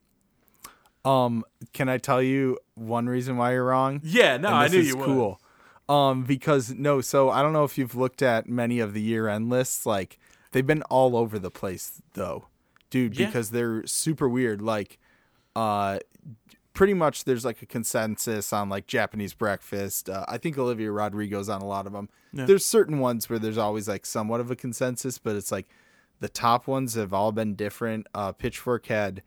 um, 1.05 1.45
can 1.75 1.91
I 1.91 1.99
tell 1.99 2.23
you 2.23 2.57
one 2.75 3.07
reason 3.07 3.37
why 3.37 3.53
you're 3.53 3.67
wrong? 3.67 4.01
Yeah, 4.03 4.39
no, 4.39 4.49
I 4.49 4.69
knew 4.69 4.81
you 4.81 4.97
would. 4.97 5.05
cool. 5.05 5.41
Um, 5.91 6.23
because 6.25 6.73
no, 6.73 7.03
so 7.03 7.29
I 7.29 7.43
don't 7.43 7.53
know 7.53 7.65
if 7.65 7.77
you've 7.77 7.95
looked 7.95 8.23
at 8.23 8.49
many 8.49 8.81
of 8.81 8.95
the 8.95 9.03
year 9.03 9.29
end 9.29 9.51
lists. 9.51 9.85
Like 9.85 10.19
they've 10.53 10.67
been 10.67 10.81
all 10.85 11.19
over 11.19 11.39
the 11.39 11.51
place, 11.51 12.01
though, 12.15 12.47
dude. 12.89 13.15
Yeah. 13.19 13.27
Because 13.27 13.51
they're 13.51 13.87
super 13.87 14.27
weird. 14.27 14.63
Like, 14.63 14.99
uh, 15.55 15.99
pretty 16.77 16.93
much 16.93 17.25
there's 17.25 17.45
like 17.45 17.63
a 17.63 17.67
consensus 17.67 18.53
on 18.53 18.69
like 18.69 18.87
Japanese 18.87 19.33
breakfast. 19.33 20.11
Uh, 20.11 20.27
I 20.29 20.37
think 20.37 20.59
Olivia 20.59 20.93
Rodrigo's 20.93 21.49
on 21.49 21.63
a 21.63 21.67
lot 21.67 21.87
of 21.87 21.93
them. 21.95 22.11
There's 22.47 22.67
certain 22.67 22.99
ones 22.99 23.31
where 23.31 23.39
there's 23.39 23.57
always 23.57 23.89
like 23.89 24.05
somewhat 24.05 24.41
of 24.41 24.51
a 24.51 24.57
consensus, 24.57 25.17
but 25.17 25.37
it's 25.37 25.51
like 25.51 25.69
the 26.21 26.29
top 26.29 26.67
ones 26.67 26.93
have 26.95 27.15
all 27.15 27.33
been 27.33 27.55
different. 27.55 28.07
Uh, 28.15 28.33
Pitchfork 28.33 28.87
had 28.87 29.23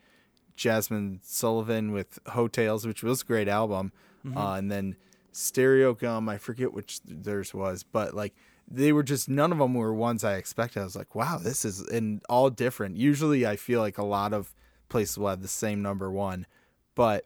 Jazmine 0.56 1.20
Sullivan 1.24 1.92
with 1.92 2.20
Heaux 2.28 2.48
Tales, 2.48 2.86
which 2.86 3.02
was 3.02 3.24
a 3.24 3.26
great 3.26 3.48
album. 3.48 3.94
Uh, 4.38 4.54
and 4.54 4.72
then 4.72 4.96
Stereogum, 5.34 6.30
I 6.30 6.38
forget 6.38 6.72
which 6.72 7.00
theirs 7.04 7.52
was, 7.52 7.82
but 7.82 8.14
like 8.14 8.36
they 8.70 8.94
were 8.94 9.02
just 9.02 9.28
none 9.28 9.52
of 9.52 9.58
them 9.58 9.74
were 9.74 9.92
ones 9.94 10.24
I 10.24 10.36
expected. 10.36 10.82
I 10.82 10.84
was 10.84 10.96
like, 10.96 11.16
wow, 11.16 11.40
this 11.42 11.66
is 11.66 11.82
and 11.82 12.22
all 12.30 12.52
different. 12.52 12.96
Usually 12.98 13.48
I 13.48 13.56
feel 13.56 13.80
like 13.80 13.98
a 13.98 14.04
lot 14.04 14.34
of 14.34 14.54
places 14.88 15.18
will 15.18 15.30
have 15.30 15.42
the 15.42 15.48
same 15.48 15.82
number 15.82 16.12
one, 16.12 16.46
but 16.94 17.26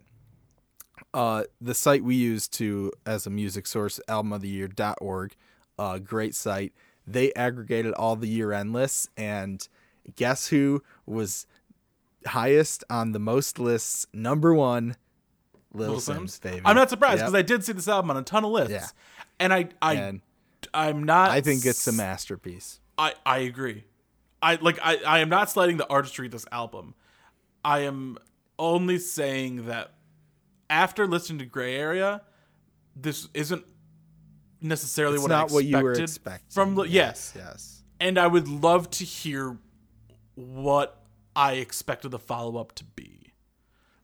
uh, 1.14 1.44
the 1.62 1.74
site 1.74 2.04
we 2.04 2.16
use 2.16 2.48
to 2.50 2.92
as 3.06 3.26
a 3.26 3.30
music 3.30 3.68
source, 3.68 4.00
albumoftheyear.org, 4.08 5.36
uh, 5.80 5.98
great 6.00 6.36
site. 6.36 6.74
They 7.06 7.34
aggregated 7.34 7.94
all 7.94 8.16
the 8.16 8.28
year 8.28 8.52
end 8.54 8.74
lists, 8.74 9.10
and 9.18 9.68
guess 10.16 10.48
who 10.48 10.82
was 11.06 11.46
highest 12.26 12.84
on 12.90 13.12
the 13.12 13.20
most 13.20 13.60
lists? 13.60 14.06
Number 14.14 14.54
one, 14.54 14.96
Little, 15.74 15.96
Little 15.96 16.16
Simz, 16.16 16.40
Simz. 16.40 16.42
baby. 16.42 16.62
I'm 16.66 16.76
not 16.76 16.90
surprised 16.90 17.18
Yep. 17.20 17.26
because 17.28 17.36
I 17.40 17.42
did 17.42 17.64
see 17.66 17.74
this 17.74 17.88
album 17.88 18.12
on 18.12 18.18
a 18.18 18.22
ton 18.22 18.46
of 18.46 18.52
lists. 18.52 18.72
Yeah. 18.72 18.88
And 19.40 19.54
I 19.54 19.70
I 19.82 19.94
And 19.96 20.22
I'm 20.74 21.04
not 21.04 21.32
I 21.32 21.42
think 21.42 21.66
it's 21.66 21.86
a 21.88 21.92
masterpiece. 21.92 22.80
I 22.98 23.14
I 23.26 23.40
agree. 23.40 23.86
I 24.42 24.56
like 24.56 24.78
I 24.82 24.98
I 25.06 25.20
am 25.20 25.30
not 25.30 25.50
slighting 25.50 25.78
the 25.78 25.90
artistry 25.90 26.28
of 26.28 26.32
this 26.32 26.46
album. 26.52 26.94
I 27.66 27.80
am 27.80 28.18
only 28.60 29.00
saying 29.00 29.66
that 29.66 29.94
after 30.70 31.08
listening 31.08 31.40
to 31.40 31.46
Grey 31.46 31.76
Area, 31.76 32.22
this 32.96 33.28
isn't 33.34 33.64
necessarily 34.62 35.16
It's 35.16 35.24
what 35.24 35.30
not 35.32 35.52
I 35.52 35.54
what 35.54 35.66
you 35.66 35.78
were 35.78 35.92
expected 35.92 36.04
expecting. 36.04 36.50
from 36.52 36.78
yes, 36.88 36.88
yes. 36.90 37.34
yes. 37.36 37.84
And 38.00 38.18
I 38.18 38.28
would 38.28 38.48
love 38.48 38.90
to 38.92 39.04
hear 39.06 39.58
what 40.36 41.04
I 41.36 41.54
expected 41.54 42.10
the 42.12 42.20
follow 42.20 42.60
up 42.60 42.74
to 42.76 42.84
be. 42.84 43.34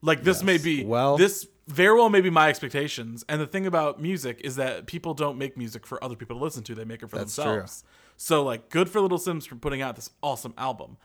Like 0.01 0.23
this 0.23 0.43
may 0.43 0.57
be 0.57 0.85
Well- 0.85 1.17
this 1.17 1.47
very 1.67 1.95
well 1.95 2.09
may 2.09 2.21
be 2.21 2.29
my 2.31 2.49
expectations. 2.49 3.23
And 3.29 3.39
the 3.39 3.45
thing 3.45 3.67
about 3.67 4.01
music 4.01 4.41
is 4.43 4.55
that 4.55 4.87
people 4.87 5.13
don't 5.13 5.37
make 5.37 5.55
music 5.55 5.85
for 5.85 6.03
other 6.03 6.15
people 6.15 6.37
to 6.37 6.43
listen 6.43 6.63
to; 6.63 6.73
they 6.73 6.83
make 6.85 7.03
it 7.03 7.09
for 7.11 7.17
That's 7.17 7.35
true. 7.35 7.43
themselves. 7.43 7.83
So, 8.17 8.43
like, 8.43 8.69
good 8.69 8.89
for 8.89 8.99
Little 9.01 9.19
Simz 9.19 9.47
for 9.47 9.55
putting 9.55 9.79
out 9.81 9.95
this 9.95 10.09
awesome 10.23 10.53
album. 10.57 10.97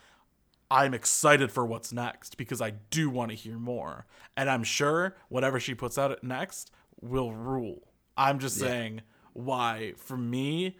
I'm 0.74 0.92
excited 0.92 1.52
for 1.52 1.64
what's 1.64 1.92
next 1.92 2.36
because 2.36 2.60
I 2.60 2.70
do 2.90 3.08
want 3.08 3.30
to 3.30 3.36
hear 3.36 3.58
more. 3.60 4.06
And 4.36 4.50
I'm 4.50 4.64
sure 4.64 5.14
whatever 5.28 5.60
she 5.60 5.72
puts 5.72 5.96
out 5.96 6.24
next 6.24 6.72
will 7.00 7.32
rule. 7.32 7.86
I'm 8.16 8.40
just 8.40 8.58
saying 8.58 9.02
why, 9.34 9.92
for 9.96 10.16
me, 10.16 10.76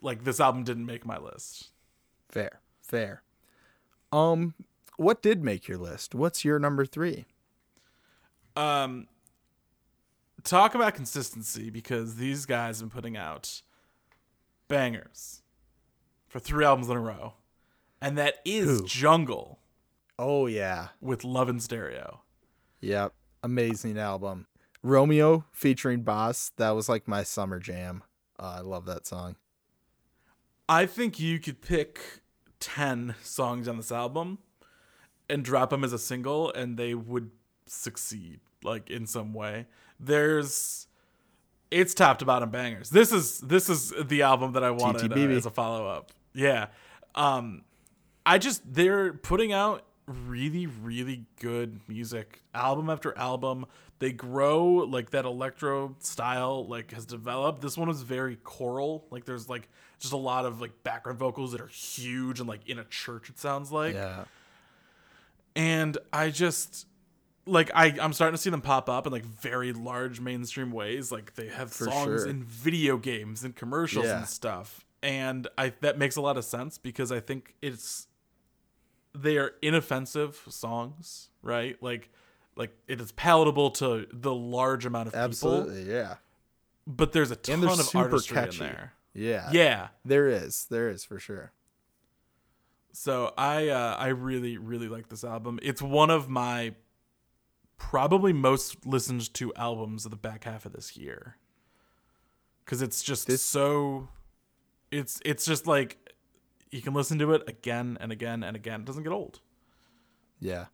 like 0.00 0.24
this 0.24 0.40
album 0.40 0.64
didn't 0.64 0.86
make 0.86 1.04
my 1.04 1.18
list. 1.18 1.72
Fair, 2.30 2.60
fair. 2.80 3.22
Um, 4.12 4.54
what 4.96 5.20
did 5.20 5.44
make 5.44 5.68
your 5.68 5.76
list? 5.76 6.14
What's 6.14 6.42
your 6.42 6.58
number 6.58 6.86
three? 6.86 7.26
Um, 8.56 9.08
talk 10.42 10.74
about 10.74 10.94
consistency 10.94 11.68
because 11.68 12.16
these 12.16 12.46
guys 12.46 12.80
have 12.80 12.88
been 12.88 12.96
putting 12.96 13.16
out 13.18 13.60
bangers 14.68 15.42
for 16.28 16.38
three 16.38 16.64
albums 16.64 16.88
in 16.88 16.96
a 16.96 17.00
row, 17.00 17.34
and 18.04 18.18
that 18.18 18.36
is 18.44 18.80
Who? 18.80 18.86
Jungle 18.86 19.58
Oh 20.18 20.46
yeah, 20.46 20.88
with 21.00 21.24
Loving 21.24 21.56
in 21.56 21.60
Stereo. 21.60 22.20
yep, 22.80 23.14
amazing 23.42 23.98
album. 23.98 24.46
Romeo 24.82 25.44
featuring 25.50 26.02
Bas. 26.02 26.52
That 26.56 26.70
was 26.70 26.88
like 26.88 27.08
my 27.08 27.22
summer 27.22 27.58
jam. 27.58 28.04
Uh, 28.38 28.56
I 28.58 28.60
love 28.60 28.84
that 28.86 29.06
song. 29.06 29.36
I 30.68 30.86
think 30.86 31.18
you 31.18 31.38
could 31.40 31.60
pick 31.60 32.22
10 32.60 33.16
songs 33.22 33.66
on 33.66 33.76
this 33.76 33.90
album 33.90 34.38
and 35.28 35.44
drop 35.44 35.70
them 35.70 35.84
as 35.84 35.92
a 35.92 35.98
single 35.98 36.52
and 36.52 36.76
they 36.76 36.94
would 36.94 37.30
succeed 37.66 38.40
like 38.62 38.88
in 38.90 39.06
some 39.06 39.34
way. 39.34 39.66
There's 39.98 40.86
it's 41.70 41.92
top 41.92 42.18
to 42.18 42.24
bottom 42.24 42.50
bangers. 42.50 42.90
This 42.90 43.10
is 43.10 43.40
this 43.40 43.68
is 43.68 43.92
the 44.00 44.22
album 44.22 44.52
that 44.52 44.62
I 44.62 44.70
wanted 44.70 45.12
uh, 45.12 45.16
as 45.16 45.46
a 45.46 45.50
follow 45.50 45.88
up. 45.88 46.12
Yeah. 46.34 46.68
Um 47.14 47.64
I 48.26 48.38
just 48.38 48.62
they're 48.74 49.12
putting 49.12 49.52
out 49.52 49.84
really 50.06 50.66
really 50.66 51.24
good 51.40 51.80
music 51.88 52.42
album 52.54 52.90
after 52.90 53.16
album. 53.16 53.66
They 54.00 54.12
grow 54.12 54.64
like 54.66 55.10
that 55.10 55.24
electro 55.24 55.94
style 56.00 56.66
like 56.66 56.92
has 56.92 57.06
developed. 57.06 57.60
This 57.62 57.76
one 57.78 57.88
was 57.88 58.02
very 58.02 58.36
choral. 58.36 59.06
Like 59.10 59.24
there's 59.24 59.48
like 59.48 59.68
just 59.98 60.12
a 60.12 60.16
lot 60.18 60.44
of 60.46 60.60
like 60.60 60.82
background 60.82 61.18
vocals 61.18 61.52
that 61.52 61.60
are 61.60 61.68
huge 61.68 62.40
and 62.40 62.48
like 62.48 62.68
in 62.68 62.78
a 62.78 62.84
church 62.84 63.30
it 63.30 63.38
sounds 63.38 63.70
like 63.72 63.94
Yeah, 63.94 64.24
and 65.56 65.96
I 66.12 66.30
just 66.30 66.86
like 67.46 67.70
I 67.74 67.94
I'm 68.00 68.12
starting 68.12 68.34
to 68.34 68.40
see 68.42 68.50
them 68.50 68.60
pop 68.60 68.88
up 68.88 69.06
in 69.06 69.12
like 69.12 69.24
very 69.24 69.72
large 69.72 70.20
mainstream 70.20 70.70
ways. 70.72 71.12
Like 71.12 71.34
they 71.34 71.48
have 71.48 71.72
For 71.72 71.84
songs 71.84 72.22
sure. 72.22 72.26
in 72.28 72.42
video 72.44 72.96
games 72.96 73.44
and 73.44 73.54
commercials 73.54 74.06
Yeah. 74.06 74.18
and 74.18 74.28
stuff. 74.28 74.84
And 75.02 75.46
I 75.56 75.72
that 75.80 75.98
makes 75.98 76.16
a 76.16 76.20
lot 76.20 76.36
of 76.36 76.44
sense 76.44 76.78
because 76.78 77.12
I 77.12 77.20
think 77.20 77.54
it's 77.62 78.06
they 79.14 79.36
are 79.38 79.52
inoffensive 79.62 80.42
songs, 80.48 81.28
right? 81.42 81.80
Like 81.82 82.10
like 82.56 82.76
it 82.88 83.00
is 83.00 83.12
palatable 83.12 83.70
to 83.72 84.06
the 84.12 84.34
large 84.34 84.86
amount 84.86 85.08
of 85.08 85.12
people, 85.12 85.24
absolutely. 85.24 85.90
Yeah, 85.92 86.16
but 86.86 87.12
there's 87.12 87.30
a 87.30 87.36
ton 87.36 87.62
of 87.64 87.94
artistry 87.94 88.34
catchy. 88.36 88.64
in 88.64 88.70
there. 88.70 88.92
Yeah, 89.16 89.50
Yeah. 89.52 89.88
There 90.04 90.26
is, 90.28 90.66
there 90.70 90.88
is 90.90 91.04
for 91.04 91.20
sure. 91.20 91.52
So 92.92 93.32
I 93.36 93.68
uh, 93.68 93.96
I 93.98 94.08
really 94.08 94.56
really 94.56 94.88
like 94.88 95.08
this 95.08 95.24
album. 95.24 95.58
It's 95.62 95.82
one 95.82 96.10
of 96.10 96.28
my 96.28 96.74
probably 97.76 98.32
most 98.32 98.86
listened 98.86 99.32
to 99.34 99.52
albums 99.54 100.04
of 100.04 100.10
the 100.12 100.16
back 100.16 100.44
half 100.44 100.64
of 100.64 100.72
this 100.72 100.96
year 100.96 101.36
because 102.64 102.82
it's 102.82 103.02
just 103.02 103.26
This- 103.26 103.42
so 103.42 104.08
it's 104.92 105.20
it's 105.24 105.44
just 105.44 105.66
like 105.66 105.98
you 106.74 106.82
can 106.82 106.92
listen 106.92 107.20
to 107.20 107.32
it 107.32 107.48
again 107.48 107.96
and 108.00 108.10
again 108.10 108.42
and 108.42 108.56
again. 108.56 108.80
It 108.80 108.86
doesn't 108.86 109.04
get 109.04 109.12
old. 109.12 109.38
Yeah. 110.40 110.66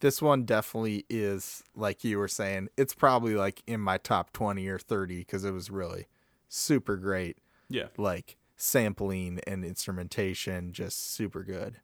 This 0.00 0.20
one 0.20 0.44
definitely 0.44 1.06
is, 1.08 1.62
like 1.74 2.04
you 2.04 2.18
were 2.18 2.28
saying, 2.28 2.68
it's 2.76 2.94
probably 2.94 3.34
like 3.34 3.62
in 3.66 3.80
my 3.80 3.96
top 3.96 4.34
20 4.34 4.66
or 4.68 4.78
30 4.78 5.20
because 5.20 5.44
it 5.44 5.52
was 5.52 5.70
really 5.70 6.06
super 6.48 6.96
great. 6.96 7.38
Yeah. 7.70 7.86
Like 7.96 8.36
sampling 8.56 9.40
and 9.46 9.64
instrumentation, 9.64 10.74
just 10.74 11.14
super 11.14 11.44
good. 11.44 11.76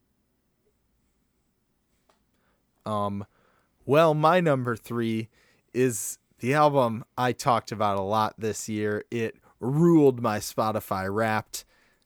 Um, 2.85 3.25
well, 3.87 4.13
my 4.13 4.41
number 4.41 4.77
three 4.77 5.31
is 5.73 6.19
the 6.41 6.53
album 6.53 7.03
I 7.17 7.33
talked 7.33 7.73
about 7.73 7.97
a 7.97 8.03
lot 8.03 8.35
this 8.37 8.69
year. 8.69 9.05
It 9.11 9.37
ruled 9.59 10.21
my 10.21 10.39
Spotify 10.39 11.09
Wrapped. 11.11 11.65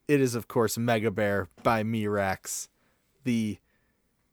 It 0.09 0.21
is, 0.21 0.35
of 0.35 0.49
course, 0.49 0.77
Megabear 0.77 1.47
by 1.63 1.83
Me 1.83 2.07
Rex, 2.07 2.69
the 3.25 3.59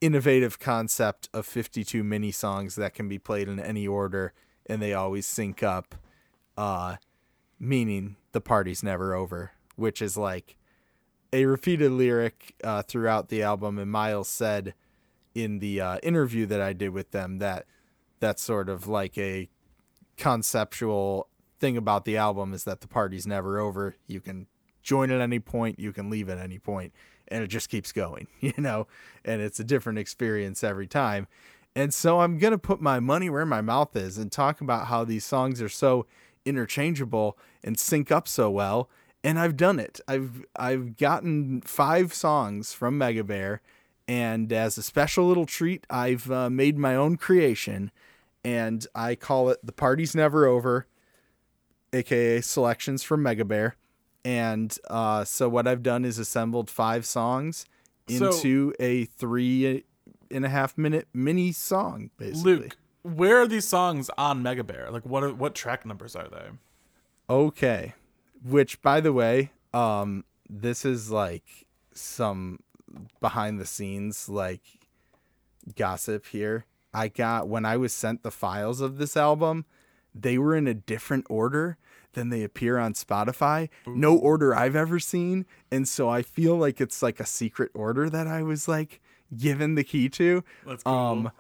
innovative 0.01 0.59
concept 0.59 1.29
of 1.33 1.45
52 1.45 2.03
mini 2.03 2.31
songs 2.31 2.75
that 2.75 2.93
can 2.93 3.07
be 3.09 3.19
played 3.19 3.49
in 3.49 3.59
any 3.59 3.85
order 3.85 4.33
and 4.65 4.81
they 4.81 4.93
always 4.93 5.25
sync 5.25 5.61
up 5.61 5.93
uh 6.55 6.95
meaning 7.59 8.15
the 8.31 8.39
party's 8.39 8.81
never 8.81 9.13
over 9.13 9.51
which 9.75 10.01
is 10.01 10.15
like 10.15 10.55
a 11.31 11.45
repeated 11.45 11.91
lyric 11.91 12.55
uh, 12.63 12.81
throughout 12.81 13.29
the 13.29 13.41
album. 13.43 13.77
And 13.77 13.91
Myles 13.91 14.27
said 14.27 14.73
in 15.35 15.59
the 15.59 15.79
uh, 15.79 15.97
interview 16.01 16.45
that 16.47 16.59
i 16.59 16.73
did 16.73 16.89
with 16.89 17.11
them 17.11 17.37
that 17.37 17.65
that's 18.19 18.41
sort 18.41 18.67
of 18.67 18.87
like 18.87 19.17
a 19.17 19.47
conceptual 20.17 21.29
thing 21.59 21.77
about 21.77 22.03
the 22.03 22.17
album 22.17 22.53
is 22.53 22.63
that 22.63 22.81
the 22.81 22.87
party's 22.87 23.27
never 23.27 23.59
over. 23.59 23.95
You 24.07 24.19
can 24.19 24.47
join 24.81 25.11
at 25.11 25.21
any 25.21 25.39
point 25.39 25.79
you 25.79 25.91
can 25.91 26.09
leave 26.09 26.29
at 26.29 26.37
any 26.37 26.59
point 26.59 26.93
and 27.27 27.43
it 27.43 27.47
just 27.47 27.69
keeps 27.69 27.91
going 27.91 28.27
you 28.39 28.53
know? 28.57 28.87
And 29.23 29.41
it's 29.41 29.59
a 29.59 29.63
different 29.63 29.99
experience 29.99 30.63
every 30.63 30.87
time. 30.87 31.27
And 31.75 31.93
so 31.93 32.21
i'm 32.21 32.37
going 32.37 32.51
to 32.51 32.57
put 32.57 32.81
my 32.81 32.99
money 32.99 33.29
where 33.29 33.45
my 33.45 33.61
mouth 33.61 33.95
is 33.95 34.17
and 34.17 34.31
talk 34.31 34.61
about 34.61 34.87
how 34.87 35.03
these 35.03 35.25
songs 35.25 35.61
are 35.61 35.69
so 35.69 36.05
interchangeable 36.45 37.37
and 37.63 37.77
sync 37.77 38.11
up 38.11 38.27
so 38.27 38.49
well 38.49 38.89
and 39.23 39.37
i've 39.37 39.55
done 39.57 39.79
it. 39.79 39.99
I've 40.07 40.45
i've 40.55 40.97
gotten 40.97 41.61
five 41.61 42.13
songs 42.13 42.73
from 42.73 42.97
megabear 42.97 43.59
and 44.07 44.51
as 44.51 44.77
a 44.77 44.83
special 44.83 45.27
little 45.27 45.45
treat 45.45 45.85
i've 45.89 46.31
uh, 46.31 46.49
made 46.49 46.77
my 46.77 46.95
own 46.95 47.17
creation 47.17 47.91
and 48.43 48.87
i 48.95 49.15
call 49.15 49.49
it 49.49 49.59
the 49.63 49.73
party's 49.73 50.15
never 50.15 50.47
over 50.47 50.87
aka 51.93 52.41
selections 52.41 53.03
from 53.03 53.23
Megabear. 53.23 53.73
And 54.25 54.77
uh, 54.89 55.23
so 55.23 55.47
what 55.49 55.67
I've 55.67 55.83
done 55.83 56.03
is 56.05 56.19
assembled 56.19 56.69
five 56.69 57.05
songs 57.05 57.65
So- 58.09 58.31
into 58.31 58.73
a 58.79 59.05
three 59.05 59.83
and 60.31 60.45
a 60.45 60.49
half 60.49 60.77
minute 60.77 61.07
mini 61.13 61.51
song, 61.51 62.11
basically. 62.17 62.55
Luke, 62.55 62.77
where 63.01 63.37
are 63.41 63.47
these 63.47 63.67
songs 63.67 64.09
on 64.17 64.43
Megabear? 64.43 64.91
Like 64.91 65.05
what 65.05 65.23
are, 65.23 65.33
what 65.33 65.55
track 65.55 65.85
numbers 65.85 66.15
are 66.15 66.27
they? 66.27 66.49
Okay. 67.29 67.93
Which, 68.43 68.81
by 68.81 69.01
the 69.01 69.13
way, 69.13 69.51
um, 69.73 70.23
this 70.49 70.85
is 70.85 71.09
like 71.11 71.65
some 71.93 72.59
behind 73.19 73.59
the 73.59 73.65
scenes 73.65 74.29
like 74.29 74.61
gossip 75.75 76.25
here. 76.27 76.65
I 76.93 77.07
got 77.07 77.47
when 77.47 77.65
I 77.65 77.77
was 77.77 77.93
sent 77.93 78.23
the 78.23 78.31
files 78.31 78.81
of 78.81 78.97
this 78.97 79.15
album, 79.15 79.65
they 80.15 80.37
were 80.37 80.55
in 80.55 80.67
a 80.67 80.73
different 80.73 81.25
order 81.29 81.77
than 82.13 82.29
they 82.29 82.43
appear 82.43 82.77
on 82.77 82.93
Spotify. 82.93 83.69
No 83.85 84.15
order 84.17 84.55
I've 84.55 84.75
ever 84.75 84.99
seen, 84.99 85.45
and 85.71 85.87
so 85.87 86.09
I 86.09 86.21
feel 86.21 86.55
like 86.55 86.81
it's 86.81 87.01
like 87.01 87.19
a 87.19 87.25
secret 87.25 87.71
order 87.73 88.09
that 88.09 88.27
I 88.27 88.43
was 88.43 88.67
like 88.67 88.99
given 89.35 89.75
the 89.75 89.83
key 89.83 90.09
to. 90.09 90.43
That's 90.65 90.83
cool. 90.83 90.93
Um, 90.93 91.31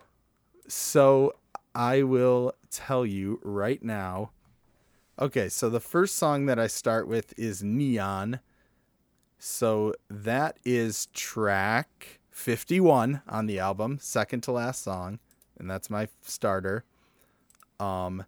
so 0.67 1.33
I 1.73 2.03
will 2.03 2.53
tell 2.69 3.05
you 3.05 3.39
right 3.43 3.81
now. 3.83 4.31
Okay, 5.19 5.49
so 5.49 5.69
the 5.69 5.79
first 5.79 6.15
song 6.15 6.45
that 6.45 6.59
I 6.59 6.67
start 6.67 7.07
with 7.07 7.33
is 7.37 7.61
Neon. 7.63 8.39
So 9.37 9.93
that 10.09 10.57
is 10.63 11.07
track 11.07 12.19
51 12.31 13.21
on 13.27 13.45
the 13.47 13.59
album, 13.59 13.97
second 14.01 14.41
to 14.43 14.51
last 14.51 14.83
song, 14.83 15.19
and 15.57 15.69
that's 15.69 15.89
my 15.89 16.07
starter. 16.21 16.85
Um 17.79 18.25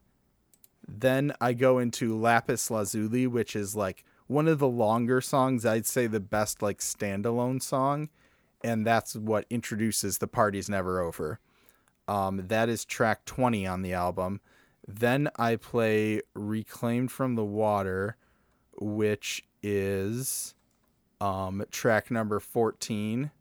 then 0.99 1.33
I 1.39 1.53
go 1.53 1.79
into 1.79 2.17
Lapis 2.17 2.69
Lazuli, 2.69 3.25
which 3.25 3.55
is 3.55 3.75
like 3.75 4.03
one 4.27 4.47
of 4.47 4.59
the 4.59 4.67
longer 4.67 5.21
songs, 5.21 5.65
I'd 5.65 5.85
say 5.85 6.07
the 6.07 6.19
best 6.19 6.61
like 6.61 6.79
standalone 6.79 7.61
song, 7.61 8.09
and 8.63 8.85
that's 8.85 9.15
what 9.15 9.45
introduces 9.49 10.17
The 10.17 10.27
Party's 10.27 10.69
Never 10.69 11.01
Over. 11.01 11.39
Um, 12.07 12.47
that 12.47 12.67
is 12.67 12.83
track 12.83 13.23
20 13.25 13.65
on 13.65 13.81
the 13.81 13.93
album. 13.93 14.41
Then 14.85 15.29
I 15.37 15.55
play 15.55 16.21
Reclaimed 16.33 17.11
from 17.11 17.35
the 17.35 17.45
Water, 17.45 18.17
which 18.77 19.43
is 19.63 20.55
um, 21.21 21.63
track 21.71 22.11
number 22.11 22.39
14. 22.39 23.31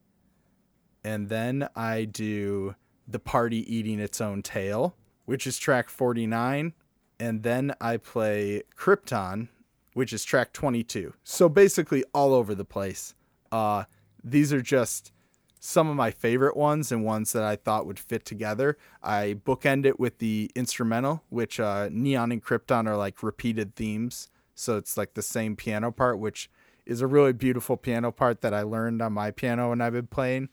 And 1.03 1.29
then 1.29 1.69
I 1.75 2.05
do 2.05 2.77
The 3.09 3.19
Party 3.19 3.75
Eating 3.75 3.99
Its 3.99 4.21
Own 4.21 4.43
Tail, 4.43 4.95
which 5.25 5.47
is 5.47 5.59
track 5.59 5.89
49. 5.89 6.75
And 7.21 7.43
then 7.43 7.75
I 7.81 7.99
play 7.99 8.63
Krypton, 8.77 9.49
which 9.93 10.13
is 10.13 10.25
track 10.25 10.55
22. 10.55 11.13
So 11.23 11.49
basically 11.49 12.03
all 12.15 12.33
over 12.33 12.55
the 12.55 12.65
place. 12.65 13.15
Uh, 13.53 13.85
these 14.25 14.53
are 14.53 14.63
just 14.63 15.13
some 15.61 15.89
of 15.89 15.95
my 15.95 16.11
favorite 16.11 16.57
ones 16.57 16.91
and 16.91 17.05
ones 17.05 17.33
that 17.33 17.43
I 17.43 17.57
thought 17.57 17.87
would 17.87 17.99
fit 17.99 18.25
together. 18.25 18.79
I 19.03 19.37
bookend 19.45 19.85
it 19.85 20.01
with 20.01 20.19
the 20.19 20.51
instrumental, 20.55 21.23
which 21.29 21.61
uh, 21.61 21.91
Neon 21.93 22.33
and 22.33 22.43
Krypton 22.43 22.87
are 22.87 22.97
like 22.97 23.23
repeated 23.23 23.77
themes. 23.77 24.31
So 24.55 24.79
it's 24.79 24.97
like 24.97 25.13
the 25.13 25.23
same 25.23 25.57
piano 25.57 25.93
part, 25.93 26.19
which 26.19 26.51
is 26.87 27.03
a 27.03 27.07
really 27.07 27.35
beautiful 27.35 27.77
piano 27.77 28.11
part 28.11 28.41
that 28.41 28.55
I 28.55 28.63
learned 28.63 29.03
on 29.03 29.13
my 29.13 29.31
piano 29.31 29.69
when 29.69 29.83
I've 29.83 29.93
been 29.93 30.07
playing. 30.07 30.49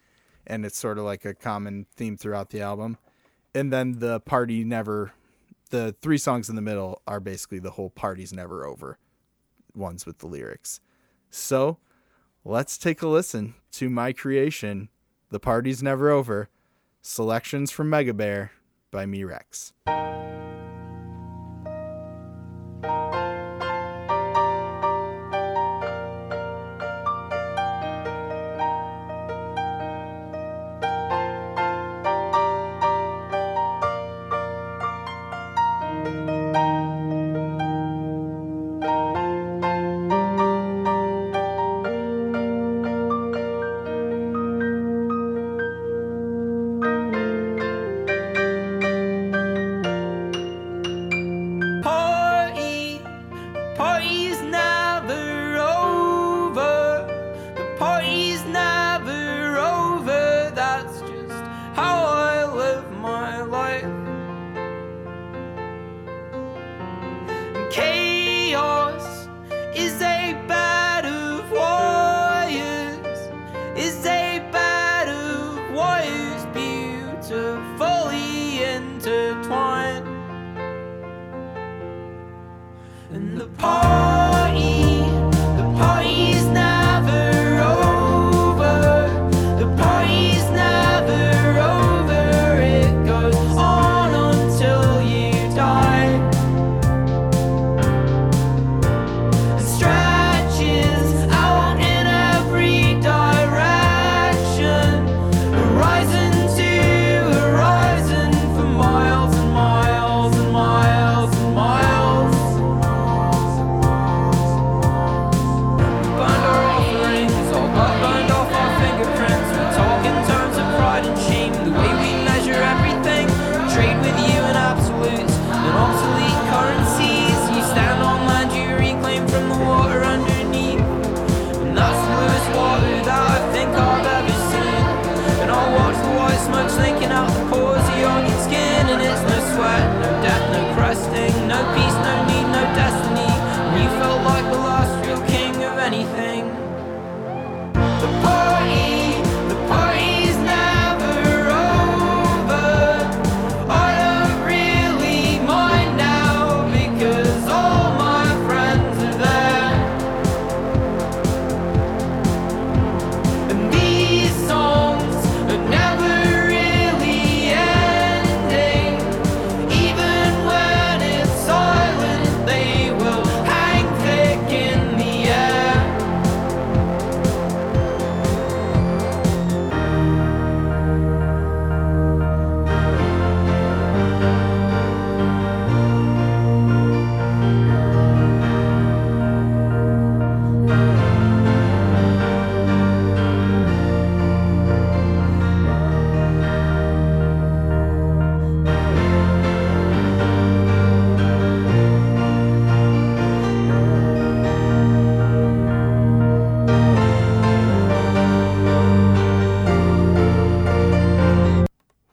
And 0.46 0.66
it's 0.66 0.78
sort 0.78 0.98
of 0.98 1.06
like 1.06 1.24
a 1.24 1.34
common 1.34 1.88
theme 1.96 2.18
throughout 2.18 2.50
the 2.50 2.62
album. 2.62 2.98
And 3.56 3.72
then 3.72 4.00
the 4.00 4.20
party 4.20 4.66
never, 4.66 5.14
the 5.68 5.96
three 6.02 6.18
songs 6.18 6.50
in 6.50 6.56
the 6.56 6.62
middle 6.62 7.02
are 7.08 7.20
basically 7.20 7.60
the 7.60 7.72
whole 7.72 7.90
party's 7.90 8.34
never 8.34 8.66
over 8.66 8.98
ones 9.74 10.06
with 10.06 10.20
the 10.20 10.28
lyrics. 10.28 10.80
So 11.30 11.78
let's 12.44 12.78
take 12.78 13.02
a 13.02 13.08
listen 13.08 13.56
to 13.74 13.90
my 13.90 14.14
creation, 14.14 14.90
The 15.30 15.40
Party's 15.40 15.84
Never 15.84 16.10
Over, 16.10 16.50
selections 17.02 17.72
from 17.72 17.90
Megabear 17.90 18.50
by 18.92 19.06
me 19.06 19.24
Rex. 19.24 19.74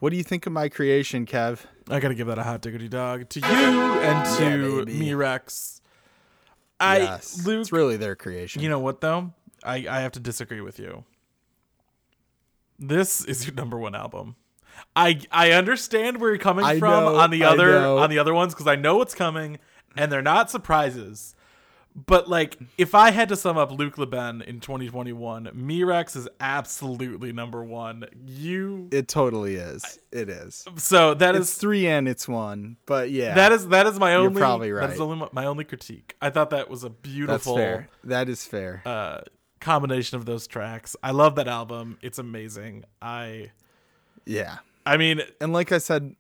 What 0.04 0.10
do 0.10 0.18
you 0.18 0.22
think 0.22 0.44
of 0.44 0.52
my 0.52 0.68
creation, 0.68 1.24
Kev? 1.24 1.60
I 1.88 1.98
gotta 1.98 2.14
give 2.14 2.26
that 2.26 2.36
a 2.36 2.42
hot 2.42 2.60
diggity 2.60 2.90
dog 2.90 3.26
to 3.30 3.40
you 3.40 3.46
and 3.46 4.36
to 4.36 4.84
baby. 4.84 4.98
me, 4.98 5.14
Rex. 5.14 5.80
I 6.78 6.98
yes, 6.98 7.46
Luke, 7.46 7.62
it's 7.62 7.72
really 7.72 7.96
their 7.96 8.14
creation. 8.14 8.60
you 8.60 8.68
know 8.68 8.80
what 8.80 9.00
though? 9.00 9.32
I 9.64 9.86
I 9.88 10.00
have 10.00 10.12
to 10.12 10.20
disagree 10.20 10.60
with 10.60 10.78
you. 10.78 11.04
This 12.78 13.24
is 13.24 13.46
your 13.46 13.54
number 13.54 13.78
one 13.78 13.94
album. 13.94 14.36
I 14.94 15.22
I 15.32 15.52
understand 15.52 16.20
where 16.20 16.28
you're 16.28 16.38
coming 16.38 16.66
I 16.66 16.78
from 16.78 17.04
know, 17.04 17.16
on 17.16 17.30
the 17.30 17.44
other 17.44 17.78
on 17.78 18.10
the 18.10 18.18
other 18.18 18.34
ones 18.34 18.52
because 18.52 18.66
I 18.66 18.76
know 18.76 18.98
what's 18.98 19.14
coming 19.14 19.58
and 19.96 20.12
they're 20.12 20.20
not 20.20 20.50
surprises. 20.50 21.34
But 21.94 22.28
like, 22.28 22.58
if 22.76 22.94
I 22.94 23.12
had 23.12 23.28
to 23.28 23.36
sum 23.36 23.56
up 23.56 23.70
Luke 23.70 23.96
LeBen 23.96 24.44
in 24.44 24.58
2021, 24.58 25.50
Me 25.54 25.84
Rex 25.84 26.16
is 26.16 26.28
absolutely 26.40 27.32
number 27.32 27.62
one. 27.62 28.06
You 28.26 28.88
it 28.90 29.06
totally 29.06 29.54
is. 29.54 30.00
It 30.10 30.28
is. 30.28 30.64
so 30.76 31.14
that 31.14 31.36
It's 31.36 31.50
is 31.50 31.54
three 31.54 31.86
and 31.86 32.08
it's 32.08 32.26
one, 32.26 32.76
but 32.86 33.10
yeah, 33.10 33.34
that 33.34 33.52
is 33.52 33.68
that 33.68 33.86
is 33.86 33.98
my 34.00 34.16
only 34.16 34.40
probably 34.40 34.72
right. 34.72 34.88
that 34.88 34.94
is 34.94 35.00
only 35.00 35.28
my, 35.32 35.44
only 35.46 35.64
critique. 35.64 36.16
I 36.20 36.30
thought 36.30 36.50
that 36.50 36.68
was 36.68 36.82
a 36.82 36.90
beautiful. 36.90 37.54
that's 37.54 37.64
fair. 37.64 37.88
That 38.02 38.28
is 38.28 38.44
fair. 38.44 38.82
uh 38.84 39.20
combination 39.60 40.18
of 40.18 40.26
those 40.26 40.46
tracks. 40.46 40.94
I 41.02 41.12
love 41.12 41.36
that 41.36 41.48
album. 41.48 41.98
It's 42.02 42.18
amazing. 42.18 42.84
I 43.00 43.50
yeah. 44.26 44.58
I 44.86 44.96
mean, 44.96 45.22
And 45.40 45.52
like 45.52 45.72
I 45.72 45.78
said, 45.78 46.14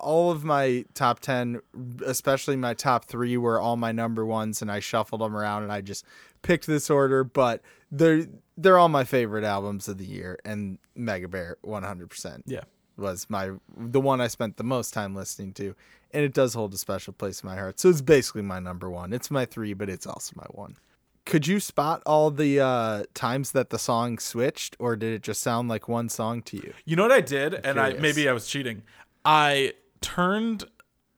all 0.00 0.30
of 0.30 0.44
my 0.44 0.84
top 0.94 1.20
10, 1.20 1.60
especially 2.04 2.56
my 2.56 2.74
top 2.74 3.04
three, 3.04 3.36
were 3.36 3.60
all 3.60 3.76
my 3.76 3.92
number 3.92 4.24
ones, 4.24 4.62
and 4.62 4.70
I 4.70 4.80
shuffled 4.80 5.20
them 5.20 5.36
around 5.36 5.62
and 5.62 5.72
I 5.72 5.80
just 5.80 6.04
picked 6.42 6.66
this 6.66 6.90
order. 6.90 7.24
But 7.24 7.62
they're 7.90 8.26
they're 8.56 8.78
all 8.78 8.88
my 8.88 9.04
favorite 9.04 9.44
albums 9.44 9.88
of 9.88 9.98
the 9.98 10.04
year, 10.04 10.38
and 10.44 10.78
Megabear 10.96 11.54
100% 11.64 12.42
yeah. 12.46 12.60
was 12.96 13.26
my 13.28 13.52
the 13.76 14.00
one 14.00 14.20
I 14.20 14.26
spent 14.28 14.56
the 14.56 14.64
most 14.64 14.92
time 14.92 15.14
listening 15.14 15.52
to, 15.54 15.74
and 16.12 16.24
it 16.24 16.34
does 16.34 16.54
hold 16.54 16.74
a 16.74 16.78
special 16.78 17.12
place 17.12 17.42
in 17.42 17.48
my 17.48 17.56
heart. 17.56 17.80
So 17.80 17.88
it's 17.88 18.00
basically 18.00 18.42
my 18.42 18.58
number 18.58 18.90
one. 18.90 19.12
It's 19.12 19.30
my 19.30 19.44
three, 19.44 19.74
but 19.74 19.88
it's 19.88 20.06
also 20.06 20.32
my 20.36 20.46
one. 20.50 20.76
could 21.24 21.46
you 21.46 21.60
spot 21.60 22.02
all 22.06 22.30
the 22.30 22.58
uh, 22.60 23.04
times 23.14 23.52
that 23.52 23.70
the 23.70 23.78
song 23.78 24.18
switched, 24.18 24.76
or 24.78 24.96
did 24.96 25.12
it 25.12 25.22
just 25.22 25.42
sound 25.42 25.68
like 25.68 25.88
one 25.88 26.08
song 26.08 26.42
to 26.42 26.56
you? 26.56 26.72
You 26.84 26.96
know 26.96 27.02
what 27.02 27.12
I 27.12 27.20
did, 27.20 27.54
and 27.54 27.78
I 27.78 27.92
maybe 27.94 28.28
I 28.28 28.32
was 28.32 28.46
cheating. 28.48 28.82
I 29.24 29.74
turned 30.00 30.64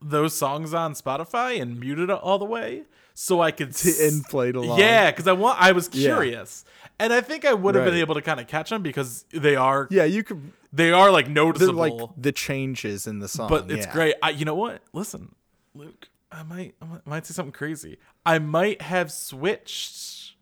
those 0.01 0.33
songs 0.33 0.73
on 0.73 0.93
Spotify 0.93 1.61
and 1.61 1.79
muted 1.79 2.09
it 2.09 2.15
all 2.17 2.39
the 2.39 2.45
way 2.45 2.83
so 3.13 3.41
I 3.41 3.51
could 3.51 3.69
s- 3.69 3.99
and 3.99 4.23
played 4.25 4.55
along. 4.55 4.79
Yeah, 4.79 5.11
because 5.11 5.27
I 5.27 5.33
want. 5.33 5.61
I 5.61 5.71
was 5.73 5.89
Yeah. 5.93 6.07
curious, 6.15 6.65
and 6.99 7.11
I 7.13 7.21
think 7.21 7.45
I 7.45 7.53
would 7.53 7.75
have 7.75 7.85
been 7.85 7.95
able 7.95 8.15
to 8.15 8.21
kind 8.21 8.39
of 8.39 8.47
catch 8.47 8.69
them 8.71 8.81
because 8.81 9.25
they 9.31 9.55
are 9.55 9.87
yeah, 9.91 10.05
you 10.05 10.23
could. 10.23 10.51
they 10.73 10.91
are 10.91 11.11
like 11.11 11.27
noticeable. 11.27 11.73
like 11.75 12.09
the 12.17 12.31
changes 12.31 13.05
in 13.07 13.19
the 13.19 13.27
song, 13.27 13.49
but 13.49 13.69
it's 13.69 13.85
yeah. 13.85 13.93
great. 13.93 14.15
I, 14.23 14.29
you 14.31 14.45
know 14.45 14.55
what? 14.55 14.81
Listen, 14.93 15.35
Luke, 15.75 16.09
I 16.31 16.43
might, 16.43 16.73
I 16.81 16.85
might- 17.05 17.25
say 17.27 17.33
something 17.33 17.51
crazy. 17.51 17.97
I 18.25 18.39
might 18.39 18.81
have 18.81 19.11
switched 19.11 20.33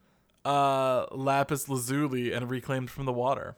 uh 0.46 1.06
lapis 1.12 1.68
lazuli 1.68 2.32
and 2.32 2.50
reclaimed 2.50 2.90
from 2.90 3.06
the 3.06 3.12
water. 3.14 3.58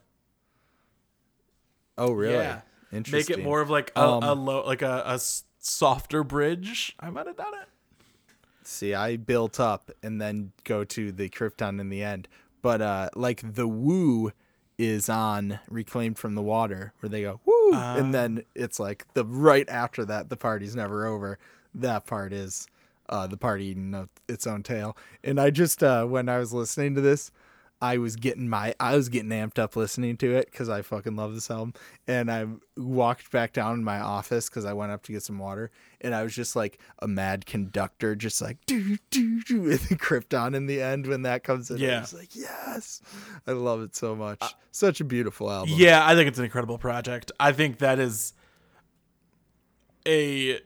Oh, 1.96 2.12
really? 2.12 2.34
Yeah. 2.34 2.62
Make 2.92 3.30
it 3.30 3.42
more 3.42 3.60
of 3.60 3.70
like 3.70 3.92
a, 3.96 4.00
Um, 4.00 4.22
a 4.22 4.34
low, 4.34 4.64
like 4.66 4.82
a, 4.82 5.02
a 5.06 5.18
softer 5.58 6.22
bridge. 6.22 6.94
I 7.00 7.10
might 7.10 7.26
have 7.26 7.36
done 7.36 7.54
it. 7.54 7.68
See, 8.64 8.94
I 8.94 9.16
built 9.16 9.58
up 9.58 9.90
and 10.02 10.20
then 10.20 10.52
go 10.64 10.84
to 10.84 11.10
the 11.10 11.28
Krypton 11.28 11.80
in 11.80 11.88
the 11.88 12.02
end. 12.02 12.28
But 12.62 12.80
uh 12.80 13.08
like 13.16 13.54
the 13.54 13.66
woo 13.66 14.30
is 14.78 15.08
on 15.08 15.58
Reclaimed 15.68 16.18
from 16.18 16.34
the 16.34 16.42
Water 16.42 16.92
where 17.00 17.10
they 17.10 17.22
go 17.22 17.40
woo 17.44 17.72
and 17.74 18.14
then 18.14 18.44
it's 18.54 18.78
like 18.78 19.06
the 19.14 19.24
right 19.24 19.68
after 19.68 20.04
that 20.04 20.28
the 20.28 20.36
party's 20.36 20.76
never 20.76 21.06
over. 21.06 21.38
That 21.74 22.06
part 22.06 22.32
is 22.32 22.68
uh 23.08 23.26
the 23.26 23.36
party 23.36 23.66
eating 23.66 24.08
its 24.28 24.46
own 24.46 24.62
tail. 24.62 24.96
And 25.24 25.40
I 25.40 25.50
just 25.50 25.82
uh 25.82 26.04
when 26.04 26.28
I 26.28 26.38
was 26.38 26.52
listening 26.52 26.94
to 26.94 27.00
this 27.00 27.32
I 27.82 27.98
was 27.98 28.14
getting 28.14 28.48
my 28.48 28.76
I 28.78 28.94
was 28.94 29.08
getting 29.08 29.30
amped 29.30 29.58
up 29.58 29.74
listening 29.74 30.16
to 30.18 30.36
it 30.36 30.46
because 30.46 30.68
I 30.68 30.82
fucking 30.82 31.16
love 31.16 31.34
this 31.34 31.50
album. 31.50 31.74
And 32.06 32.30
I 32.30 32.46
walked 32.76 33.32
back 33.32 33.52
down 33.52 33.74
in 33.74 33.84
my 33.84 33.98
office 33.98 34.48
because 34.48 34.64
I 34.64 34.72
went 34.72 34.92
up 34.92 35.02
to 35.02 35.12
get 35.12 35.24
some 35.24 35.40
water, 35.40 35.72
and 36.00 36.14
I 36.14 36.22
was 36.22 36.32
just 36.32 36.54
like 36.54 36.78
a 37.00 37.08
mad 37.08 37.44
conductor, 37.44 38.14
just 38.14 38.40
like 38.40 38.58
do 38.66 38.96
do 39.10 39.42
do 39.42 39.60
with 39.62 39.88
the 39.88 39.96
Krypton 39.96 40.54
in 40.54 40.66
the 40.66 40.80
end 40.80 41.08
when 41.08 41.22
that 41.22 41.42
comes 41.42 41.72
in. 41.72 41.78
Yeah. 41.78 41.98
I 41.98 42.00
was 42.02 42.14
like, 42.14 42.36
yes, 42.36 43.02
I 43.48 43.52
love 43.52 43.82
it 43.82 43.96
so 43.96 44.14
much. 44.14 44.42
Such 44.70 45.00
a 45.00 45.04
beautiful 45.04 45.50
album. 45.50 45.74
Yeah, 45.76 46.06
I 46.06 46.14
think 46.14 46.28
it's 46.28 46.38
an 46.38 46.44
incredible 46.44 46.78
project. 46.78 47.32
I 47.40 47.50
think 47.50 47.78
that 47.78 47.98
is 47.98 48.32
a 50.06 50.60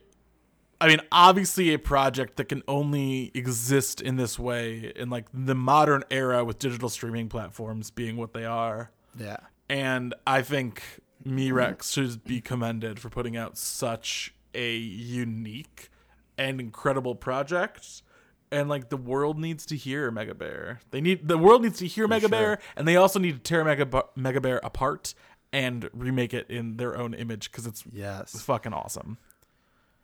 I 0.79 0.87
mean, 0.87 0.99
obviously 1.11 1.73
a 1.73 1.79
project 1.79 2.37
that 2.37 2.45
can 2.45 2.61
only 2.67 3.31
exist 3.33 3.99
in 4.01 4.17
this 4.17 4.37
way 4.37 4.93
in 4.95 5.09
like 5.09 5.25
the 5.33 5.55
modern 5.55 6.03
era 6.11 6.43
with 6.43 6.59
digital 6.59 6.89
streaming 6.89 7.29
platforms 7.29 7.89
being 7.89 8.17
what 8.17 8.33
they 8.33 8.45
are. 8.45 8.91
yeah, 9.17 9.37
And 9.69 10.13
I 10.25 10.43
think 10.43 10.83
Me 11.25 11.51
Rex 11.51 11.91
should 11.91 12.23
be 12.23 12.41
commended 12.41 12.99
for 12.99 13.09
putting 13.09 13.35
out 13.35 13.57
such 13.57 14.33
a 14.53 14.75
unique 14.75 15.89
and 16.37 16.59
incredible 16.59 17.15
project. 17.15 18.03
And 18.51 18.69
like 18.69 18.89
the 18.89 18.97
world 18.97 19.37
needs 19.37 19.65
to 19.67 19.75
hear 19.75 20.11
Megabear. 20.11 20.77
They 20.91 21.01
need 21.01 21.27
the 21.27 21.37
world 21.37 21.63
needs 21.63 21.79
to 21.79 21.87
hear 21.87 22.07
Megabear, 22.07 22.59
and 22.77 22.87
they 22.87 22.95
also 22.95 23.19
need 23.19 23.33
to 23.33 23.39
tear 23.39 23.65
Mega 23.65 23.85
Megabear 23.85 24.59
apart 24.63 25.13
and 25.51 25.89
remake 25.91 26.33
it 26.33 26.49
in 26.49 26.77
their 26.77 26.97
own 26.97 27.13
image 27.13 27.51
because 27.51 27.65
it's 27.65 27.83
yes. 27.91 28.39
fucking 28.41 28.73
awesome. 28.73 29.17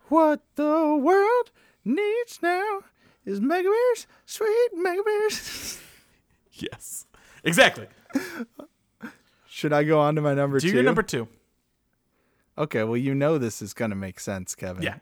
What 0.10 0.42
the 0.56 0.96
world 1.02 1.52
needs 1.86 2.40
now 2.42 2.80
is 3.26 3.40
Megabears, 3.40 4.06
sweet 4.26 4.70
Megabears. 4.76 5.80
Yes, 6.56 7.08
exactly. 7.44 7.88
Should 9.48 9.74
I 9.74 9.84
go 9.84 10.00
on 10.00 10.14
to 10.14 10.22
my 10.22 10.36
number 10.36 10.60
Do 10.60 10.68
two? 10.70 10.76
your 10.76 10.84
number 10.84 11.02
two. 11.02 11.28
Okay, 12.56 12.84
well 12.84 12.96
you 12.96 13.16
know 13.16 13.40
this 13.40 13.60
is 13.60 13.74
gonna 13.74 13.96
make 13.96 14.20
sense, 14.20 14.54
Kevin. 14.54 14.84
Yeah, 14.84 14.98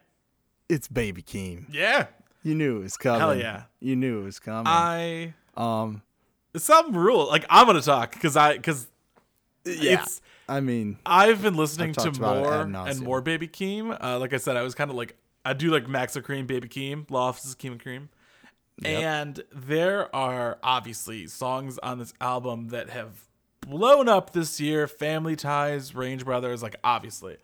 it's 0.70 0.88
Baby 0.88 1.22
Keem. 1.22 1.66
yeah. 1.70 2.06
You 2.42 2.54
knew 2.54 2.78
it 2.78 2.82
was 2.84 2.96
coming. 2.96 3.20
Hell 3.20 3.36
yeah. 3.36 3.64
You 3.80 3.96
knew 3.96 4.22
it 4.22 4.24
was 4.24 4.38
coming. 4.40 4.66
I 4.66 5.34
um, 5.56 6.00
it's 6.54 6.64
some 6.64 6.96
rule. 6.96 7.26
Like 7.28 7.44
I'm 7.50 7.66
gonna 7.66 7.82
talk 7.82 8.12
because 8.12 8.34
I 8.36 8.54
because 8.56 8.88
yeah. 9.66 10.02
it's 10.02 10.22
I 10.48 10.60
mean, 10.60 10.98
I've 11.06 11.42
been 11.42 11.56
listening 11.56 11.90
I've 11.90 11.96
to 11.96 12.04
talked 12.04 12.16
about 12.18 12.36
it 12.38 12.68
more 12.68 12.86
and 12.88 13.00
more 13.00 13.20
Baby 13.20 13.48
Keem. 13.48 13.96
Uh, 14.02 14.18
like 14.18 14.32
I 14.32 14.36
said, 14.38 14.56
I 14.56 14.62
was 14.62 14.74
kind 14.74 14.90
of 14.90 14.96
like 14.96 15.16
I 15.44 15.52
do 15.52 15.70
like 15.70 15.86
Maxo 15.86 16.20
Kream, 16.22 16.46
Baby 16.46 16.68
Keem, 16.68 17.10
Lofts 17.10 17.44
is 17.44 17.54
Keem 17.54 17.72
and 17.72 17.82
Cream, 17.82 18.08
and 18.84 19.42
there 19.52 20.14
are 20.14 20.58
obviously 20.62 21.26
songs 21.26 21.78
on 21.78 21.98
this 21.98 22.12
album 22.20 22.68
that 22.68 22.90
have 22.90 23.28
blown 23.60 24.08
up 24.08 24.32
this 24.32 24.60
year. 24.60 24.86
Family 24.88 25.36
Ties, 25.36 25.94
Range 25.94 26.24
Brothers, 26.24 26.62
like 26.62 26.76
obviously, 26.84 27.36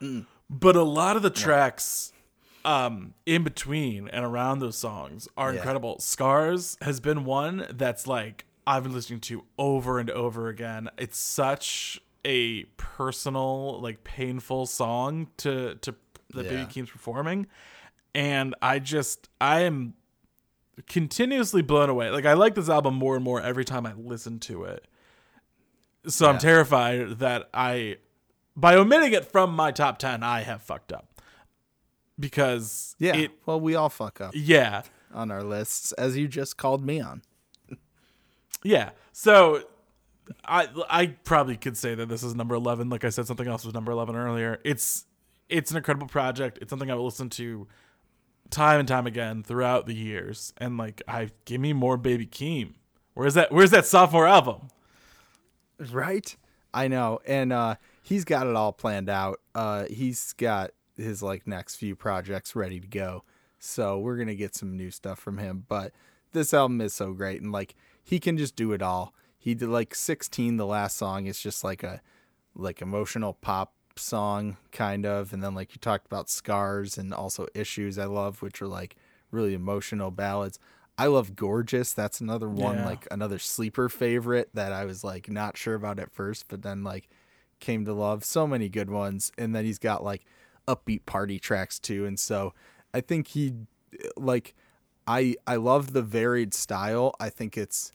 Mm. 0.00 0.26
but 0.48 0.76
a 0.76 0.82
lot 0.82 1.16
of 1.16 1.22
the 1.22 1.30
tracks 1.30 2.12
um 2.64 3.14
in 3.24 3.44
between 3.44 4.08
and 4.08 4.24
around 4.24 4.58
those 4.58 4.76
songs 4.76 5.28
are 5.36 5.50
Yeah. 5.52 5.58
incredible. 5.58 5.98
Scars 6.00 6.76
has 6.82 7.00
been 7.00 7.24
one 7.24 7.66
that's 7.70 8.06
like 8.06 8.44
I've 8.66 8.82
been 8.82 8.92
listening 8.92 9.20
to 9.20 9.44
over 9.58 9.98
and 9.98 10.10
over 10.10 10.48
again. 10.48 10.90
It's 10.98 11.16
such 11.18 12.00
a 12.24 12.64
personal, 12.76 13.80
like 13.80 14.04
painful 14.04 14.66
song 14.66 15.28
to 15.38 15.76
to 15.76 15.94
that 16.34 16.44
Yeah. 16.44 16.50
Baby 16.50 16.66
Keem's 16.66 16.90
performing. 16.90 17.46
And 18.14 18.54
I 18.62 18.78
just 18.78 19.28
I 19.40 19.60
am 19.60 19.94
continuously 20.86 21.62
blown 21.62 21.90
away. 21.90 22.10
Like 22.10 22.26
I 22.26 22.34
like 22.34 22.54
this 22.54 22.68
album 22.68 22.94
more 22.94 23.16
and 23.16 23.24
more 23.24 23.40
every 23.40 23.64
time 23.64 23.86
I 23.86 23.92
listen 23.94 24.38
to 24.40 24.64
it. 24.64 24.86
So 26.06 26.28
I'm 26.28 26.38
terrified 26.38 27.18
that 27.18 27.48
I 27.52 27.96
by 28.56 28.74
omitting 28.74 29.12
it 29.12 29.24
from 29.24 29.54
my 29.54 29.70
top 29.70 29.98
10 29.98 30.22
I 30.22 30.42
have 30.42 30.62
fucked 30.62 30.92
up. 30.92 31.06
Because 32.18 32.96
yeah. 32.98 33.14
it 33.14 33.30
well, 33.46 33.60
we 33.60 33.76
all 33.76 33.88
fuck 33.88 34.20
up 34.20 34.32
yeah. 34.34 34.82
on 35.14 35.30
our 35.30 35.44
lists, 35.44 35.92
as 35.92 36.16
you 36.16 36.26
just 36.26 36.56
called 36.56 36.84
me 36.84 37.00
on. 37.00 37.22
Yeah. 38.64 38.90
So 39.12 39.62
I 40.44 40.68
I 40.88 41.06
probably 41.06 41.56
could 41.56 41.76
say 41.76 41.94
that 41.94 42.08
this 42.08 42.22
is 42.22 42.34
number 42.34 42.54
11 42.54 42.90
like 42.90 43.04
I 43.04 43.10
said 43.10 43.26
something 43.26 43.48
else 43.48 43.64
was 43.64 43.74
number 43.74 43.92
11 43.92 44.16
earlier. 44.16 44.60
It's 44.64 45.04
it's 45.48 45.70
an 45.70 45.76
incredible 45.76 46.06
project. 46.06 46.58
It's 46.60 46.70
something 46.70 46.90
I 46.90 46.94
will 46.94 47.04
listen 47.04 47.30
to 47.30 47.66
time 48.50 48.80
and 48.80 48.88
time 48.88 49.06
again 49.06 49.42
throughout 49.42 49.86
the 49.86 49.94
years 49.94 50.52
and 50.58 50.78
like 50.78 51.02
I 51.06 51.30
give 51.44 51.60
me 51.60 51.72
more 51.72 51.96
Baby 51.96 52.26
Keem. 52.26 52.74
Where's 53.14 53.34
that 53.34 53.52
where's 53.52 53.70
that 53.70 53.86
sophomore 53.86 54.26
album? 54.26 54.68
Right? 55.90 56.36
I 56.72 56.88
know. 56.88 57.20
And 57.26 57.52
uh 57.52 57.76
he's 58.02 58.24
got 58.24 58.46
it 58.46 58.56
all 58.56 58.72
planned 58.72 59.08
out. 59.08 59.40
Uh 59.54 59.86
he's 59.90 60.32
got 60.34 60.70
his 60.96 61.22
like 61.22 61.46
next 61.46 61.76
few 61.76 61.94
projects 61.96 62.56
ready 62.56 62.80
to 62.80 62.86
go. 62.86 63.24
So 63.58 63.98
we're 63.98 64.16
to 64.24 64.34
get 64.34 64.54
some 64.54 64.76
new 64.76 64.90
stuff 64.90 65.18
from 65.18 65.38
him, 65.38 65.64
but 65.68 65.92
this 66.32 66.54
album 66.54 66.80
is 66.80 66.94
so 66.94 67.12
great 67.12 67.40
and 67.40 67.52
like 67.52 67.74
he 68.02 68.20
can 68.20 68.38
just 68.38 68.56
do 68.56 68.72
it 68.72 68.82
all. 68.82 69.14
He 69.38 69.54
did 69.54 69.68
like 69.68 69.94
16 69.94 70.56
the 70.56 70.66
last 70.66 70.96
song 70.96 71.26
is 71.26 71.40
just 71.40 71.62
like 71.64 71.82
a 71.82 72.00
like 72.54 72.82
emotional 72.82 73.34
pop 73.34 73.72
song 73.96 74.56
kind 74.70 75.04
of 75.06 75.32
and 75.32 75.42
then 75.42 75.54
like 75.54 75.72
you 75.72 75.78
talked 75.80 76.06
about 76.06 76.28
scars 76.28 76.96
and 76.98 77.12
also 77.12 77.46
issues 77.54 77.98
I 77.98 78.04
love 78.04 78.42
which 78.42 78.60
are 78.62 78.68
like 78.68 78.96
really 79.30 79.54
emotional 79.54 80.10
ballads. 80.10 80.58
I 80.96 81.06
love 81.06 81.36
Gorgeous. 81.36 81.92
That's 81.92 82.20
another 82.20 82.48
one 82.48 82.78
Yeah. 82.78 82.86
like 82.86 83.06
another 83.10 83.38
sleeper 83.38 83.88
favorite 83.88 84.50
that 84.54 84.72
I 84.72 84.84
was 84.84 85.04
like 85.04 85.28
not 85.30 85.56
sure 85.56 85.74
about 85.74 85.98
at 85.98 86.10
first 86.12 86.48
but 86.48 86.62
then 86.62 86.82
like 86.84 87.08
came 87.60 87.84
to 87.84 87.92
love. 87.92 88.24
So 88.24 88.46
many 88.46 88.68
good 88.68 88.90
ones 88.90 89.30
and 89.38 89.54
then 89.54 89.64
he's 89.64 89.78
got 89.78 90.02
like 90.04 90.24
upbeat 90.66 91.06
party 91.06 91.38
tracks 91.38 91.78
too 91.78 92.04
and 92.06 92.18
so 92.18 92.54
I 92.92 93.00
think 93.00 93.28
he 93.28 93.54
like 94.16 94.54
I 95.06 95.36
I 95.46 95.56
love 95.56 95.92
the 95.92 96.02
varied 96.02 96.54
style. 96.54 97.14
I 97.18 97.30
think 97.30 97.56
it's 97.56 97.90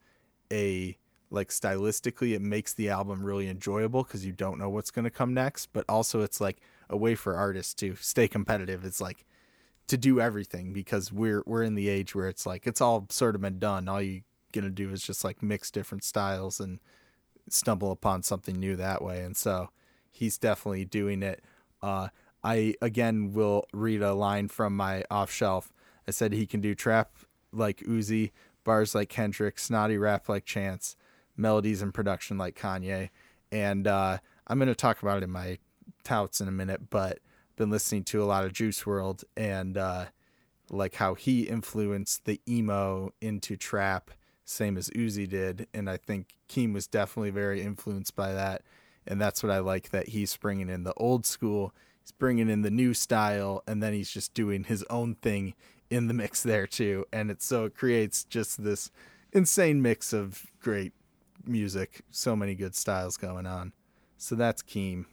a 0.52 0.98
like 1.34 1.50
stylistically 1.50 2.34
it 2.34 2.42
makes 2.42 2.74
the 2.74 2.90
album 2.90 3.24
really 3.24 3.50
enjoyable 3.50 4.04
because 4.04 4.26
you 4.26 4.32
don't 4.32 4.60
know 4.60 4.70
what's 4.70 4.92
going 4.92 5.04
to 5.04 5.10
come 5.10 5.34
next 5.34 5.68
but 5.74 5.84
also 5.90 6.22
it's 6.22 6.40
like 6.40 6.62
a 6.90 6.98
way 6.98 7.16
for 7.16 7.36
artists 7.36 7.74
to 7.74 7.96
stay 7.96 8.28
competitive. 8.28 8.86
It's 8.86 9.02
like 9.02 9.26
to 9.88 9.98
do 9.98 10.22
everything 10.22 10.72
because 10.72 11.12
we're 11.12 11.44
we're 11.46 11.64
in 11.64 11.76
the 11.76 11.90
age 11.90 12.16
where 12.16 12.30
it's 12.30 12.46
like 12.46 12.66
it's 12.66 12.80
all 12.80 13.08
sort 13.10 13.36
of 13.36 13.42
been 13.42 13.60
done. 13.60 13.90
All 13.90 14.02
you 14.02 14.22
gonna 14.54 14.70
do 14.70 14.92
is 14.92 15.04
just 15.04 15.24
like 15.24 15.44
mix 15.44 15.72
different 15.72 16.04
styles 16.04 16.60
and 16.60 16.80
stumble 17.50 17.92
upon 17.92 18.24
something 18.24 18.58
new 18.58 18.76
that 18.78 19.02
way 19.02 19.22
and 19.22 19.36
so 19.36 19.70
he's 20.10 20.38
definitely 20.38 20.86
doing 20.86 21.22
it. 21.24 21.44
Uh 21.82 22.08
i 22.46 22.76
again 22.82 23.34
will 23.34 23.66
read 23.74 24.02
a 24.02 24.14
line 24.14 24.48
from 24.48 24.76
my 24.76 25.04
off 25.10 25.32
shelf. 25.32 25.74
I 26.08 26.12
said 26.12 26.32
he 26.32 26.46
can 26.46 26.62
do 26.62 26.76
trap 26.76 27.16
like 27.52 27.78
Uzi, 27.80 28.32
bars 28.64 28.94
like 28.94 29.10
Kendrick, 29.10 29.58
snotty 29.60 29.98
rap 29.98 30.30
like 30.30 30.46
Chance, 30.46 30.96
melodies 31.36 31.82
and 31.82 31.94
production 31.94 32.38
like 32.38 32.58
Kanye. 32.58 33.10
And 33.52 33.88
uh, 33.88 34.18
I'm 34.48 34.58
going 34.58 34.68
to 34.68 34.76
talk 34.76 35.02
about 35.02 35.18
it 35.18 35.24
in 35.24 35.32
my 35.32 35.58
touts 36.04 36.42
in 36.42 36.48
a 36.48 36.52
minute, 36.52 36.90
but 36.90 37.20
been 37.56 37.70
listening 37.70 38.04
to 38.04 38.24
a 38.24 38.26
lot 38.26 38.46
of 38.46 38.54
Juice 38.54 38.84
WRLD 38.84 39.24
and 39.38 39.78
uh, 39.78 40.06
like 40.70 40.96
how 40.96 41.14
he 41.14 41.44
influenced 41.44 42.26
the 42.26 42.42
emo 42.48 43.14
into 43.22 43.56
trap 43.56 44.12
same 44.46 44.78
as 44.78 44.90
Uzi 44.90 45.28
did, 45.28 45.68
and 45.74 45.90
I 45.90 45.98
think 45.98 46.36
Keem 46.50 46.74
was 46.74 46.88
definitely 46.88 47.30
very 47.30 47.62
influenced 47.62 48.16
by 48.16 48.34
that, 48.34 48.62
and 49.08 49.22
that's 49.22 49.42
what 49.42 49.52
I 49.52 49.60
like 49.60 49.90
that 49.92 50.10
he's 50.10 50.36
bringing 50.36 50.70
in 50.70 50.84
the 50.84 50.94
old 50.96 51.26
school, 51.26 51.74
he's 52.02 52.12
bringing 52.12 52.50
in 52.50 52.62
the 52.62 52.72
new 52.72 52.94
style, 52.94 53.64
and 53.68 53.82
then 53.82 53.94
he's 53.94 54.12
just 54.12 54.34
doing 54.34 54.66
his 54.66 54.84
own 54.90 55.16
thing 55.16 55.54
in 55.90 56.08
the 56.08 56.14
mix 56.14 56.44
there 56.44 56.68
too, 56.68 57.06
and 57.14 57.32
it 57.32 57.42
so 57.42 57.66
it 57.66 57.76
creates 57.76 58.24
just 58.24 58.64
this 58.64 58.92
insane 59.32 59.82
mix 59.82 60.12
of 60.14 60.48
great 60.60 60.94
music, 61.46 62.02
so 62.12 62.36
many 62.36 62.56
good 62.56 62.76
styles 62.76 63.18
going 63.18 63.46
on. 63.46 63.74
So 64.18 64.36
that's 64.36 64.62
Keem, 64.64 65.06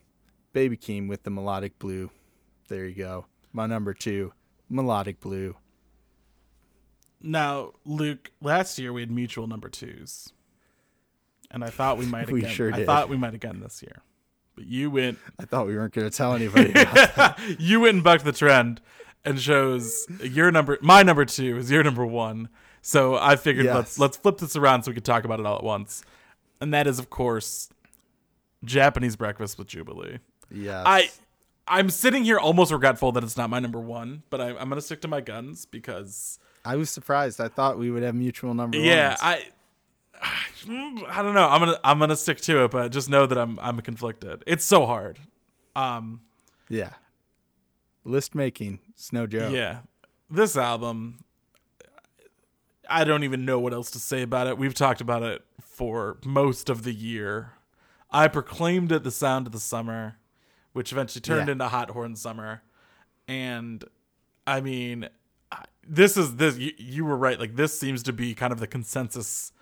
Baby 0.53 0.77
Keem 0.77 1.09
with 1.09 1.23
the 1.25 1.31
melodic 1.31 1.79
blue. 1.79 2.11
There 2.69 2.85
you 2.87 2.95
go. 2.95 3.27
My 3.53 3.67
number 3.67 3.93
two, 3.95 4.33
melodic 4.69 5.21
blue. 5.21 5.57
Now, 7.23 7.73
Luke, 7.85 8.31
last 8.41 8.79
year 8.79 8.93
we 8.93 9.03
had 9.03 9.11
mutual 9.11 9.47
number 9.47 9.69
twos, 9.69 10.33
and 11.51 11.63
I 11.63 11.69
thought 11.69 11.99
we 11.99 12.07
might 12.07 12.31
We 12.31 12.41
again. 12.41 12.51
sure 12.51 12.73
I 12.75 12.85
thought 12.85 13.09
we 13.09 13.17
might 13.17 13.35
again 13.35 13.61
this 13.61 13.83
year, 13.83 14.03
but 14.55 14.67
you 14.67 14.91
went 14.91 15.19
I 15.39 15.45
thought 15.45 15.67
we 15.67 15.77
weren't 15.77 15.93
going 15.93 16.09
to 16.09 16.17
tell 16.17 16.35
anybody. 16.35 16.73
You 17.59 17.81
went 17.81 17.95
and 17.97 18.05
bucked 18.05 18.25
the 18.25 18.33
trend 18.33 18.81
and 19.25 19.39
chose 19.39 20.07
your 20.23 20.51
number. 20.51 20.79
My 20.81 21.03
number 21.03 21.25
two 21.27 21.59
is 21.59 21.71
your 21.71 21.83
number 21.83 22.07
one. 22.07 22.49
So 22.83 23.17
I 23.17 23.37
figured 23.37 23.67
Yes. 23.67 23.75
let's 23.75 23.99
let's 23.99 24.17
flip 24.17 24.39
this 24.39 24.57
around 24.57 24.85
so 24.85 24.91
we 24.91 24.95
could 24.95 25.05
talk 25.05 25.25
about 25.25 25.41
it 25.41 25.45
all 25.47 25.57
at 25.59 25.65
once, 25.65 26.03
and 26.61 26.73
that 26.75 26.87
is 26.87 26.99
of 26.99 27.11
course 27.11 27.71
Japanese 28.65 29.17
breakfast 29.17 29.59
with 29.59 29.67
Jubilee. 29.67 30.19
Yes. 30.51 30.83
I 30.87 31.11
I'm 31.67 31.91
sitting 31.91 32.25
here 32.25 32.39
almost 32.39 32.73
regretful 32.73 33.13
that 33.13 33.23
it's 33.23 33.37
not 33.37 33.49
my 33.49 33.61
number 33.61 33.81
one, 33.81 34.25
but 34.31 34.41
I, 34.41 34.49
I'm 34.57 34.69
gonna 34.69 34.81
stick 34.81 35.01
to 35.03 35.09
my 35.09 35.21
guns 35.21 35.67
because 35.67 36.39
I 36.65 36.77
was 36.77 36.91
surprised. 36.91 37.41
I 37.41 37.49
thought 37.49 37.79
we 37.79 37.91
would 37.91 38.03
have 38.03 38.15
mutual 38.15 38.55
number 38.55 38.77
yeah, 38.79 39.11
ones. 39.11 39.21
I 39.23 39.49
I 41.09 41.23
don't 41.23 41.35
know. 41.35 41.49
I'm 41.49 41.61
gonna 41.61 41.81
I'm 41.85 41.99
gonna 41.99 42.17
stick 42.17 42.41
to 42.43 42.65
it, 42.65 42.71
but 42.71 42.91
just 42.93 43.09
know 43.09 43.27
that 43.27 43.39
I'm 43.39 43.59
I'm 43.61 43.81
conflicted. 43.81 44.43
It's 44.47 44.65
so 44.65 44.87
hard. 44.87 45.19
Um, 45.77 46.21
yeah. 46.69 46.91
List 48.05 48.35
making, 48.35 48.81
it's 48.91 49.13
no 49.13 49.27
joke. 49.27 49.53
yeah, 49.53 49.81
this 50.31 50.57
album. 50.57 51.23
I 52.91 53.05
don't 53.05 53.25
even 53.25 53.45
know 53.45 53.59
what 53.61 53.73
else 53.73 53.91
to 53.93 53.99
say 53.99 54.23
about 54.23 54.47
it. 54.47 54.59
We've 54.59 54.75
talked 54.75 55.01
about 55.01 55.23
it 55.23 55.43
for 55.63 56.19
most 56.25 56.69
of 56.69 56.83
the 56.83 56.93
year. 56.93 57.53
I 58.11 58.29
proclaimed 58.29 58.91
it 58.93 59.05
the 59.05 59.11
sound 59.11 59.47
of 59.47 59.53
the 59.53 59.61
summer, 59.61 60.17
which 60.73 60.93
eventually 60.93 61.21
turned 61.21 61.47
Yeah. 61.49 61.53
into 61.53 61.69
Hot 61.69 61.91
Horn 61.91 62.17
Summer. 62.17 62.63
And 63.29 63.85
I 64.47 64.61
mean, 64.61 65.09
this 65.87 66.17
is 66.17 66.37
this 66.37 66.59
you, 66.59 66.73
you 66.77 67.05
were 67.05 67.17
right. 67.17 67.39
Like 67.39 67.57
this 67.57 67.79
seems 67.79 68.03
to 68.05 68.13
be 68.13 68.35
kind 68.35 68.53
of 68.53 68.59
the 68.61 68.67
consensus 68.67 69.53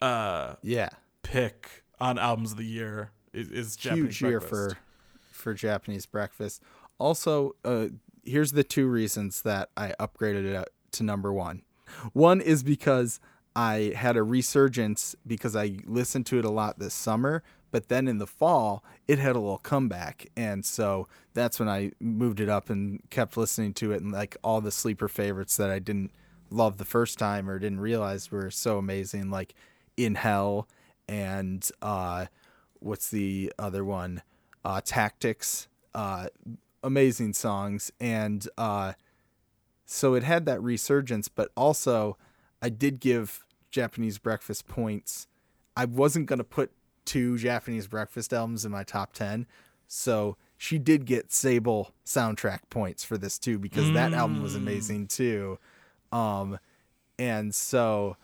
uh 0.00 0.54
Yeah. 0.62 0.88
pick 1.22 1.84
on 2.00 2.18
albums 2.18 2.52
of 2.52 2.58
the 2.58 2.64
year 2.64 3.10
is, 3.34 3.50
is 3.50 3.76
Japanese 3.76 4.04
Huge 4.18 4.22
year 4.22 4.40
Breakfast. 4.40 4.76
for 4.76 4.78
for 5.32 5.54
Japanese 5.54 6.06
breakfast. 6.06 6.62
Also, 6.98 7.56
uh, 7.64 7.86
here's 8.24 8.52
the 8.52 8.64
two 8.64 8.86
reasons 8.88 9.42
that 9.42 9.70
I 9.76 9.94
upgraded 10.00 10.44
it 10.44 10.68
to 10.92 11.02
number 11.02 11.32
one. 11.32 11.62
One 12.12 12.40
is 12.40 12.62
because 12.62 13.20
I 13.56 13.92
had 13.96 14.16
a 14.16 14.22
resurgence 14.22 15.16
because 15.26 15.56
I 15.56 15.78
listened 15.84 16.26
to 16.26 16.38
it 16.38 16.44
a 16.44 16.50
lot 16.50 16.78
this 16.78 16.94
summer, 16.94 17.42
but 17.70 17.88
then 17.88 18.08
in 18.08 18.18
the 18.18 18.26
fall 18.26 18.84
it 19.08 19.18
had 19.18 19.36
a 19.36 19.40
little 19.40 19.58
comeback, 19.58 20.26
and 20.36 20.64
so 20.64 21.08
that's 21.34 21.58
when 21.58 21.68
I 21.68 21.92
moved 22.00 22.40
it 22.40 22.48
up 22.48 22.70
and 22.70 23.00
kept 23.10 23.36
listening 23.36 23.74
to 23.74 23.92
it, 23.92 24.02
and 24.02 24.12
like 24.12 24.36
all 24.44 24.60
the 24.60 24.70
sleeper 24.70 25.08
favorites 25.08 25.56
that 25.56 25.70
I 25.70 25.78
didn't 25.78 26.12
love 26.50 26.78
the 26.78 26.84
first 26.84 27.18
time 27.18 27.48
or 27.48 27.58
didn't 27.58 27.80
realize 27.80 28.30
were 28.30 28.50
so 28.50 28.78
amazing, 28.78 29.30
like 29.30 29.54
In 29.96 30.14
Hell 30.16 30.68
and 31.08 31.68
uh, 31.82 32.26
what's 32.78 33.10
the 33.10 33.52
other 33.58 33.84
one? 33.84 34.22
Uh, 34.64 34.80
Tactics. 34.84 35.68
Uh, 35.92 36.28
amazing 36.82 37.34
songs 37.34 37.92
and 38.00 38.48
uh, 38.56 38.92
so 39.92 40.14
it 40.14 40.22
had 40.22 40.46
that 40.46 40.62
resurgence, 40.62 41.26
but 41.26 41.50
also 41.56 42.16
I 42.62 42.68
did 42.68 43.00
give 43.00 43.44
Japanese 43.72 44.18
Breakfast 44.18 44.68
points. 44.68 45.26
I 45.76 45.84
wasn't 45.84 46.26
going 46.26 46.38
to 46.38 46.44
put 46.44 46.70
two 47.04 47.36
Japanese 47.36 47.88
Breakfast 47.88 48.32
albums 48.32 48.64
in 48.64 48.70
my 48.70 48.84
top 48.84 49.12
10. 49.14 49.48
So 49.88 50.36
she 50.56 50.78
did 50.78 51.06
get 51.06 51.32
Sable 51.32 51.92
soundtrack 52.06 52.60
points 52.70 53.02
for 53.02 53.18
this 53.18 53.36
too 53.36 53.58
because 53.58 53.92
that 53.94 54.12
album 54.12 54.44
was 54.44 54.54
amazing 54.54 55.08
too. 55.08 55.58
Um 56.12 56.60
and 57.18 57.52
so 57.52 58.16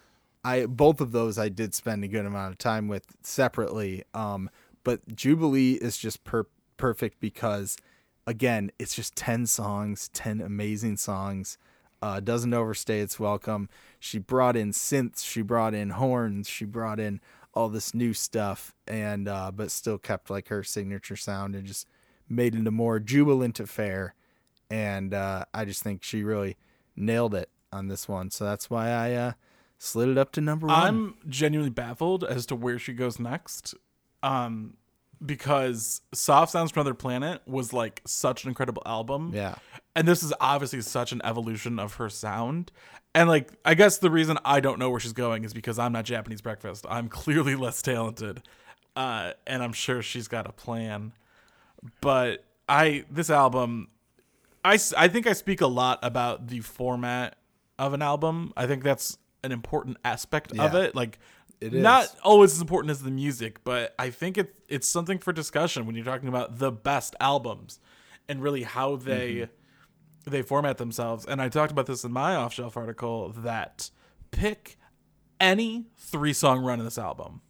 I 0.44 0.66
both 0.66 1.00
of 1.00 1.10
those 1.10 1.36
I 1.36 1.48
did 1.48 1.74
spend 1.74 2.04
a 2.04 2.08
good 2.08 2.26
amount 2.26 2.52
of 2.52 2.58
time 2.58 2.86
with 2.86 3.06
separately. 3.24 4.04
Um 4.14 4.50
but 4.84 5.16
Jubilee 5.16 5.72
is 5.72 5.96
just 5.96 6.22
per- 6.22 6.46
perfect 6.76 7.18
because 7.18 7.76
again, 8.26 8.70
it's 8.78 8.94
just 8.94 9.14
10 9.16 9.46
songs, 9.46 10.08
10 10.12 10.40
amazing 10.40 10.96
songs. 10.96 11.58
Uh, 12.02 12.20
doesn't 12.20 12.52
overstay 12.52 13.00
its 13.00 13.18
welcome. 13.18 13.68
She 13.98 14.18
brought 14.18 14.56
in 14.56 14.72
synths, 14.72 15.24
she 15.24 15.40
brought 15.40 15.74
in 15.74 15.90
horns, 15.90 16.48
she 16.48 16.64
brought 16.66 17.00
in 17.00 17.20
all 17.54 17.70
this 17.70 17.94
new 17.94 18.12
stuff, 18.12 18.74
and 18.86 19.26
uh, 19.26 19.50
but 19.50 19.70
still 19.70 19.96
kept 19.96 20.28
like 20.28 20.48
her 20.48 20.62
signature 20.62 21.16
sound 21.16 21.54
and 21.54 21.66
just 21.66 21.88
made 22.28 22.54
it 22.54 22.66
a 22.66 22.70
more 22.70 23.00
jubilant 23.00 23.58
affair. 23.58 24.14
And 24.70 25.14
uh, 25.14 25.46
I 25.54 25.64
just 25.64 25.82
think 25.82 26.02
she 26.02 26.22
really 26.22 26.58
nailed 26.94 27.34
it 27.34 27.48
on 27.72 27.88
this 27.88 28.06
one. 28.06 28.30
So 28.30 28.44
that's 28.44 28.68
why 28.68 28.90
I 28.90 29.12
uh, 29.14 29.32
slid 29.78 30.10
it 30.10 30.18
up 30.18 30.32
to 30.32 30.42
number 30.42 30.66
one. 30.66 30.76
I'm 30.76 31.14
genuinely 31.28 31.70
baffled 31.70 32.24
as 32.24 32.44
to 32.46 32.56
where 32.56 32.78
she 32.78 32.92
goes 32.92 33.18
next. 33.18 33.74
Um 34.22 34.74
because 35.24 36.00
Soft 36.12 36.52
Sounds 36.52 36.70
from 36.70 36.80
Another 36.80 36.94
Planet 36.94 37.40
was 37.46 37.72
like 37.72 38.02
such 38.06 38.44
an 38.44 38.48
incredible 38.48 38.82
album. 38.86 39.32
yeah. 39.34 39.56
And 39.94 40.06
this 40.06 40.22
is 40.22 40.32
obviously 40.40 40.82
such 40.82 41.12
an 41.12 41.22
evolution 41.24 41.78
of 41.78 41.94
her 41.94 42.10
sound. 42.10 42.70
And 43.14 43.28
like 43.30 43.50
I 43.64 43.74
guess 43.74 43.98
the 43.98 44.10
reason 44.10 44.38
I 44.44 44.60
don't 44.60 44.78
know 44.78 44.90
where 44.90 45.00
she's 45.00 45.14
going 45.14 45.44
is 45.44 45.54
because 45.54 45.78
I'm 45.78 45.92
not 45.92 46.04
Japanese 46.04 46.42
breakfast. 46.42 46.84
I'm 46.88 47.08
clearly 47.22 47.54
less 47.54 47.80
talented. 47.80 48.42
Uh 48.94 49.32
and 49.46 49.62
I'm 49.62 49.72
sure 49.72 50.02
she's 50.02 50.28
got 50.28 50.46
a 50.46 50.52
plan. 50.52 51.12
But 52.00 52.44
I 52.68 53.04
this 53.10 53.30
album 53.30 53.88
I 54.64 54.78
I 54.96 55.08
think 55.08 55.26
I 55.26 55.32
speak 55.32 55.60
a 55.60 55.66
lot 55.66 55.98
about 56.02 56.48
the 56.48 56.60
format 56.60 57.36
of 57.78 57.92
an 57.92 58.02
album. 58.02 58.52
I 58.56 58.66
think 58.66 58.82
that's 58.82 59.16
an 59.44 59.52
important 59.52 59.96
aspect 60.04 60.52
of 60.58 60.74
it. 60.74 60.94
Like, 60.94 61.18
It 61.60 61.72
not 61.72 62.14
always 62.22 62.52
as 62.52 62.60
important 62.60 62.90
as 62.90 63.02
the 63.02 63.10
music, 63.10 63.64
but 63.64 63.94
I 63.98 64.10
think 64.10 64.36
it 64.38 64.54
it's 64.68 64.86
something 64.88 65.18
for 65.18 65.32
discussion 65.32 65.86
when 65.86 65.94
you're 65.94 66.04
talking 66.04 66.28
about 66.28 66.58
the 66.58 66.70
best 66.70 67.16
albums 67.20 67.80
and 68.28 68.42
really 68.42 68.62
how 68.64 68.96
they 68.96 69.32
Mm-hmm. 69.34 70.30
they 70.30 70.42
format 70.42 70.76
themselves. 70.78 71.24
And 71.24 71.40
I 71.40 71.48
talked 71.48 71.72
about 71.72 71.86
this 71.86 72.04
in 72.04 72.12
my 72.12 72.34
off 72.34 72.52
shelf 72.54 72.76
article 72.76 73.30
that 73.38 73.90
pick 74.32 74.76
any 75.40 75.86
three 75.96 76.32
song 76.32 76.64
run 76.64 76.78
in 76.78 76.84
this 76.84 76.98
album, 76.98 77.40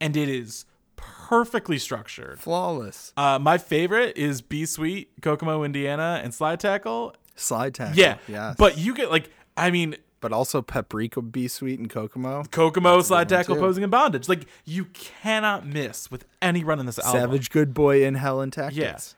and 0.00 0.16
it 0.16 0.28
is 0.28 0.64
perfectly 0.96 1.78
structured. 1.78 2.40
Flawless. 2.40 3.12
Uh, 3.16 3.38
my 3.38 3.56
favorite 3.58 4.16
is 4.18 4.42
Be 4.42 4.66
Sweet, 4.66 5.10
Kokomo, 5.22 5.62
Indiana, 5.62 6.20
and 6.22 6.34
Slide 6.34 6.58
Tackle. 6.60 7.14
Slide 7.36 7.72
tackle. 7.74 7.96
Yeah, 7.96 8.18
Yes. 8.26 8.56
but 8.58 8.76
you 8.78 8.94
get 8.94 9.10
like, 9.10 9.30
I 9.56 9.70
mean, 9.70 9.96
but 10.20 10.32
also 10.32 10.62
Paprika, 10.62 11.22
Be 11.22 11.48
Sweet, 11.48 11.78
and 11.78 11.88
Kokomo. 11.88 12.44
Kokomo, 12.50 13.00
Slide 13.02 13.28
Tackle, 13.28 13.54
too. 13.56 13.60
Posing 13.60 13.84
in 13.84 13.90
Bondage. 13.90 14.28
Like, 14.28 14.46
you 14.64 14.86
cannot 14.86 15.66
miss 15.66 16.10
with 16.10 16.24
any 16.42 16.64
run 16.64 16.80
in 16.80 16.86
this 16.86 16.98
album. 16.98 17.20
Savage 17.20 17.50
Good 17.50 17.74
Boy 17.74 18.04
in 18.04 18.14
Hell 18.14 18.40
and 18.40 18.52
Tactics. 18.52 18.76
Yes. 18.76 19.14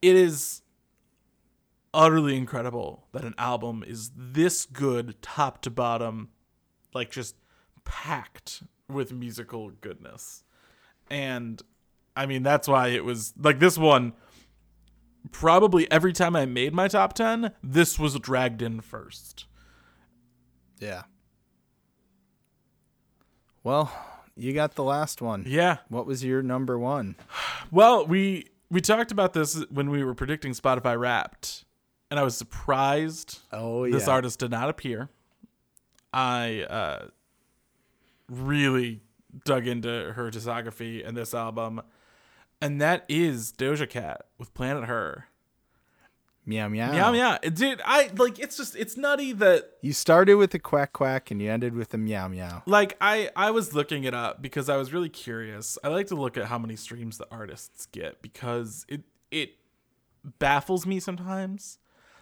It 0.00 0.16
is 0.16 0.62
utterly 1.94 2.36
incredible 2.36 3.04
that 3.12 3.24
an 3.24 3.34
album 3.38 3.84
is 3.86 4.10
this 4.16 4.66
good, 4.66 5.20
top 5.22 5.62
to 5.62 5.70
bottom, 5.70 6.30
like 6.94 7.10
just 7.10 7.36
packed 7.84 8.62
with 8.88 9.12
musical 9.12 9.70
goodness. 9.80 10.42
And 11.10 11.62
I 12.16 12.26
mean, 12.26 12.42
that's 12.42 12.66
why 12.66 12.88
it 12.88 13.04
was 13.04 13.34
like 13.38 13.58
this 13.58 13.78
one. 13.78 14.14
Probably 15.30 15.88
every 15.90 16.12
time 16.12 16.34
I 16.34 16.46
made 16.46 16.74
my 16.74 16.88
top 16.88 17.12
10, 17.12 17.52
this 17.62 17.98
was 17.98 18.18
dragged 18.18 18.60
in 18.60 18.80
first. 18.80 19.46
Yeah. 20.82 21.02
Well, 23.62 23.92
you 24.36 24.52
got 24.52 24.74
the 24.74 24.82
last 24.82 25.22
one. 25.22 25.44
Yeah. 25.46 25.78
What 25.88 26.06
was 26.06 26.24
your 26.24 26.42
number 26.42 26.78
one? 26.78 27.14
Well, 27.70 28.04
we 28.04 28.48
we 28.70 28.80
talked 28.80 29.12
about 29.12 29.32
this 29.32 29.64
when 29.70 29.90
we 29.90 30.02
were 30.02 30.14
predicting 30.14 30.52
Spotify 30.52 30.98
Wrapped, 30.98 31.64
and 32.10 32.18
I 32.18 32.22
was 32.24 32.36
surprised 32.36 33.38
Oh 33.52 33.88
this 33.88 34.08
artist 34.08 34.40
did 34.40 34.50
not 34.50 34.68
appear. 34.68 35.08
I 36.12 36.66
uh, 36.68 37.06
really 38.28 39.00
dug 39.44 39.66
into 39.66 40.12
her 40.14 40.30
discography 40.30 41.06
and 41.06 41.16
this 41.16 41.32
album, 41.32 41.80
and 42.60 42.80
that 42.80 43.04
is 43.08 43.52
Doja 43.52 43.88
Cat 43.88 44.26
with 44.36 44.52
Planet 44.52 44.84
Her. 44.84 45.28
Meow 46.44 46.68
meow. 46.68 46.90
Meow 46.90 47.12
meow, 47.12 47.38
dude. 47.38 47.80
I 47.84 48.10
like. 48.16 48.38
It's 48.40 48.56
just 48.56 48.74
it's 48.74 48.96
nutty 48.96 49.32
that 49.34 49.74
You 49.80 49.92
started 49.92 50.34
with 50.34 50.52
a 50.54 50.58
quack 50.58 50.92
quack 50.92 51.30
and 51.30 51.40
you 51.40 51.48
ended 51.50 51.74
with 51.74 51.94
a 51.94 51.98
meow 51.98 52.26
meow. 52.26 52.62
like 52.66 52.96
I 53.00 53.30
I 53.36 53.52
was 53.52 53.74
looking 53.74 54.02
it 54.04 54.12
up 54.14 54.42
because 54.42 54.68
I 54.68 54.76
was 54.76 54.92
really 54.92 55.08
curious. 55.08 55.78
I 55.84 55.88
like 55.88 56.08
to 56.08 56.16
look 56.16 56.36
at 56.36 56.46
how 56.46 56.58
many 56.58 56.74
streams 56.74 57.18
the 57.18 57.28
artists 57.30 57.86
get 57.86 58.20
because 58.22 58.84
it 58.88 59.02
it 59.30 59.50
baffles 60.40 60.84
me 60.86 60.98
sometimes. 60.98 61.78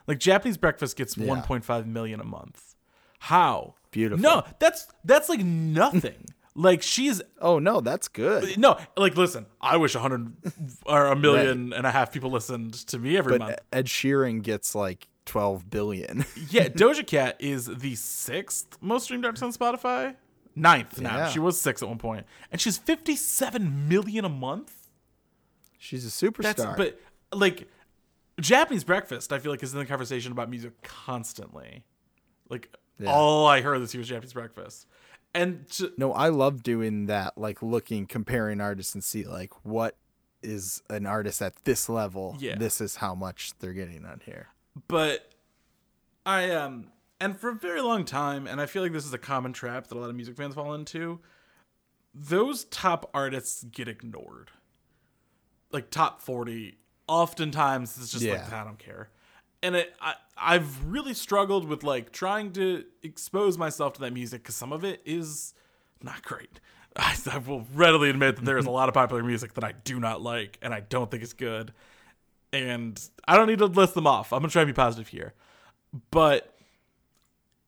Like 0.07 0.19
Japanese 0.19 0.57
Breakfast 0.59 0.97
gets 0.97 1.17
Yeah. 1.17 1.27
1.5 1.27 1.87
million 1.87 2.21
a 2.21 2.25
month. 2.25 2.75
How? 3.21 3.75
Beautiful. 3.91 4.23
No, 4.23 4.45
that's 4.59 4.87
that's 5.05 5.29
like 5.31 5.41
nothing. 5.45 6.27
Like 6.61 6.83
she's 6.83 7.23
Oh 7.41 7.59
no, 7.59 7.81
that's 7.81 8.09
good. 8.09 8.59
no, 8.59 8.79
like 8.97 9.17
listen, 9.17 9.47
I 9.61 9.77
wish 9.77 9.95
a 9.95 10.01
hundred 10.01 10.33
or 10.87 11.07
a 11.07 11.17
million 11.17 11.73
and 11.73 11.87
a 11.87 11.91
half 11.91 12.13
people 12.13 12.31
listened 12.31 12.75
to 12.89 12.99
me 12.99 13.17
every 13.17 13.39
month. 13.39 13.57
Ed 13.73 13.87
Sheeran 13.87 14.43
gets 14.43 14.75
like 14.75 15.09
12 15.27 15.71
billion. 15.71 16.25
Yeah, 16.51 16.69
Doja 16.69 17.07
Cat 17.07 17.37
is 17.39 17.67
the 17.67 17.95
sixth 17.95 18.77
most 18.81 19.05
streamed 19.05 19.25
artist 19.25 19.43
on 19.43 19.53
Spotify. 19.53 20.17
Ninth 20.57 21.01
now. 21.01 21.17
Yeah. 21.17 21.29
She 21.29 21.39
was 21.39 21.61
six 21.61 21.81
at 21.83 21.89
one 21.89 21.99
point, 21.99 22.27
and 22.51 22.61
she's 22.61 22.77
fifty-seven 22.77 23.89
million 23.89 24.25
a 24.25 24.29
month. 24.29 24.73
She's 25.79 26.05
a 26.05 26.09
superstar. 26.09 26.43
That's 26.57 26.65
but 26.77 27.01
like 27.33 27.69
Japanese 28.41 28.83
Breakfast. 28.85 29.33
I 29.33 29.39
feel 29.39 29.53
like 29.53 29.63
is 29.63 29.73
in 29.73 29.79
the 29.79 29.87
conversation 29.87 30.33
about 30.33 30.51
music 30.51 30.73
constantly. 30.83 31.85
Like 32.49 32.69
Yeah. 32.99 33.13
all 33.13 33.47
I 33.47 33.61
heard 33.61 33.81
this 33.81 33.95
year 33.95 34.01
was 34.01 34.09
Japanese 34.09 34.33
Breakfast, 34.33 34.87
and 35.35 35.69
to, 35.73 35.93
no, 35.97 36.13
I 36.13 36.29
love 36.29 36.63
doing 36.63 37.07
that, 37.07 37.39
like 37.39 37.63
looking, 37.63 38.07
comparing 38.07 38.61
artists 38.61 38.95
and 38.95 39.03
see 39.05 39.25
like 39.25 39.53
what 39.65 39.97
is 40.43 40.83
an 40.89 41.07
artist 41.07 41.43
at 41.43 41.55
this 41.65 41.89
level. 41.89 42.37
Yeah. 42.39 42.57
This 42.57 42.81
is 42.81 42.97
how 42.97 43.15
much 43.15 43.53
they're 43.59 43.73
getting 43.75 44.05
on 44.05 44.21
here. 44.25 44.49
but 44.89 45.31
I 46.27 46.51
um 46.51 46.89
and 47.21 47.39
for 47.39 47.51
a 47.51 47.55
very 47.55 47.83
long 47.83 48.05
time, 48.05 48.47
and 48.47 48.61
I 48.61 48.67
feel 48.67 48.83
like 48.83 48.93
this 48.93 49.05
is 49.05 49.13
a 49.13 49.19
common 49.19 49.53
trap 49.53 49.87
that 49.89 49.97
a 49.97 50.01
lot 50.01 50.09
of 50.11 50.17
music 50.17 50.37
fans 50.37 50.55
fall 50.55 50.73
into. 50.75 51.21
Those 52.15 52.65
top 52.65 53.11
artists 53.15 53.63
get 53.65 53.89
ignored. 53.89 54.51
Like 55.73 55.91
top 55.91 56.21
forty, 56.23 56.79
oftentimes 57.07 57.97
it's 57.99 58.11
just 58.11 58.25
Yeah. 58.25 58.33
like 58.43 58.53
I 58.53 58.65
don't 58.65 58.79
care, 58.79 59.11
and 59.63 59.77
it 59.77 59.95
I 60.01 60.15
I've 60.37 60.85
really 60.87 61.15
struggled 61.15 61.69
with 61.69 61.83
like 61.83 62.13
trying 62.13 62.53
to 62.53 62.85
expose 63.03 63.59
myself 63.59 63.95
to 63.95 64.01
that 64.03 64.13
music 64.13 64.43
because 64.43 64.55
some 64.55 64.73
of 64.73 64.85
it 64.85 65.03
is 65.05 65.55
not 66.03 66.23
great. 66.23 66.61
I, 66.97 67.17
I 67.31 67.39
will 67.39 67.67
readily 67.75 68.11
admit 68.11 68.37
that 68.37 68.45
there 68.45 68.59
is 68.59 68.67
a 68.67 68.71
lot 68.71 68.89
of 68.89 68.95
popular 68.95 69.23
music 69.23 69.55
that 69.55 69.65
I 69.65 69.73
do 69.85 70.01
not 70.01 70.23
like 70.23 70.59
and 70.63 70.75
I 70.75 70.81
don't 70.81 71.11
think 71.11 71.23
is 71.23 71.33
good 71.33 71.73
and 72.53 73.01
I 73.29 73.37
don't 73.37 73.47
need 73.47 73.59
to 73.59 73.67
list 73.67 73.95
them 73.95 74.07
off. 74.07 74.33
I'm 74.33 74.41
gonna 74.41 74.51
try 74.51 74.63
and 74.63 74.69
be 74.69 74.75
positive 74.75 75.09
here, 75.09 75.35
but 76.11 76.55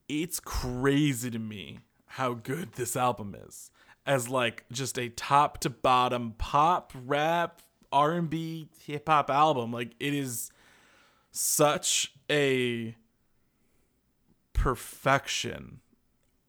it's 0.09 0.41
crazy 0.41 1.31
to 1.31 1.39
me 1.39 1.81
how 2.07 2.35
good 2.35 2.73
this 2.73 2.97
album 2.97 3.37
is 3.47 3.71
as 4.07 4.29
like 4.29 4.65
just 4.73 4.99
a 4.99 5.09
top 5.09 5.59
to 5.59 5.71
bottom 5.71 6.35
pop, 6.39 6.93
rap, 7.07 7.63
R 7.93 8.13
and 8.13 8.29
B, 8.29 8.69
hip 8.85 9.09
hop 9.09 9.31
album. 9.31 9.73
Like 9.73 9.93
it 10.01 10.15
is 10.15 10.51
such 11.33 12.15
a 12.31 12.95
perfection 14.53 15.81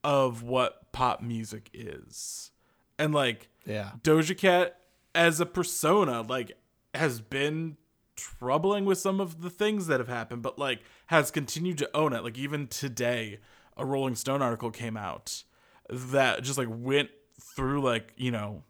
of 0.03 0.43
what 0.43 0.91
pop 0.91 1.21
music 1.21 1.69
is, 1.73 2.51
and 2.99 3.13
like 3.13 3.49
Yeah. 3.65 3.91
Doja 4.03 4.37
Cat 4.37 4.79
as 5.15 5.39
a 5.39 5.45
persona 5.45 6.21
like 6.21 6.51
has 6.93 7.21
been 7.21 7.77
troubling 8.15 8.85
with 8.85 8.99
some 8.99 9.19
of 9.19 9.41
the 9.41 9.49
things 9.49 9.87
that 9.87 9.99
have 9.99 10.07
happened 10.07 10.43
but 10.43 10.59
like 10.59 10.81
has 11.07 11.31
continued 11.31 11.77
to 11.79 11.89
own 11.95 12.13
it 12.13 12.23
like 12.23 12.37
even 12.37 12.67
today 12.67 13.39
a 13.75 13.83
Rolling 13.85 14.13
Stone 14.15 14.41
article 14.41 14.69
came 14.69 14.95
out 14.95 15.43
that 15.89 16.43
just 16.43 16.57
like 16.57 16.67
went 16.69 17.09
through 17.41 17.81
like 17.81 18.13
you 18.15 18.29
know 18.31 18.63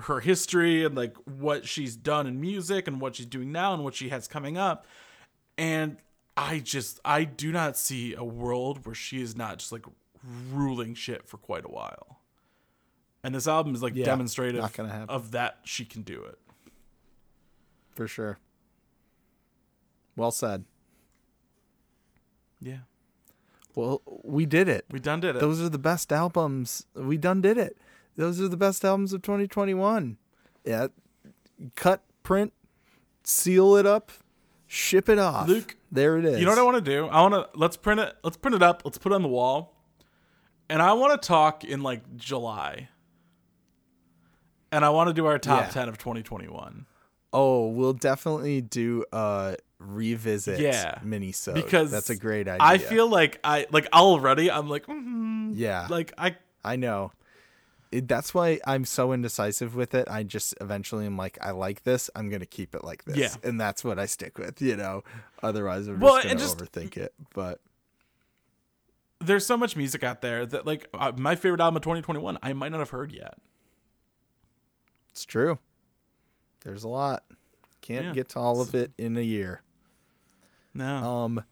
her 0.00 0.20
history 0.20 0.84
and 0.84 0.94
like 0.94 1.16
what 1.24 1.66
she's 1.66 1.96
done 1.96 2.26
in 2.26 2.40
music 2.40 2.86
and 2.86 3.00
what 3.00 3.16
she's 3.16 3.26
doing 3.26 3.50
now 3.50 3.74
and 3.74 3.82
what 3.82 3.94
she 3.94 4.08
has 4.10 4.28
coming 4.28 4.56
up 4.56 4.86
and 5.56 5.98
I 6.36 6.60
just 6.60 7.00
I 7.04 7.24
do 7.24 7.50
not 7.50 7.76
see 7.76 8.14
a 8.14 8.22
world 8.22 8.86
where 8.86 8.94
she 8.94 9.20
is 9.20 9.36
not 9.36 9.58
just 9.58 9.72
like 9.72 9.84
ruling 10.52 10.94
shit 10.94 11.26
for 11.26 11.36
quite 11.36 11.64
a 11.64 11.68
while. 11.68 12.20
And 13.24 13.34
this 13.34 13.48
album 13.48 13.74
is 13.74 13.82
like 13.82 13.96
Yeah, 13.96 14.04
demonstrative 14.04 14.64
of 15.08 15.32
that 15.32 15.58
she 15.64 15.84
can 15.84 16.02
do 16.02 16.22
it. 16.22 16.38
For 17.90 18.06
sure. 18.06 18.38
Well 20.14 20.30
said. 20.30 20.64
Yeah. 22.60 22.78
Well, 23.74 24.02
we 24.22 24.46
did 24.46 24.68
it. 24.68 24.84
We 24.90 25.00
done 25.00 25.20
did 25.20 25.36
it. 25.36 25.40
Those 25.40 25.60
are 25.60 25.68
the 25.68 25.78
best 25.78 26.12
albums. 26.12 26.86
We 26.94 27.16
done 27.16 27.40
did 27.40 27.58
it. 27.58 27.76
Those 28.18 28.40
are 28.40 28.48
the 28.48 28.56
best 28.56 28.84
albums 28.84 29.12
of 29.12 29.22
2021. 29.22 30.18
Yeah. 30.64 30.88
Cut, 31.76 32.02
print, 32.24 32.52
seal 33.22 33.76
it 33.76 33.86
up, 33.86 34.10
ship 34.66 35.08
it 35.08 35.18
off. 35.20 35.48
Luke, 35.48 35.76
there 35.92 36.18
it 36.18 36.24
is. 36.24 36.38
you 36.40 36.44
know 36.44 36.50
what 36.50 36.58
I 36.58 36.62
want 36.64 36.84
to 36.84 36.90
do? 36.90 37.06
I 37.06 37.22
want 37.22 37.34
to 37.34 37.48
let's 37.58 37.76
print 37.76 38.00
it. 38.00 38.14
Let's 38.24 38.36
print 38.36 38.56
it 38.56 38.62
up. 38.62 38.82
Let's 38.84 38.98
put 38.98 39.12
it 39.12 39.14
on 39.14 39.22
the 39.22 39.28
wall. 39.28 39.74
And 40.68 40.82
I 40.82 40.92
want 40.94 41.20
to 41.22 41.26
talk 41.26 41.62
in 41.64 41.82
like 41.82 42.16
July. 42.16 42.88
And 44.70 44.84
I 44.84 44.90
want 44.90 45.08
to 45.08 45.14
do 45.14 45.26
our 45.26 45.38
top 45.38 45.62
Yeah. 45.66 45.70
10 45.70 45.88
of 45.88 45.98
2021. 45.98 46.86
Oh, 47.32 47.68
we'll 47.68 47.92
definitely 47.94 48.60
do 48.60 49.04
a 49.12 49.56
revisit 49.78 50.58
Yeah. 50.60 50.98
mini 51.04 51.30
so 51.32 51.54
Because 51.54 51.90
that's 51.90 52.10
a 52.10 52.16
great 52.16 52.48
idea. 52.48 52.58
I 52.66 52.78
feel 52.78 53.08
like 53.08 53.38
I 53.44 53.66
like 53.70 53.86
already 53.92 54.50
I'm 54.50 54.68
like 54.68 54.86
mm, 54.86 55.52
yeah, 55.54 55.86
like 55.88 56.12
I 56.18 56.36
I 56.64 56.74
know. 56.76 57.12
It, 57.90 58.06
that's 58.06 58.34
why 58.34 58.60
I'm 58.66 58.84
so 58.84 59.12
indecisive 59.12 59.74
with 59.74 59.94
it. 59.94 60.06
I 60.10 60.22
just 60.22 60.54
eventually 60.60 61.06
am 61.06 61.16
like, 61.16 61.38
I 61.40 61.52
like 61.52 61.84
this. 61.84 62.10
I'm 62.14 62.28
gonna 62.28 62.44
keep 62.46 62.74
it 62.74 62.84
like 62.84 63.04
this, 63.04 63.16
Yeah. 63.16 63.34
and 63.42 63.58
that's 63.60 63.82
what 63.82 63.98
I 63.98 64.04
stick 64.06 64.36
with. 64.38 64.60
You 64.60 64.76
know, 64.76 65.04
otherwise 65.42 65.86
I'm 65.88 65.94
just 65.94 66.02
Well, 66.02 66.16
gonna 66.18 66.30
and 66.30 66.38
just- 66.38 66.58
overthink 66.58 66.96
it. 66.98 67.14
But 67.34 67.60
there's 69.20 69.46
so 69.46 69.56
much 69.56 69.74
music 69.76 70.04
out 70.04 70.20
there 70.20 70.44
that 70.46 70.66
like 70.66 70.86
uh, 70.94 71.12
my 71.16 71.34
favorite 71.34 71.60
album 71.60 71.76
of 71.76 71.82
2021 71.82 72.38
I 72.42 72.52
might 72.52 72.70
not 72.70 72.78
have 72.78 72.90
heard 72.90 73.10
yet. 73.12 73.38
it's 75.10 75.24
true. 75.24 75.58
There's 76.64 76.84
a 76.84 76.88
lot. 76.88 77.24
Can't 77.80 78.06
Yeah. 78.06 78.12
get 78.12 78.28
to 78.30 78.38
all 78.38 78.60
of 78.60 78.74
it 78.74 78.92
in 78.98 79.16
a 79.16 79.20
year. 79.22 79.62
No. 80.74 80.84
Um, 80.96 81.44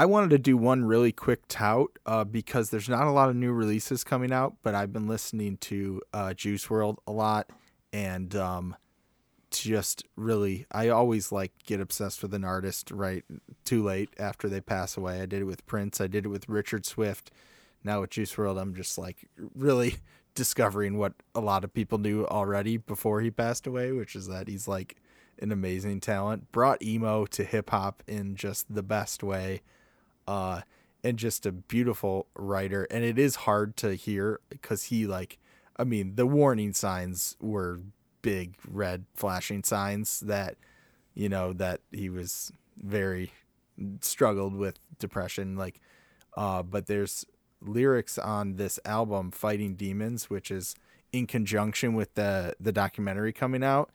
I 0.00 0.06
wanted 0.06 0.30
to 0.30 0.38
do 0.38 0.56
one 0.56 0.86
really 0.86 1.12
quick 1.12 1.42
tout 1.46 1.90
uh, 2.06 2.24
because 2.24 2.70
there's 2.70 2.88
not 2.88 3.06
a 3.06 3.10
lot 3.10 3.28
of 3.28 3.36
new 3.36 3.52
releases 3.52 4.02
coming 4.02 4.32
out, 4.32 4.54
but 4.62 4.74
I've 4.74 4.94
been 4.94 5.06
listening 5.06 5.58
to 5.58 6.00
uh, 6.14 6.32
Juice 6.32 6.68
WRLD 6.68 6.96
a 7.06 7.12
lot, 7.12 7.50
and 7.92 8.34
um, 8.34 8.76
just 9.50 10.04
really, 10.16 10.64
I 10.72 10.88
always 10.88 11.32
like 11.32 11.52
get 11.66 11.82
obsessed 11.82 12.22
with 12.22 12.32
an 12.32 12.44
artist 12.44 12.90
right 12.90 13.26
too 13.66 13.84
late 13.84 14.08
after 14.18 14.48
they 14.48 14.62
pass 14.62 14.96
away. 14.96 15.20
I 15.20 15.26
did 15.26 15.42
it 15.42 15.44
with 15.44 15.66
Prince, 15.66 16.00
I 16.00 16.06
did 16.06 16.24
it 16.24 16.30
with 16.30 16.48
Richard 16.48 16.86
Swift. 16.86 17.30
Now 17.84 18.00
with 18.00 18.08
Juice 18.08 18.34
WRLD, 18.34 18.58
I'm 18.58 18.74
just 18.74 18.96
like 18.96 19.28
really 19.54 19.96
discovering 20.34 20.96
what 20.96 21.12
a 21.34 21.42
lot 21.42 21.62
of 21.62 21.74
people 21.74 21.98
knew 21.98 22.24
already 22.24 22.78
before 22.78 23.20
he 23.20 23.30
passed 23.30 23.66
away, 23.66 23.92
which 23.92 24.16
is 24.16 24.28
that 24.28 24.48
he's 24.48 24.66
like 24.66 24.96
an 25.38 25.52
amazing 25.52 26.00
talent. 26.00 26.50
Brought 26.52 26.82
emo 26.82 27.26
to 27.26 27.44
hip 27.44 27.68
hop 27.68 28.02
in 28.06 28.34
just 28.34 28.74
the 28.74 28.82
best 28.82 29.22
way. 29.22 29.60
Uh 30.30 30.60
and 31.02 31.18
just 31.18 31.46
a 31.46 31.52
beautiful 31.52 32.26
writer. 32.34 32.86
And 32.90 33.04
it 33.04 33.18
is 33.18 33.36
hard 33.36 33.76
to 33.78 33.94
hear 33.94 34.40
because 34.48 34.84
he 34.84 35.06
like 35.06 35.38
I 35.76 35.84
mean 35.84 36.14
the 36.16 36.26
warning 36.26 36.72
signs 36.72 37.36
were 37.40 37.80
big 38.22 38.54
red 38.68 39.06
flashing 39.14 39.64
signs 39.64 40.20
that 40.20 40.56
you 41.14 41.28
know 41.28 41.52
that 41.54 41.80
he 41.90 42.10
was 42.10 42.52
very 42.76 43.32
struggled 44.02 44.54
with 44.54 44.78
depression 44.98 45.56
like 45.56 45.80
uh 46.36 46.62
but 46.62 46.86
there's 46.86 47.24
lyrics 47.62 48.18
on 48.18 48.56
this 48.56 48.78
album 48.84 49.30
fighting 49.30 49.74
demons 49.74 50.28
which 50.28 50.50
is 50.50 50.74
in 51.12 51.26
conjunction 51.26 51.94
with 51.94 52.14
the 52.14 52.54
the 52.60 52.72
documentary 52.72 53.32
coming 53.32 53.64
out. 53.64 53.90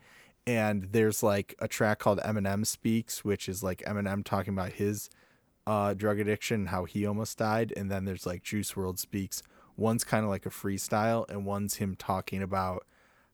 And 0.48 0.90
there's 0.92 1.24
like 1.24 1.56
a 1.60 1.68
track 1.68 2.00
called 2.00 2.20
Eminem 2.20 2.66
Speaks 2.66 3.24
which 3.24 3.48
is 3.48 3.64
like 3.64 3.84
Eminem 3.88 4.24
talking 4.24 4.54
about 4.54 4.74
his 4.74 5.10
uh 5.68 5.94
drug 5.94 6.20
addiction 6.20 6.68
how 6.68 6.86
he 6.86 7.06
almost 7.06 7.38
died 7.38 7.74
and 7.76 7.90
then 7.90 8.06
there's 8.06 8.26
like 8.26 8.44
Juice 8.44 8.74
WRLD 8.74 9.00
Speaks. 9.00 9.44
One's 9.78 10.04
kind 10.04 10.24
of 10.24 10.30
like 10.30 10.46
a 10.46 10.50
freestyle 10.52 11.30
and 11.30 11.46
one's 11.46 11.76
him 11.76 11.96
talking 11.96 12.42
about 12.42 12.86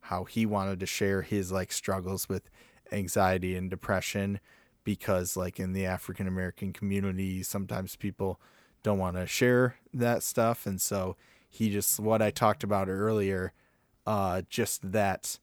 how 0.01 0.23
he 0.23 0.45
wanted 0.45 0.79
to 0.79 0.85
share 0.85 1.21
his 1.21 1.51
like 1.51 1.71
struggles 1.71 2.27
with 2.27 2.49
anxiety 2.91 3.55
and 3.55 3.69
depression 3.69 4.39
because 4.83 5.37
like 5.37 5.59
in 5.59 5.73
the 5.73 5.85
African 5.85 6.27
American 6.27 6.73
community 6.73 7.43
sometimes 7.43 7.95
people 7.95 8.39
don't 8.83 8.97
want 8.97 9.15
to 9.15 9.27
share 9.27 9.75
that 9.93 10.23
stuff 10.23 10.65
and 10.65 10.81
so 10.81 11.15
he 11.47 11.69
just 11.69 11.99
what 11.99 12.21
I 12.21 12.31
talked 12.31 12.63
about 12.63 12.87
earlier 12.89 13.53
uh 14.07 14.41
just 14.49 14.91
that 14.91 15.37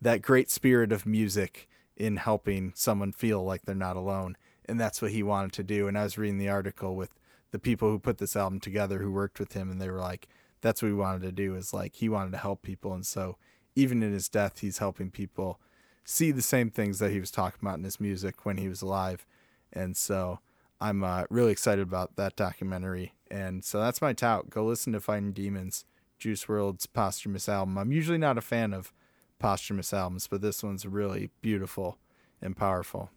that 0.00 0.20
great 0.20 0.50
spirit 0.50 0.92
of 0.92 1.06
music 1.06 1.68
in 1.96 2.16
helping 2.16 2.72
someone 2.74 3.12
feel 3.12 3.44
like 3.44 3.62
they're 3.62 3.74
not 3.74 3.96
alone 3.96 4.36
and 4.66 4.80
that's 4.80 5.02
what 5.02 5.10
he 5.10 5.22
wanted 5.22 5.52
to 5.54 5.62
do. 5.62 5.88
And 5.88 5.98
I 5.98 6.04
was 6.04 6.18
reading 6.18 6.38
the 6.38 6.48
article 6.48 6.94
with 6.96 7.14
the 7.50 7.58
people 7.58 7.90
who 7.90 7.98
put 7.98 8.18
this 8.18 8.36
album 8.36 8.60
together 8.60 8.98
who 8.98 9.12
worked 9.12 9.38
with 9.38 9.52
him, 9.52 9.70
and 9.70 9.80
they 9.80 9.90
were 9.90 9.98
like, 10.00 10.28
that's 10.60 10.82
what 10.82 10.88
he 10.88 10.94
wanted 10.94 11.22
to 11.22 11.32
do 11.32 11.54
is 11.54 11.74
like 11.74 11.96
he 11.96 12.08
wanted 12.08 12.32
to 12.32 12.38
help 12.38 12.62
people, 12.62 12.94
and 12.94 13.06
so 13.06 13.36
even 13.74 14.02
in 14.02 14.12
his 14.12 14.28
death, 14.28 14.60
he's 14.60 14.78
helping 14.78 15.10
people 15.10 15.60
see 16.04 16.30
the 16.30 16.42
same 16.42 16.70
things 16.70 16.98
that 16.98 17.10
he 17.10 17.20
was 17.20 17.30
talking 17.30 17.58
about 17.62 17.78
in 17.78 17.84
his 17.84 18.00
music 18.00 18.44
when 18.44 18.56
he 18.56 18.68
was 18.68 18.82
alive, 18.82 19.26
and 19.72 19.96
so 19.96 20.40
I'm 20.82 21.04
uh, 21.04 21.24
really 21.30 21.52
excited 21.52 21.82
about 21.82 22.16
that 22.16 22.34
documentary. 22.34 23.14
And 23.30 23.64
so 23.64 23.78
that's 23.78 24.02
my 24.02 24.12
tout. 24.12 24.50
Go 24.50 24.64
listen 24.64 24.92
to 24.94 25.00
Fighting 25.00 25.32
Demons, 25.32 25.84
Juice 26.18 26.44
WRLD's 26.46 26.86
posthumous 26.86 27.48
album. 27.48 27.78
I'm 27.78 27.92
usually 27.92 28.18
not 28.18 28.36
a 28.36 28.42
fan 28.42 28.72
of 28.72 28.92
posthumous 29.38 29.92
albums, 29.92 30.26
but 30.26 30.40
this 30.40 30.62
one's 30.62 30.84
really 30.84 31.30
beautiful 31.40 31.98
and 32.40 32.56
powerful. 32.56 33.10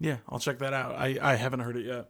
Yeah, 0.00 0.18
I'll 0.28 0.38
check 0.38 0.58
that 0.58 0.72
out. 0.72 0.94
I, 0.94 1.18
I 1.20 1.34
haven't 1.36 1.60
heard 1.60 1.76
it 1.76 1.86
yet. 1.86 2.08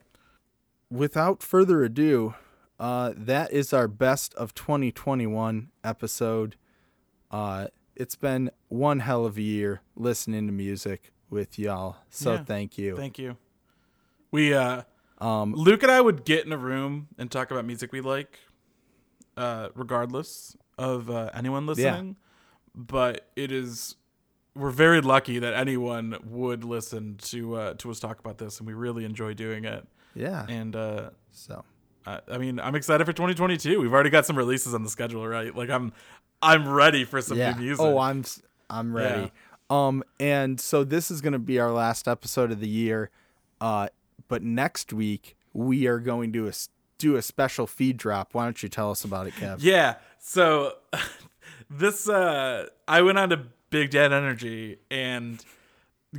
Without 0.91 1.43
further 1.43 1.83
ado, 1.83 2.35
uh, 2.79 3.13
that 3.17 3.53
is 3.53 3.73
our 3.73 3.89
best 3.89 4.35
of 4.35 4.55
2021 4.55 5.71
episode. 5.83 6.57
Uh, 7.31 7.69
it's 7.97 8.17
been 8.17 8.51
one 8.69 9.01
hell 9.01 9.25
of 9.25 9.37
a 9.37 9.43
year 9.43 9.83
listening 9.97 10.47
to 10.47 10.53
music 10.53 11.13
with 11.31 11.59
y'all. 11.59 11.97
So 12.11 12.35
Yeah. 12.35 12.45
thank 12.45 12.79
you. 12.79 12.97
Thank 12.97 13.19
you. 13.19 13.37
We 14.31 14.55
uh 14.55 14.83
um, 15.21 15.53
Luke 15.55 15.83
and 15.83 15.91
I 15.91 16.01
would 16.01 16.25
get 16.25 16.47
in 16.47 16.53
a 16.53 16.57
room 16.57 17.09
and 17.19 17.29
talk 17.29 17.51
about 17.51 17.65
music 17.65 17.91
we 17.91 18.01
like, 18.01 18.39
uh, 19.37 19.71
regardless 19.75 20.57
of 20.79 21.11
uh, 21.11 21.31
anyone 21.35 21.67
listening. 21.67 22.17
But 22.73 23.29
it 23.35 23.51
is 23.51 23.97
we're 24.59 24.71
very 24.71 25.01
lucky 25.01 25.39
that 25.39 25.55
anyone 25.55 26.19
would 26.27 26.65
listen 26.65 27.17
to 27.23 27.55
uh, 27.55 27.75
to 27.75 27.91
us 27.91 28.01
talk 28.01 28.19
about 28.19 28.39
this, 28.39 28.59
and 28.59 28.67
we 28.67 28.75
really 28.75 29.05
enjoy 29.05 29.35
doing 29.35 29.65
it. 29.65 29.87
yeah. 30.15 30.45
And 30.49 30.75
uh, 30.75 31.11
So 31.33 31.65
I, 32.07 32.21
I 32.31 32.39
mean, 32.39 32.59
I'm 32.61 32.75
excited 32.75 33.05
for 33.05 33.13
2022. 33.13 33.81
We've 33.81 33.93
already 33.93 34.11
got 34.11 34.27
some 34.27 34.37
releases 34.37 34.75
on 34.75 34.83
the 34.83 34.91
schedule, 34.91 35.27
right? 35.27 35.55
Like 35.55 35.71
I'm 35.71 35.93
I'm 36.43 36.69
ready 36.69 37.05
for 37.05 37.21
some 37.21 37.39
yeah. 37.39 37.53
new 37.53 37.61
music. 37.63 37.85
Oh, 37.85 37.99
I'm 37.99 38.25
I'm 38.69 38.95
ready. 38.95 39.33
Um, 39.71 40.03
and 40.19 40.59
so 40.61 40.85
this 40.85 41.11
is 41.11 41.21
gonna 41.21 41.39
be 41.39 41.59
our 41.59 41.71
last 41.71 42.09
episode 42.09 42.51
of 42.51 42.61
the 42.61 42.69
year. 42.69 43.11
Uh, 43.61 43.89
but 44.29 44.43
next 44.43 44.93
week 44.93 45.37
we 45.53 45.87
are 45.87 45.99
going 45.99 46.33
to 46.33 46.49
s- 46.49 46.69
do 46.99 47.17
a 47.17 47.23
special 47.23 47.67
feed 47.67 47.97
drop. 47.97 48.35
Why 48.35 48.45
don't 48.45 48.63
you 48.63 48.69
tell 48.69 48.91
us 48.91 49.05
about 49.05 49.27
it, 49.27 49.35
Kev? 49.35 49.59
Yeah. 49.61 49.97
So 50.19 50.75
this 51.71 52.09
uh 52.09 52.67
I 52.87 53.03
went 53.03 53.19
on 53.19 53.31
to 53.31 53.41
Big 53.71 53.91
Dead 53.91 54.13
Energy 54.13 54.79
and 54.91 55.45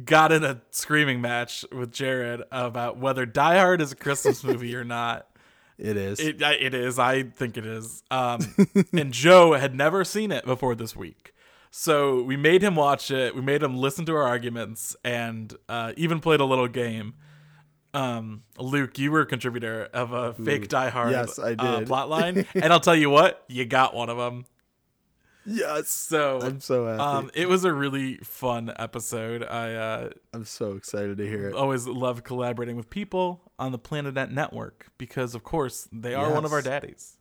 got 0.06 0.32
in 0.32 0.44
a 0.44 0.62
screaming 0.72 1.22
match 1.22 1.66
with 1.72 1.92
Jared 1.92 2.44
about 2.52 2.98
whether 2.98 3.26
Die 3.26 3.58
Hard 3.58 3.82
is 3.82 3.92
a 3.92 3.96
Christmas 3.96 4.44
movie 4.46 4.76
or 4.76 4.84
not. 4.84 5.28
It 5.78 5.96
is. 5.96 6.20
It, 6.20 6.42
it 6.42 6.74
is. 6.74 7.00
I 7.00 7.24
think 7.24 7.58
it 7.58 7.66
is. 7.66 8.04
Um 8.12 8.40
and 8.94 9.14
Joe 9.14 9.54
had 9.54 9.74
never 9.76 10.04
seen 10.04 10.32
it 10.32 10.46
before 10.46 10.76
this 10.76 10.96
week. 10.96 11.34
So 11.72 12.24
we 12.24 12.36
made 12.36 12.62
him 12.62 12.76
watch 12.76 13.12
it. 13.12 13.36
We 13.36 13.42
made 13.42 13.62
him 13.62 13.78
listen 13.78 14.06
to 14.08 14.16
our 14.16 14.24
arguments 14.24 14.96
and 15.04 15.54
uh, 15.68 15.94
even 15.98 16.20
played 16.20 16.40
a 16.40 16.46
little 16.46 16.68
game. 16.68 17.14
Um, 17.94 18.44
Luke, 18.58 18.98
you 18.98 19.12
were 19.12 19.22
a 19.22 19.26
contributor 19.26 19.88
of 19.94 20.12
a 20.12 20.34
fake 20.34 20.68
Die 20.68 20.90
Hard 20.90 21.12
Yes, 21.12 21.40
I 21.40 21.54
uh, 21.54 21.80
did. 21.80 21.88
plot 21.88 22.10
line, 22.10 22.46
and 22.56 22.72
I'll 22.72 22.80
tell 22.80 22.96
you 22.96 23.10
what, 23.10 23.44
you 23.48 23.66
got 23.66 23.96
one 23.96 24.10
of 24.10 24.18
them. 24.18 24.46
Yes. 25.50 25.90
So 25.90 26.40
I'm 26.42 26.60
so 26.60 26.86
happy. 26.86 27.02
um, 27.02 27.32
it 27.34 27.50
was 27.50 27.66
a 27.66 27.74
really 27.74 28.18
fun 28.18 28.72
episode. 28.78 29.44
I 29.44 29.74
uh, 29.74 30.10
I'm 30.34 30.46
so 30.46 30.74
excited 30.74 31.18
to 31.18 31.28
hear 31.28 31.50
it. 31.50 31.56
always 31.56 31.88
love 31.88 32.24
collaborating 32.24 32.76
with 32.76 32.90
people 32.90 33.52
on 33.58 33.72
the 33.72 33.80
Planet 33.80 34.18
Ant 34.18 34.32
network 34.32 34.88
because, 34.98 35.36
of 35.36 35.44
course, 35.44 35.88
they 35.92 36.14
are 36.14 36.32
one 36.32 36.46
of 36.46 36.54
our 36.54 36.62
daddies. 36.62 37.18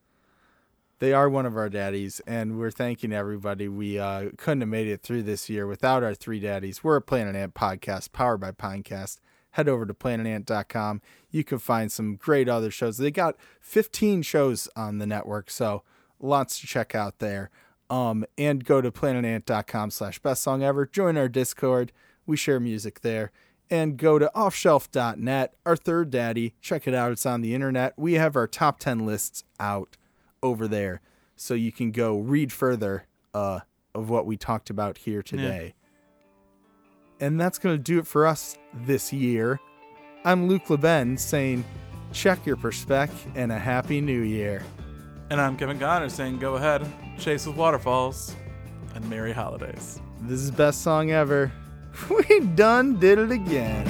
They 1.01 1.13
are 1.13 1.29
one 1.29 1.47
of 1.47 1.57
our 1.57 1.69
daddies, 1.69 2.21
and 2.27 2.59
we're 2.59 2.73
thanking 2.73 3.13
everybody. 3.13 3.69
We 3.69 4.01
uh, 4.01 4.31
couldn't 4.37 4.63
have 4.63 4.69
made 4.69 4.89
it 4.89 5.01
through 5.03 5.23
this 5.23 5.49
year 5.49 5.65
without 5.67 6.03
our 6.03 6.15
three 6.15 6.41
daddies. 6.41 6.83
We're 6.83 6.97
a 6.97 7.03
Planet 7.03 7.37
Ant 7.37 7.55
podcast 7.55 8.11
powered 8.13 8.41
by 8.41 8.51
Pinecast. 8.51 9.19
Head 9.53 9.69
over 9.69 9.87
to 9.87 9.95
planetant.com. 9.95 11.01
You 11.31 11.45
can 11.45 11.59
find 11.59 11.91
some 11.93 12.17
great 12.17 12.49
other 12.49 12.71
shows. 12.73 12.99
They 12.99 13.13
got 13.13 13.37
15 13.61 14.23
shows 14.23 14.69
on 14.75 14.99
the 14.99 15.07
network, 15.07 15.51
so 15.51 15.85
lots 16.21 16.61
to 16.61 16.67
check 16.67 16.97
out 16.97 17.21
there. 17.21 17.51
Um, 17.91 18.25
and 18.37 18.65
go 18.65 18.81
to 18.81 18.91
planetant.com 18.91 19.91
slash 19.91 20.19
best 20.19 20.43
song 20.43 20.63
ever. 20.63 20.85
Join 20.85 21.17
our 21.17 21.29
Discord. 21.29 21.93
We 22.27 22.37
share 22.37 22.61
music 22.61 23.01
there. 23.01 23.33
And 23.71 23.97
go 23.97 24.19
to 24.19 24.31
offshelf.net, 24.35 25.55
our 25.65 25.77
third 25.77 26.11
daddy. 26.11 26.55
Check 26.61 26.87
it 26.87 26.95
out. 26.95 27.13
It's 27.13 27.27
on 27.27 27.41
the 27.41 27.55
internet. 27.55 27.95
We 27.97 28.15
have 28.15 28.37
our 28.37 28.47
top 28.47 28.79
10 28.79 29.07
lists 29.07 29.45
out 29.59 29.97
over 30.43 30.69
there 30.69 31.01
so 31.37 31.55
you 31.55 31.73
can 31.73 31.91
go 31.91 32.19
read 32.19 32.53
further 32.53 33.07
uh, 33.35 33.61
of 33.95 34.11
what 34.11 34.27
we 34.27 34.37
talked 34.37 34.71
about 34.71 34.99
here 34.99 35.23
today. 35.23 35.75
And 37.21 37.41
that's 37.41 37.59
going 37.59 37.77
to 37.77 37.83
do 37.83 37.99
it 37.99 38.07
for 38.07 38.27
us 38.27 38.57
this 38.73 39.13
year. 39.13 39.61
I'm 40.25 40.49
Luke 40.49 40.69
Leben 40.71 41.17
saying, 41.17 41.65
check 42.13 42.45
your 42.47 42.57
perspec 42.57 43.11
and 43.35 43.53
a 43.53 43.59
happy 43.59 44.01
new 44.01 44.21
year. 44.21 44.63
And 45.31 45.41
I'm 45.41 45.59
Kevin 45.59 45.79
Goddard 45.79 46.11
saying, 46.11 46.39
go 46.39 46.55
ahead, 46.55 46.87
chase 47.19 47.47
with 47.47 47.55
waterfalls, 47.57 48.35
and 48.95 49.09
merry 49.11 49.33
holidays. 49.33 50.01
This 50.23 50.41
is 50.41 50.51
best 50.51 50.83
song 50.83 51.11
ever. 51.11 51.53
We 52.09 52.41
done 52.41 52.99
did 52.99 53.19
it 53.19 53.31
again. 53.31 53.85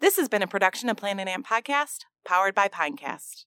This 0.00 0.16
has 0.16 0.28
been 0.28 0.42
a 0.42 0.46
production 0.46 0.88
of 0.88 0.96
Planet 0.96 1.28
Ant 1.28 1.44
Podcast, 1.44 2.04
powered 2.24 2.54
by 2.54 2.68
Pinecast. 2.68 3.44